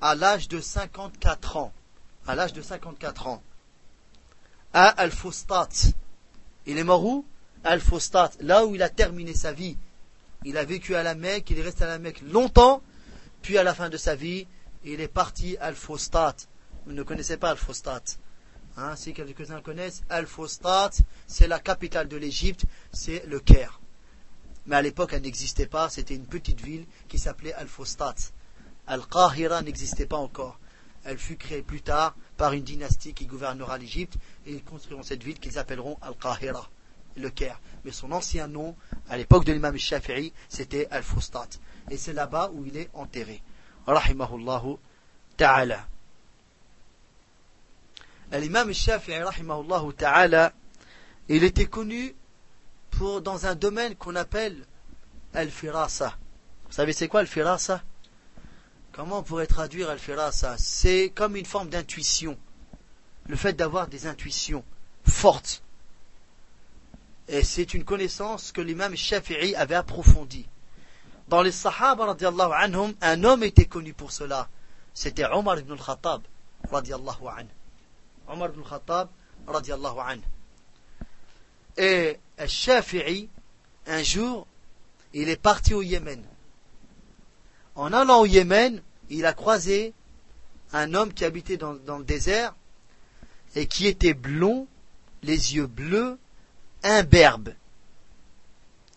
à 0.00 0.14
l'âge 0.14 0.48
de 0.48 0.60
54 0.60 1.56
ans. 1.56 1.72
À 2.26 2.34
l'âge 2.34 2.52
de 2.52 2.60
54 2.60 3.26
ans. 3.28 3.42
À 4.74 4.88
Al-Fustat. 4.88 5.68
Il 6.66 6.76
est 6.76 6.84
mort 6.84 7.04
où? 7.04 7.24
Al-Fustat, 7.64 8.32
là 8.40 8.66
où 8.66 8.74
il 8.74 8.82
a 8.82 8.88
terminé 8.88 9.34
sa 9.34 9.52
vie. 9.52 9.76
Il 10.44 10.56
a 10.56 10.64
vécu 10.64 10.94
à 10.94 11.02
la 11.02 11.14
Mecque, 11.14 11.50
il 11.50 11.58
est 11.58 11.62
resté 11.62 11.84
à 11.84 11.88
la 11.88 11.98
Mecque 11.98 12.22
longtemps, 12.22 12.82
puis 13.42 13.58
à 13.58 13.62
la 13.62 13.74
fin 13.74 13.90
de 13.90 13.96
sa 13.96 14.14
vie, 14.14 14.46
il 14.84 15.00
est 15.00 15.08
parti 15.08 15.56
à 15.58 15.66
Al-Fustat. 15.66 16.36
Vous 16.86 16.92
ne 16.92 17.02
connaissez 17.02 17.36
pas 17.36 17.50
Al-Fustat. 17.50 18.02
Hein, 18.76 18.96
si 18.96 19.12
quelques-uns 19.12 19.60
connaissent, 19.60 20.02
Al-Fustat, 20.08 20.90
c'est 21.26 21.48
la 21.48 21.58
capitale 21.58 22.08
de 22.08 22.16
l'Égypte, 22.16 22.64
c'est 22.92 23.24
le 23.26 23.40
Caire. 23.40 23.80
Mais 24.66 24.76
à 24.76 24.82
l'époque, 24.82 25.12
elle 25.12 25.22
n'existait 25.22 25.66
pas, 25.66 25.88
c'était 25.88 26.14
une 26.14 26.26
petite 26.26 26.60
ville 26.60 26.86
qui 27.08 27.18
s'appelait 27.18 27.52
Al-Fustat. 27.54 28.14
Al-Qahira 28.86 29.62
n'existait 29.62 30.06
pas 30.06 30.16
encore. 30.16 30.58
Elle 31.04 31.18
fut 31.18 31.36
créée 31.36 31.62
plus 31.62 31.82
tard 31.82 32.14
par 32.36 32.52
une 32.52 32.62
dynastie 32.62 33.14
qui 33.14 33.26
gouvernera 33.26 33.78
l'Égypte 33.78 34.16
et 34.46 34.52
ils 34.52 34.64
construiront 34.64 35.02
cette 35.02 35.22
ville 35.22 35.38
qu'ils 35.38 35.58
appelleront 35.58 35.98
Al-Qahira, 36.02 36.68
le 37.16 37.30
Caire. 37.30 37.60
Mais 37.84 37.92
son 37.92 38.12
ancien 38.12 38.48
nom, 38.48 38.76
à 39.08 39.16
l'époque 39.16 39.44
de 39.44 39.52
l'imam 39.52 39.76
Shafi'i, 39.76 40.32
c'était 40.48 40.86
Al-Fustat. 40.90 41.48
Et 41.90 41.96
c'est 41.96 42.12
là-bas 42.12 42.50
où 42.52 42.64
il 42.66 42.76
est 42.76 42.90
enterré. 42.94 43.42
Rahimahullahu 43.86 44.76
ta'ala. 45.36 45.88
L'imam 48.32 48.72
Shafi'i, 48.72 49.18
ta'ala, 49.96 50.52
il 51.28 51.44
était 51.44 51.66
connu 51.66 52.14
pour, 52.90 53.22
dans 53.22 53.46
un 53.46 53.54
domaine 53.54 53.96
qu'on 53.96 54.14
appelle 54.14 54.64
Al-Firasa. 55.34 56.16
Vous 56.66 56.72
savez 56.72 56.92
c'est 56.92 57.08
quoi 57.08 57.20
Al-Firasa? 57.20 57.82
Comment 58.92 59.18
on 59.18 59.22
pourrait 59.22 59.46
traduire 59.46 59.90
Al-Firasa? 59.90 60.56
C'est 60.58 61.10
comme 61.14 61.36
une 61.36 61.46
forme 61.46 61.68
d'intuition. 61.68 62.36
Le 63.26 63.36
fait 63.36 63.52
d'avoir 63.52 63.88
des 63.88 64.06
intuitions 64.06 64.64
fortes. 65.04 65.62
Et 67.28 67.42
c'est 67.44 67.74
une 67.74 67.84
connaissance 67.84 68.52
que 68.52 68.60
l'imam 68.60 68.96
Shafi'i 68.96 69.54
avait 69.54 69.76
approfondie. 69.76 70.48
Dans 71.28 71.42
les 71.42 71.52
Sahaba, 71.52 72.16
anhum, 72.56 72.92
un 73.00 73.24
homme 73.24 73.44
était 73.44 73.66
connu 73.66 73.92
pour 73.92 74.10
cela. 74.10 74.48
C'était 74.94 75.24
Omar 75.24 75.58
ibn 75.58 75.72
al-Khattab, 75.72 76.22
radiallahu 76.70 77.28
anhu. 77.28 77.59
Omar 78.30 78.50
ibn 78.50 78.60
al-Khattab, 78.60 79.08
radiallahu 79.46 79.98
anhu. 79.98 80.22
Et 81.76 82.18
Shafi'i, 82.46 83.28
un 83.86 84.02
jour, 84.02 84.46
il 85.12 85.28
est 85.28 85.40
parti 85.40 85.74
au 85.74 85.82
Yémen. 85.82 86.22
En 87.74 87.92
allant 87.92 88.20
au 88.20 88.26
Yémen, 88.26 88.82
il 89.08 89.26
a 89.26 89.32
croisé 89.32 89.92
un 90.72 90.94
homme 90.94 91.12
qui 91.12 91.24
habitait 91.24 91.56
dans, 91.56 91.72
le 91.72 92.04
désert 92.04 92.54
et 93.56 93.66
qui 93.66 93.86
était 93.86 94.14
blond, 94.14 94.66
les 95.22 95.54
yeux 95.56 95.66
bleus, 95.66 96.18
imberbe, 96.82 97.54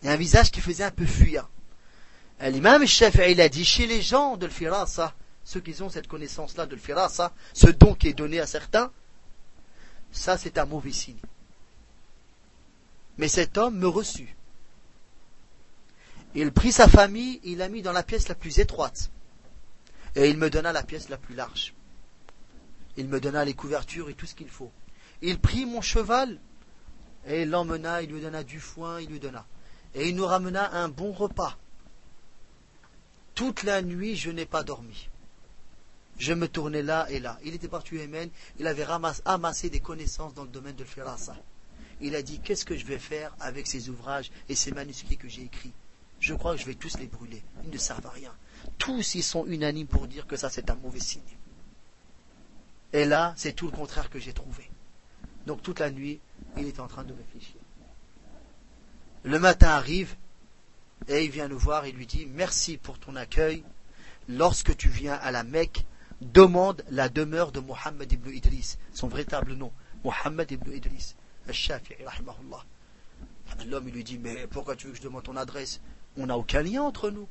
et 0.02 0.08
un 0.08 0.16
visage 0.16 0.50
qui 0.50 0.60
faisait 0.60 0.84
un 0.84 0.90
peu 0.90 1.06
fuir. 1.06 1.48
L'imam 2.40 2.86
Shafi'i 2.86 3.40
a 3.40 3.48
dit 3.48 3.64
chez 3.64 3.86
les 3.86 4.02
gens 4.02 4.36
de 4.36 4.46
l'Firasa, 4.46 5.14
ceux 5.44 5.60
qui 5.60 5.80
ont 5.82 5.88
cette 5.88 6.08
connaissance-là 6.08 6.66
de 6.66 6.78
ça, 7.08 7.32
ce 7.52 7.68
don 7.68 7.94
qui 7.94 8.08
est 8.08 8.14
donné 8.14 8.40
à 8.40 8.46
certains, 8.46 8.90
ça 10.14 10.38
c'est 10.38 10.56
un 10.56 10.64
mauvais 10.64 10.92
signe. 10.92 11.18
Mais 13.18 13.28
cet 13.28 13.58
homme 13.58 13.78
me 13.78 13.88
reçut. 13.88 14.34
Il 16.34 16.50
prit 16.52 16.72
sa 16.72 16.88
famille, 16.88 17.40
il 17.44 17.58
l'a 17.58 17.68
mis 17.68 17.82
dans 17.82 17.92
la 17.92 18.02
pièce 18.02 18.28
la 18.28 18.34
plus 18.34 18.58
étroite. 18.58 19.10
Et 20.16 20.30
il 20.30 20.38
me 20.38 20.50
donna 20.50 20.72
la 20.72 20.82
pièce 20.82 21.08
la 21.08 21.16
plus 21.16 21.34
large. 21.34 21.74
Il 22.96 23.08
me 23.08 23.20
donna 23.20 23.44
les 23.44 23.54
couvertures 23.54 24.08
et 24.08 24.14
tout 24.14 24.26
ce 24.26 24.34
qu'il 24.34 24.48
faut. 24.48 24.72
Il 25.22 25.38
prit 25.38 25.66
mon 25.66 25.80
cheval 25.80 26.38
et 27.26 27.44
l'emmena, 27.44 28.02
il 28.02 28.10
lui 28.10 28.20
donna 28.20 28.42
du 28.42 28.60
foin, 28.60 29.00
il 29.00 29.08
lui 29.08 29.20
donna. 29.20 29.44
Et 29.94 30.08
il 30.08 30.16
nous 30.16 30.26
ramena 30.26 30.72
un 30.72 30.88
bon 30.88 31.12
repas. 31.12 31.56
Toute 33.34 33.62
la 33.62 33.82
nuit, 33.82 34.16
je 34.16 34.30
n'ai 34.30 34.46
pas 34.46 34.62
dormi. 34.62 35.08
Je 36.18 36.32
me 36.32 36.48
tournais 36.48 36.82
là 36.82 37.06
et 37.10 37.18
là. 37.18 37.38
Il 37.44 37.54
était 37.54 37.68
parti 37.68 37.94
au 37.94 37.98
Yémen, 37.98 38.30
il 38.58 38.66
avait 38.66 38.86
amassé 39.24 39.70
des 39.70 39.80
connaissances 39.80 40.34
dans 40.34 40.44
le 40.44 40.48
domaine 40.48 40.76
de 40.76 40.84
Firasa. 40.84 41.36
Il 42.00 42.14
a 42.14 42.22
dit 42.22 42.40
Qu'est-ce 42.40 42.64
que 42.64 42.76
je 42.76 42.84
vais 42.84 42.98
faire 42.98 43.34
avec 43.40 43.66
ces 43.66 43.88
ouvrages 43.88 44.30
et 44.48 44.54
ces 44.54 44.72
manuscrits 44.72 45.16
que 45.16 45.28
j'ai 45.28 45.42
écrits? 45.42 45.72
Je 46.20 46.34
crois 46.34 46.54
que 46.54 46.60
je 46.60 46.66
vais 46.66 46.74
tous 46.74 46.98
les 46.98 47.06
brûler. 47.06 47.42
Ils 47.64 47.70
ne 47.70 47.78
servent 47.78 48.06
à 48.06 48.10
rien. 48.10 48.32
Tous 48.78 49.14
ils 49.14 49.22
sont 49.22 49.46
unanimes 49.46 49.86
pour 49.86 50.06
dire 50.06 50.26
que 50.26 50.36
ça 50.36 50.50
c'est 50.50 50.70
un 50.70 50.76
mauvais 50.76 51.00
signe. 51.00 51.22
Et 52.92 53.04
là, 53.04 53.34
c'est 53.36 53.52
tout 53.52 53.66
le 53.66 53.76
contraire 53.76 54.08
que 54.08 54.20
j'ai 54.20 54.32
trouvé. 54.32 54.70
Donc 55.46 55.62
toute 55.62 55.80
la 55.80 55.90
nuit, 55.90 56.20
il 56.56 56.66
est 56.66 56.80
en 56.80 56.86
train 56.86 57.04
de 57.04 57.12
réfléchir. 57.12 57.56
Le 59.24 59.38
matin 59.38 59.68
arrive 59.68 60.14
et 61.08 61.24
il 61.24 61.30
vient 61.30 61.48
nous 61.48 61.58
voir 61.58 61.84
et 61.84 61.92
lui 61.92 62.06
dit 62.06 62.26
Merci 62.26 62.76
pour 62.76 62.98
ton 62.98 63.16
accueil. 63.16 63.64
Lorsque 64.28 64.76
tu 64.76 64.88
viens 64.88 65.14
à 65.14 65.30
la 65.30 65.42
Mecque, 65.42 65.84
demande 66.20 66.84
la 66.90 67.08
demeure 67.08 67.52
de 67.52 67.60
Mohammed 67.60 68.12
ibn 68.12 68.30
Idris, 68.30 68.76
son 68.92 69.08
véritable 69.08 69.54
nom, 69.54 69.72
Mohammed 70.04 70.50
ibn 70.50 70.72
Idris, 70.72 71.14
al-Shafi'i, 71.48 71.96
L'homme 73.66 73.88
lui 73.88 74.04
dit 74.04 74.18
Mais 74.18 74.46
pourquoi 74.46 74.76
tu 74.76 74.86
veux 74.86 74.92
que 74.92 74.98
je 74.98 75.02
demande 75.02 75.22
ton 75.22 75.36
adresse? 75.36 75.80
On 76.16 76.26
n'a 76.26 76.36
aucun 76.36 76.62
lien 76.62 76.82
entre 76.82 77.10
nous. 77.10 77.28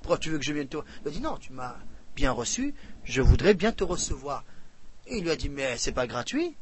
Pourquoi 0.00 0.18
tu 0.18 0.30
veux 0.30 0.38
que 0.38 0.44
je 0.44 0.52
vienne 0.52 0.68
te. 0.68 0.78
Il 1.04 1.12
dit 1.12 1.20
Non, 1.20 1.36
tu 1.36 1.52
m'as 1.52 1.76
bien 2.16 2.32
reçu, 2.32 2.74
je 3.04 3.22
voudrais 3.22 3.54
bien 3.54 3.72
te 3.72 3.84
recevoir. 3.84 4.44
Il 5.10 5.24
lui 5.24 5.30
a 5.30 5.36
dit 5.36 5.48
Mais 5.48 5.76
c'est 5.76 5.92
pas 5.92 6.06
gratuit. 6.06 6.54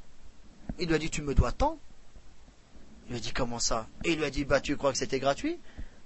Il 0.78 0.88
lui 0.88 0.94
a 0.94 0.98
dit 0.98 1.10
Tu 1.10 1.22
me 1.22 1.34
dois 1.34 1.52
tant. 1.52 1.78
Il 3.06 3.12
lui 3.12 3.18
a 3.18 3.20
dit 3.20 3.32
Comment 3.32 3.58
ça? 3.58 3.86
Et 4.04 4.12
il 4.12 4.18
lui 4.18 4.24
a 4.24 4.30
dit 4.30 4.44
Bah 4.44 4.60
tu 4.60 4.76
crois 4.76 4.92
que 4.92 4.98
c'était 4.98 5.20
gratuit? 5.20 5.58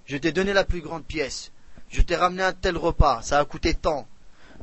Je 0.07 0.16
t'ai 0.16 0.32
donné 0.32 0.53
la 0.53 0.64
plus 0.64 0.80
grande 0.80 1.05
pièce. 1.05 1.53
Je 1.88 2.03
t'ai 2.03 2.16
ramené 2.16 2.43
un 2.43 2.53
tel 2.53 2.76
repas, 2.76 3.22
ça 3.22 3.38
a 3.38 3.45
coûté 3.45 3.74
tant. 3.74 4.09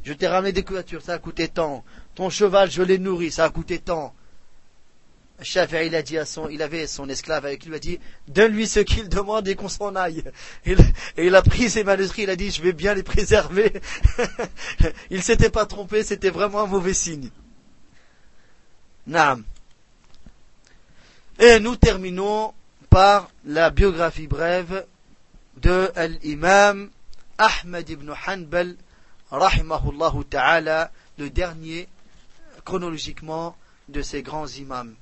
Je 0.04 0.14
t'ai 0.14 0.28
ramené 0.28 0.52
des 0.52 0.64
couvertures, 0.64 1.02
ça 1.02 1.14
a 1.14 1.20
coûté 1.20 1.48
tant. 1.48 1.84
Ton 2.16 2.30
cheval, 2.30 2.72
je 2.72 2.82
l'ai 2.82 2.98
nourri, 2.98 3.32
ça 3.32 3.46
a 3.46 3.50
coûté 3.50 3.80
tant. 3.80 4.14
Chef, 5.42 5.74
il 5.86 5.96
a 5.96 6.02
dit 6.02 6.18
à 6.18 6.26
son, 6.26 6.50
il 6.50 6.62
avait 6.62 6.86
son 6.86 7.08
esclave 7.08 7.46
avec 7.46 7.64
lui, 7.64 7.72
il 7.72 7.76
a 7.76 7.80
dit, 7.80 8.00
donne-lui 8.28 8.68
ce 8.68 8.82
qu'il 8.82 9.08
demande 9.08 9.48
et 9.48 9.56
qu'on 9.56 9.70
s'en 9.70 9.96
aille. 9.96 10.24
Et, 10.66 10.76
il 11.18 11.34
a 11.34 11.42
pris 11.42 11.70
ses 11.70 11.86
manuscrits, 11.86 12.24
il 12.24 12.30
a 12.30 12.36
dit, 12.36 12.52
je 12.52 12.62
vais 12.62 12.74
bien 12.74 12.94
les 12.94 13.04
préserver. 13.04 13.72
il 15.10 15.24
s'était 15.24 15.50
pas 15.50 15.66
trompé, 15.66 16.04
c'était 16.04 16.30
vraiment 16.30 16.64
un 16.64 16.68
mauvais 16.68 16.94
signe. 16.94 17.30
Naam. 19.08 19.44
Et 21.40 21.60
nous 21.62 21.78
terminons 21.78 22.54
par 22.90 23.32
la 23.46 23.70
biographie 23.70 24.28
brève 24.28 24.86
de 25.56 25.90
l'imam 26.22 26.90
Ahmed 27.38 27.90
ibn 27.90 28.12
Hanbal 28.28 28.76
rahimahullah 29.32 30.14
ta'ala, 30.30 30.92
le 31.18 31.30
dernier 31.30 31.88
chronologiquement 32.66 33.56
de 33.88 34.02
ces 34.02 34.22
grands 34.22 34.48
imams. 34.48 34.96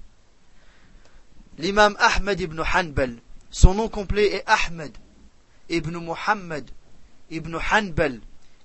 L'imam 1.58 1.96
Ahmed 2.00 2.40
ibn 2.40 2.62
Hanbal, 2.62 3.18
son 3.50 3.74
nom 3.74 3.90
complet 3.90 4.28
est 4.28 4.44
Ahmed 4.46 4.92
ibn 5.70 5.98
Muhammad 5.98 6.70
ibn 7.30 7.56
Hanbal 7.56 8.20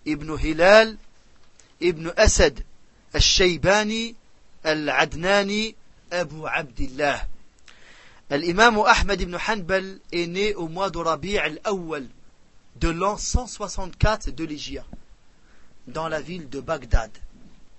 ibn 0.04 0.36
Hilal 0.36 0.96
ibn 1.80 2.12
Asad 2.16 2.64
al-Shaybani 3.14 4.14
al-Adnani 4.64 5.74
Abu 6.10 6.46
Abdillah. 6.46 7.26
L'imam 8.30 8.78
Ahmed 8.86 9.20
ibn 9.20 9.36
Hanbal 9.36 9.98
est 10.12 10.26
né 10.26 10.54
au 10.54 10.68
mois 10.68 10.90
de 10.90 10.98
Rabi' 10.98 11.38
al-Awwal 11.38 12.06
de 12.76 12.88
l'an 12.88 13.16
164 13.16 14.30
de 14.30 14.44
l'Égypte 14.44 14.84
dans 15.86 16.08
la 16.08 16.20
ville 16.20 16.48
de 16.48 16.60
Bagdad, 16.60 17.10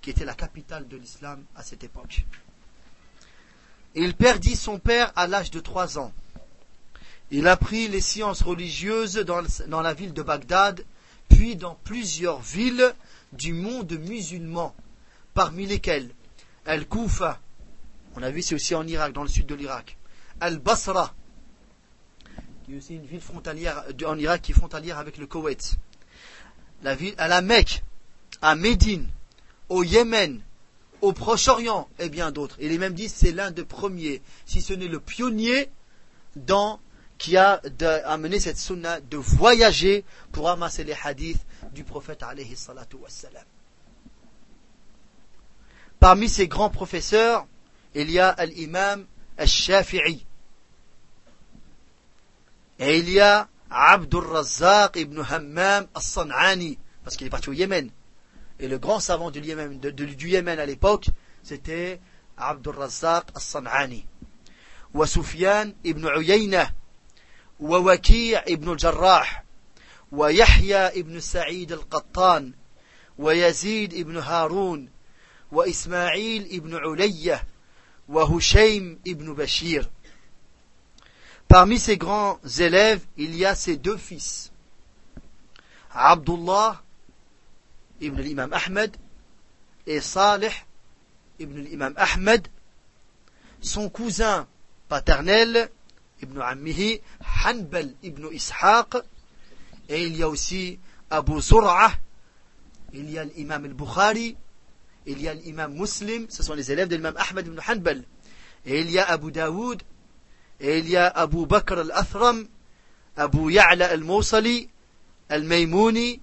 qui 0.00 0.10
était 0.10 0.24
la 0.24 0.34
capitale 0.34 0.86
de 0.88 0.96
l'islam 0.96 1.42
à 1.56 1.62
cette 1.62 1.84
époque. 1.84 2.24
Il 3.94 4.14
perdit 4.14 4.56
son 4.56 4.78
père 4.78 5.12
à 5.16 5.26
l'âge 5.26 5.50
de 5.50 5.60
trois 5.60 5.98
ans. 5.98 6.12
Il 7.30 7.46
apprit 7.48 7.88
les 7.88 8.00
sciences 8.00 8.42
religieuses 8.42 9.14
dans, 9.16 9.80
la 9.80 9.94
ville 9.94 10.12
de 10.12 10.22
Bagdad, 10.22 10.84
puis 11.28 11.56
dans 11.56 11.76
plusieurs 11.84 12.40
villes 12.40 12.94
du 13.32 13.52
monde 13.52 13.92
musulman, 13.92 14.74
parmi 15.32 15.66
lesquelles 15.66 16.10
Al-Koufa, 16.66 17.40
on 18.16 18.22
a 18.22 18.30
vu 18.30 18.42
c'est 18.42 18.54
aussi 18.54 18.74
en 18.74 18.86
Irak, 18.86 19.12
dans 19.12 19.22
le 19.22 19.28
sud 19.28 19.46
de 19.46 19.54
l'Irak, 19.54 19.96
Al-Basra, 20.40 21.14
qui 22.64 22.74
est 22.74 22.78
aussi 22.78 22.94
une 22.94 23.06
ville 23.06 23.20
frontalière 23.20 23.84
en 24.06 24.18
Irak 24.18 24.42
qui 24.42 24.52
est 24.52 24.54
frontalière 24.54 24.98
avec 24.98 25.18
le 25.18 25.26
Koweït, 25.26 25.76
la 26.82 26.94
ville, 26.94 27.14
à 27.18 27.28
la 27.28 27.42
Mecque, 27.42 27.82
à 28.42 28.54
Médine, 28.54 29.08
au 29.68 29.82
Yémen, 29.82 30.40
au 31.00 31.12
Proche-Orient 31.12 31.88
et 31.98 32.08
bien 32.08 32.32
d'autres. 32.32 32.56
Et 32.58 32.68
les 32.68 32.78
mêmes 32.78 32.94
disent 32.94 33.14
c'est 33.14 33.32
l'un 33.32 33.50
des 33.50 33.64
premiers, 33.64 34.22
si 34.46 34.62
ce 34.62 34.72
n'est 34.72 34.88
le 34.88 35.00
pionnier, 35.00 35.70
qui 37.18 37.36
a 37.36 37.60
amené 38.06 38.40
cette 38.40 38.58
sunna 38.58 39.00
de 39.00 39.16
voyager 39.16 40.04
pour 40.32 40.48
amasser 40.50 40.84
les 40.84 40.96
hadiths 41.02 41.44
du 41.72 41.84
prophète 41.84 42.22
alayhi 42.22 42.56
salatu 42.56 42.96
wassalam. 42.96 43.44
Parmi 46.00 46.28
ces 46.28 46.48
grands 46.48 46.70
professeurs, 46.70 47.46
il 47.94 48.10
y 48.10 48.18
a 48.18 48.34
l'imam 48.44 49.06
al-Shafi'i. 49.38 50.26
Et 52.78 52.98
il 52.98 53.08
y 53.10 53.20
a 53.20 53.48
Abdul 53.70 54.24
Razzaq 54.24 54.96
ibn 54.96 55.22
Hammam 55.22 55.86
al-San'ani, 55.94 56.78
parce 57.04 57.16
qu'il 57.16 57.26
est 57.26 57.30
parti 57.30 57.48
au 57.48 57.52
Yémen. 57.52 57.90
Et 58.64 58.66
le 58.66 58.78
grand 58.78 58.98
savant 58.98 59.30
du 59.30 59.40
Yémen, 59.40 59.78
de, 59.78 59.90
de, 59.90 60.06
du 60.06 60.30
Yémen 60.30 60.58
à 60.58 60.64
l'époque, 60.64 61.10
c'était 61.42 62.00
Abdul 62.38 62.74
Razzaq 62.74 63.26
al-San'ani. 63.34 64.06
Wa 64.94 65.06
Sufyan 65.06 65.72
ibn 65.84 66.06
Uyayna. 66.06 66.70
Wa 67.60 67.80
Waki' 67.80 68.34
ibn 68.46 68.78
Jarrah, 68.78 69.26
Wa 70.10 70.32
Yahya 70.32 70.96
ibn 70.96 71.20
Sa'id 71.20 71.72
al-Qattan. 71.72 72.52
Wa 73.18 73.34
Yazid 73.34 73.92
ibn 73.92 74.16
Harun. 74.16 74.88
Wa 75.50 75.66
Ismail 75.66 76.46
ibn 76.50 76.72
Ulayya. 76.72 77.42
Wa 78.08 78.24
Hushaym 78.24 78.96
ibn 79.04 79.34
Bashir. 79.34 79.90
Parmi 81.48 81.78
ses 81.78 81.98
grands 81.98 82.38
élèves, 82.60 83.04
il 83.18 83.36
y 83.36 83.44
a 83.44 83.54
ses 83.54 83.76
deux 83.76 83.98
fils. 83.98 84.50
Abdullah 85.92 86.83
ibn 88.06 88.20
l'imam 88.20 88.52
Ahmed 88.52 88.96
et 89.86 90.00
Salih 90.00 90.52
ibn 91.38 91.60
l'imam 91.60 91.94
Ahmed, 91.96 92.48
son 93.60 93.88
cousin 93.88 94.46
paternel, 94.88 95.70
ibn 96.22 96.40
Ammihi, 96.40 97.00
Hanbal 97.44 97.94
ibn 98.02 98.28
Ishaq, 98.32 98.96
et 99.88 100.06
il 100.06 100.16
y 100.16 100.22
a 100.22 100.28
aussi 100.28 100.78
Abu 101.10 101.40
Zur'a, 101.40 101.92
il 102.92 103.10
y 103.10 103.18
a 103.18 103.24
l'imam 103.24 103.64
al-Bukhari, 103.64 104.36
il 105.06 105.20
y 105.20 105.28
a 105.28 105.34
l'imam 105.34 105.74
Muslim, 105.74 106.26
ce 106.28 106.42
sont 106.42 106.54
les 106.54 106.70
élèves 106.72 106.88
de 106.88 106.96
l'imam 106.96 107.16
Ahmed 107.16 107.46
ibn 107.46 107.60
Hanbal, 107.66 108.04
et 108.64 108.80
il 108.80 108.90
y 108.90 108.98
a 108.98 109.04
Abu 109.04 109.32
Daoud, 109.32 109.82
et 110.60 110.78
il 110.78 110.88
y 110.88 110.96
a 110.96 111.08
Abu 111.08 111.46
Bakr 111.46 111.78
al-Athram, 111.78 112.46
Abu 113.16 113.50
Ya'la 113.50 113.90
al-Mawsali, 113.90 114.68
al-Maymouni, 115.28 116.20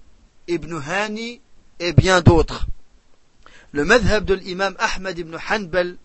Ibn 0.48 0.80
Hani, 0.80 1.40
et 1.78 1.92
bien 1.92 2.20
d'autres. 2.20 2.66
Le 3.72 3.84
madhab 3.84 4.24
de 4.24 4.34
l'imam 4.34 4.76
Ahmad 4.78 5.18
ibn 5.18 5.36
Hanbal, 5.48 5.96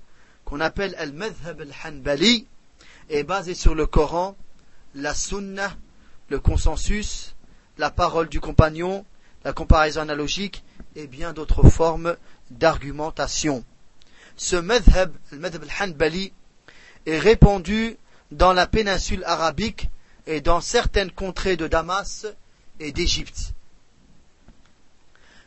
qu'on 0.46 0.62
appelle 0.62 0.96
al-madhab 0.98 1.62
al-Hanbali, 1.62 2.48
est 3.10 3.24
basé 3.24 3.54
sur 3.54 3.76
le 3.76 3.86
Coran, 3.86 4.38
la 4.96 5.14
Sunna, 5.14 5.76
le 6.30 6.40
consensus, 6.40 7.36
la 7.78 7.92
parole 7.92 8.30
du 8.30 8.40
compagnon, 8.40 9.06
la 9.44 9.54
comparaison 9.54 10.02
analogique 10.02 10.64
et 10.96 11.08
bien 11.08 11.34
d'autres 11.34 11.70
formes 11.70 12.16
d'argumentation. 12.50 13.64
Ce 14.36 14.56
madhab, 14.56 15.14
le 15.32 15.40
madhab 15.40 15.64
al-Hanbali, 15.64 16.32
est 17.06 17.20
répandu 17.20 17.98
dans 18.32 18.54
la 18.54 18.68
péninsule 18.68 19.24
arabique 19.26 19.90
et 20.26 20.42
dans 20.42 20.62
certaines 20.62 21.12
contrées 21.12 21.58
de 21.58 21.68
Damas 21.68 22.28
et 22.80 22.92
d'Égypte 22.92 23.54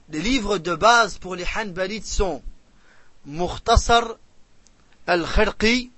les 0.10 0.22
livres 0.22 0.58
de 0.58 0.76
base 0.76 1.18
pour 1.18 1.36
les 1.36 1.46
Hanbalites 1.56 2.06
sont 2.06 2.42
Mukhtasar 3.26 4.18
al-Kharqi, 5.08 5.92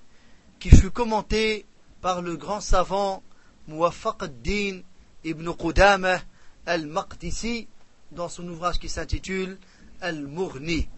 qui 0.58 0.70
fut 0.70 0.90
commenté 0.90 1.66
par 2.00 2.22
le 2.22 2.36
grand 2.36 2.60
savant 2.60 3.22
Muwaffaq 3.68 4.22
ad-Din 4.22 4.80
ibn 5.24 5.52
Qudamah 5.52 6.20
al-Maqdisi 6.66 7.68
dans 8.12 8.28
son 8.28 8.48
ouvrage 8.48 8.78
qui 8.78 8.88
s'intitule 8.88 9.58
Al-Mughni. 10.00 10.88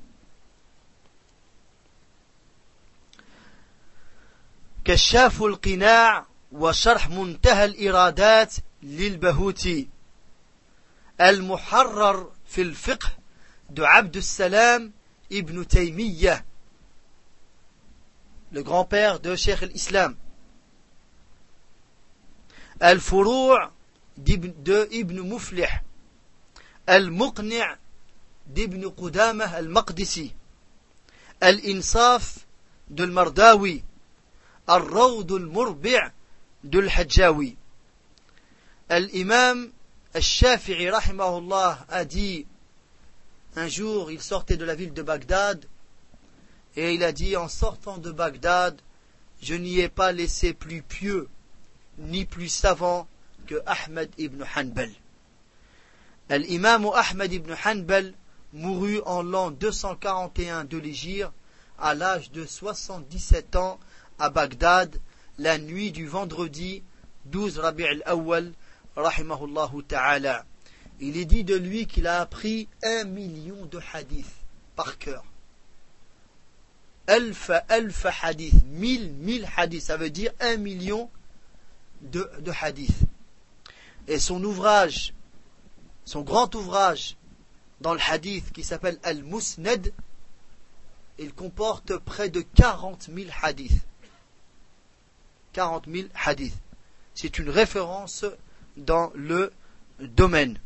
كشاف 4.85 5.43
القناع 5.43 6.27
وشرح 6.53 7.09
منتهى 7.09 7.65
الإرادات 7.65 8.55
للبهوتي 8.83 9.89
المحرر 11.21 12.33
في 12.46 12.62
الفقه 12.62 13.10
de 13.70 13.80
عبد 13.80 14.18
السلام 14.18 14.92
ibn 15.32 15.64
Taymiyyah 15.64 16.44
le 18.52 18.64
grand-père 18.64 19.20
de 19.20 19.36
Cheikh 19.36 19.62
l'Islam 19.62 20.16
Al-Furu' 22.80 23.58
de 24.18 24.88
Ibn 24.92 25.22
Muflih 25.22 25.82
Al-Muqni' 26.88 27.64
d'Ibn 28.48 28.90
Qudamah 28.92 29.56
Al-Maqdisi 29.56 30.34
Al-Insaf 31.42 32.46
de 32.90 33.04
Al-Mardawi 33.04 33.84
Al-Rawd 34.68 35.32
Al-Murbi' 35.32 36.12
de 36.64 36.80
Al-Hajjawi 36.80 37.58
Al-Imam 38.90 39.72
Al-Shafi'i 40.16 40.90
rahimahullah 40.90 41.88
a 41.90 42.06
dit 42.06 42.48
un 43.58 43.68
jour 43.68 44.12
il 44.12 44.22
sortait 44.22 44.56
de 44.56 44.64
la 44.64 44.74
ville 44.74 44.94
de 44.94 45.02
Bagdad 45.02 45.66
et 46.78 46.94
il 46.94 47.04
a 47.04 47.12
dit 47.12 47.36
en 47.36 47.50
sortant 47.50 47.98
de 47.98 48.14
Bagdad 48.14 48.80
je 49.42 49.56
n'y 49.56 49.82
ai 49.82 49.90
pas 49.90 50.14
laissé 50.14 50.54
plus 50.54 50.82
pieux 50.84 51.28
ni 51.98 52.24
plus 52.24 52.48
savant 52.48 53.10
que 53.46 53.62
Ahmed 53.66 54.10
ibn 54.18 54.46
Hanbal. 54.56 54.90
L'imam 56.30 56.90
Ahmed 56.94 57.34
ibn 57.34 57.54
Hanbal 57.66 58.14
mourut 58.54 59.02
en 59.06 59.22
l'an 59.22 59.52
241 59.52 60.64
de 60.64 60.78
l'Égypte 60.78 61.28
à 61.78 61.94
l'âge 61.94 62.32
de 62.32 62.46
77 62.46 63.58
ans 63.58 63.82
à 64.18 64.30
Bagdad 64.30 64.98
la 65.40 65.58
nuit 65.58 65.92
du 65.92 66.08
vendredi 66.08 66.84
12 67.26 67.60
Rabi' 67.60 67.84
al-Awwal 67.84 68.54
rahimahullahu 68.96 69.84
ta'ala. 69.84 70.46
Il 71.00 71.18
est 71.18 71.26
dit 71.26 71.44
de 71.44 71.56
lui 71.56 71.88
qu'il 71.88 72.08
a 72.08 72.22
appris 72.22 72.68
un 72.84 73.04
million 73.04 73.66
de 73.66 73.80
hadiths 73.94 74.26
par 74.76 74.98
cœur. 74.98 75.24
Alfa, 77.08 77.58
alfa 77.70 78.12
hadith, 78.22 78.64
mille, 78.66 79.12
mille 79.14 79.48
hadiths, 79.56 79.84
ça 79.84 79.98
veut 79.98 80.10
dire 80.10 80.32
un 80.40 80.58
million 80.58 81.10
de, 82.02 82.30
hadiths. 82.62 83.02
Et 84.08 84.20
son 84.20 84.44
ouvrage, 84.44 85.14
son 86.06 86.22
grand 86.22 86.54
ouvrage 86.56 87.18
dans 87.82 87.94
le 87.94 88.00
hadith 88.00 88.52
qui 88.54 88.64
s'appelle 88.64 89.00
Al-Musnad, 89.04 89.92
il 91.18 91.34
comporte 91.34 91.98
près 91.98 92.30
de 92.30 92.42
40 92.42 93.10
000 93.14 93.30
hadiths. 93.42 93.86
40 95.54 95.86
000 95.88 96.08
hadiths. 96.26 96.58
C'est 97.14 97.40
une 97.40 97.50
référence 97.50 98.26
dans 98.78 99.12
le 99.16 99.52
domaine. 100.00 100.58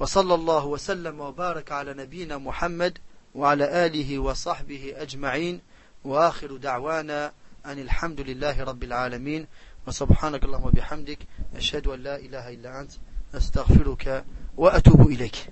وصلى 0.00 0.34
الله 0.34 0.66
وسلم 0.66 1.20
وبارك 1.20 1.72
على 1.72 1.94
نبينا 1.94 2.38
محمد 2.38 2.98
وعلى 3.34 3.86
آله 3.86 4.18
وصحبه 4.18 4.94
أجمعين 4.96 5.60
وآخر 6.04 6.56
دعوانا 6.56 7.32
أن 7.66 7.78
الحمد 7.78 8.20
لله 8.20 8.64
رب 8.64 8.82
العالمين 8.82 9.46
وسبحانك 9.86 10.44
اللهم 10.44 10.64
وبحمدك 10.64 11.18
أشهد 11.56 11.86
أن 11.86 12.02
لا 12.02 12.16
إله 12.16 12.54
إلا 12.54 12.80
أنت 12.80 12.92
أستغفرك 13.34 14.24
وأتوب 14.56 15.00
إليك 15.00 15.50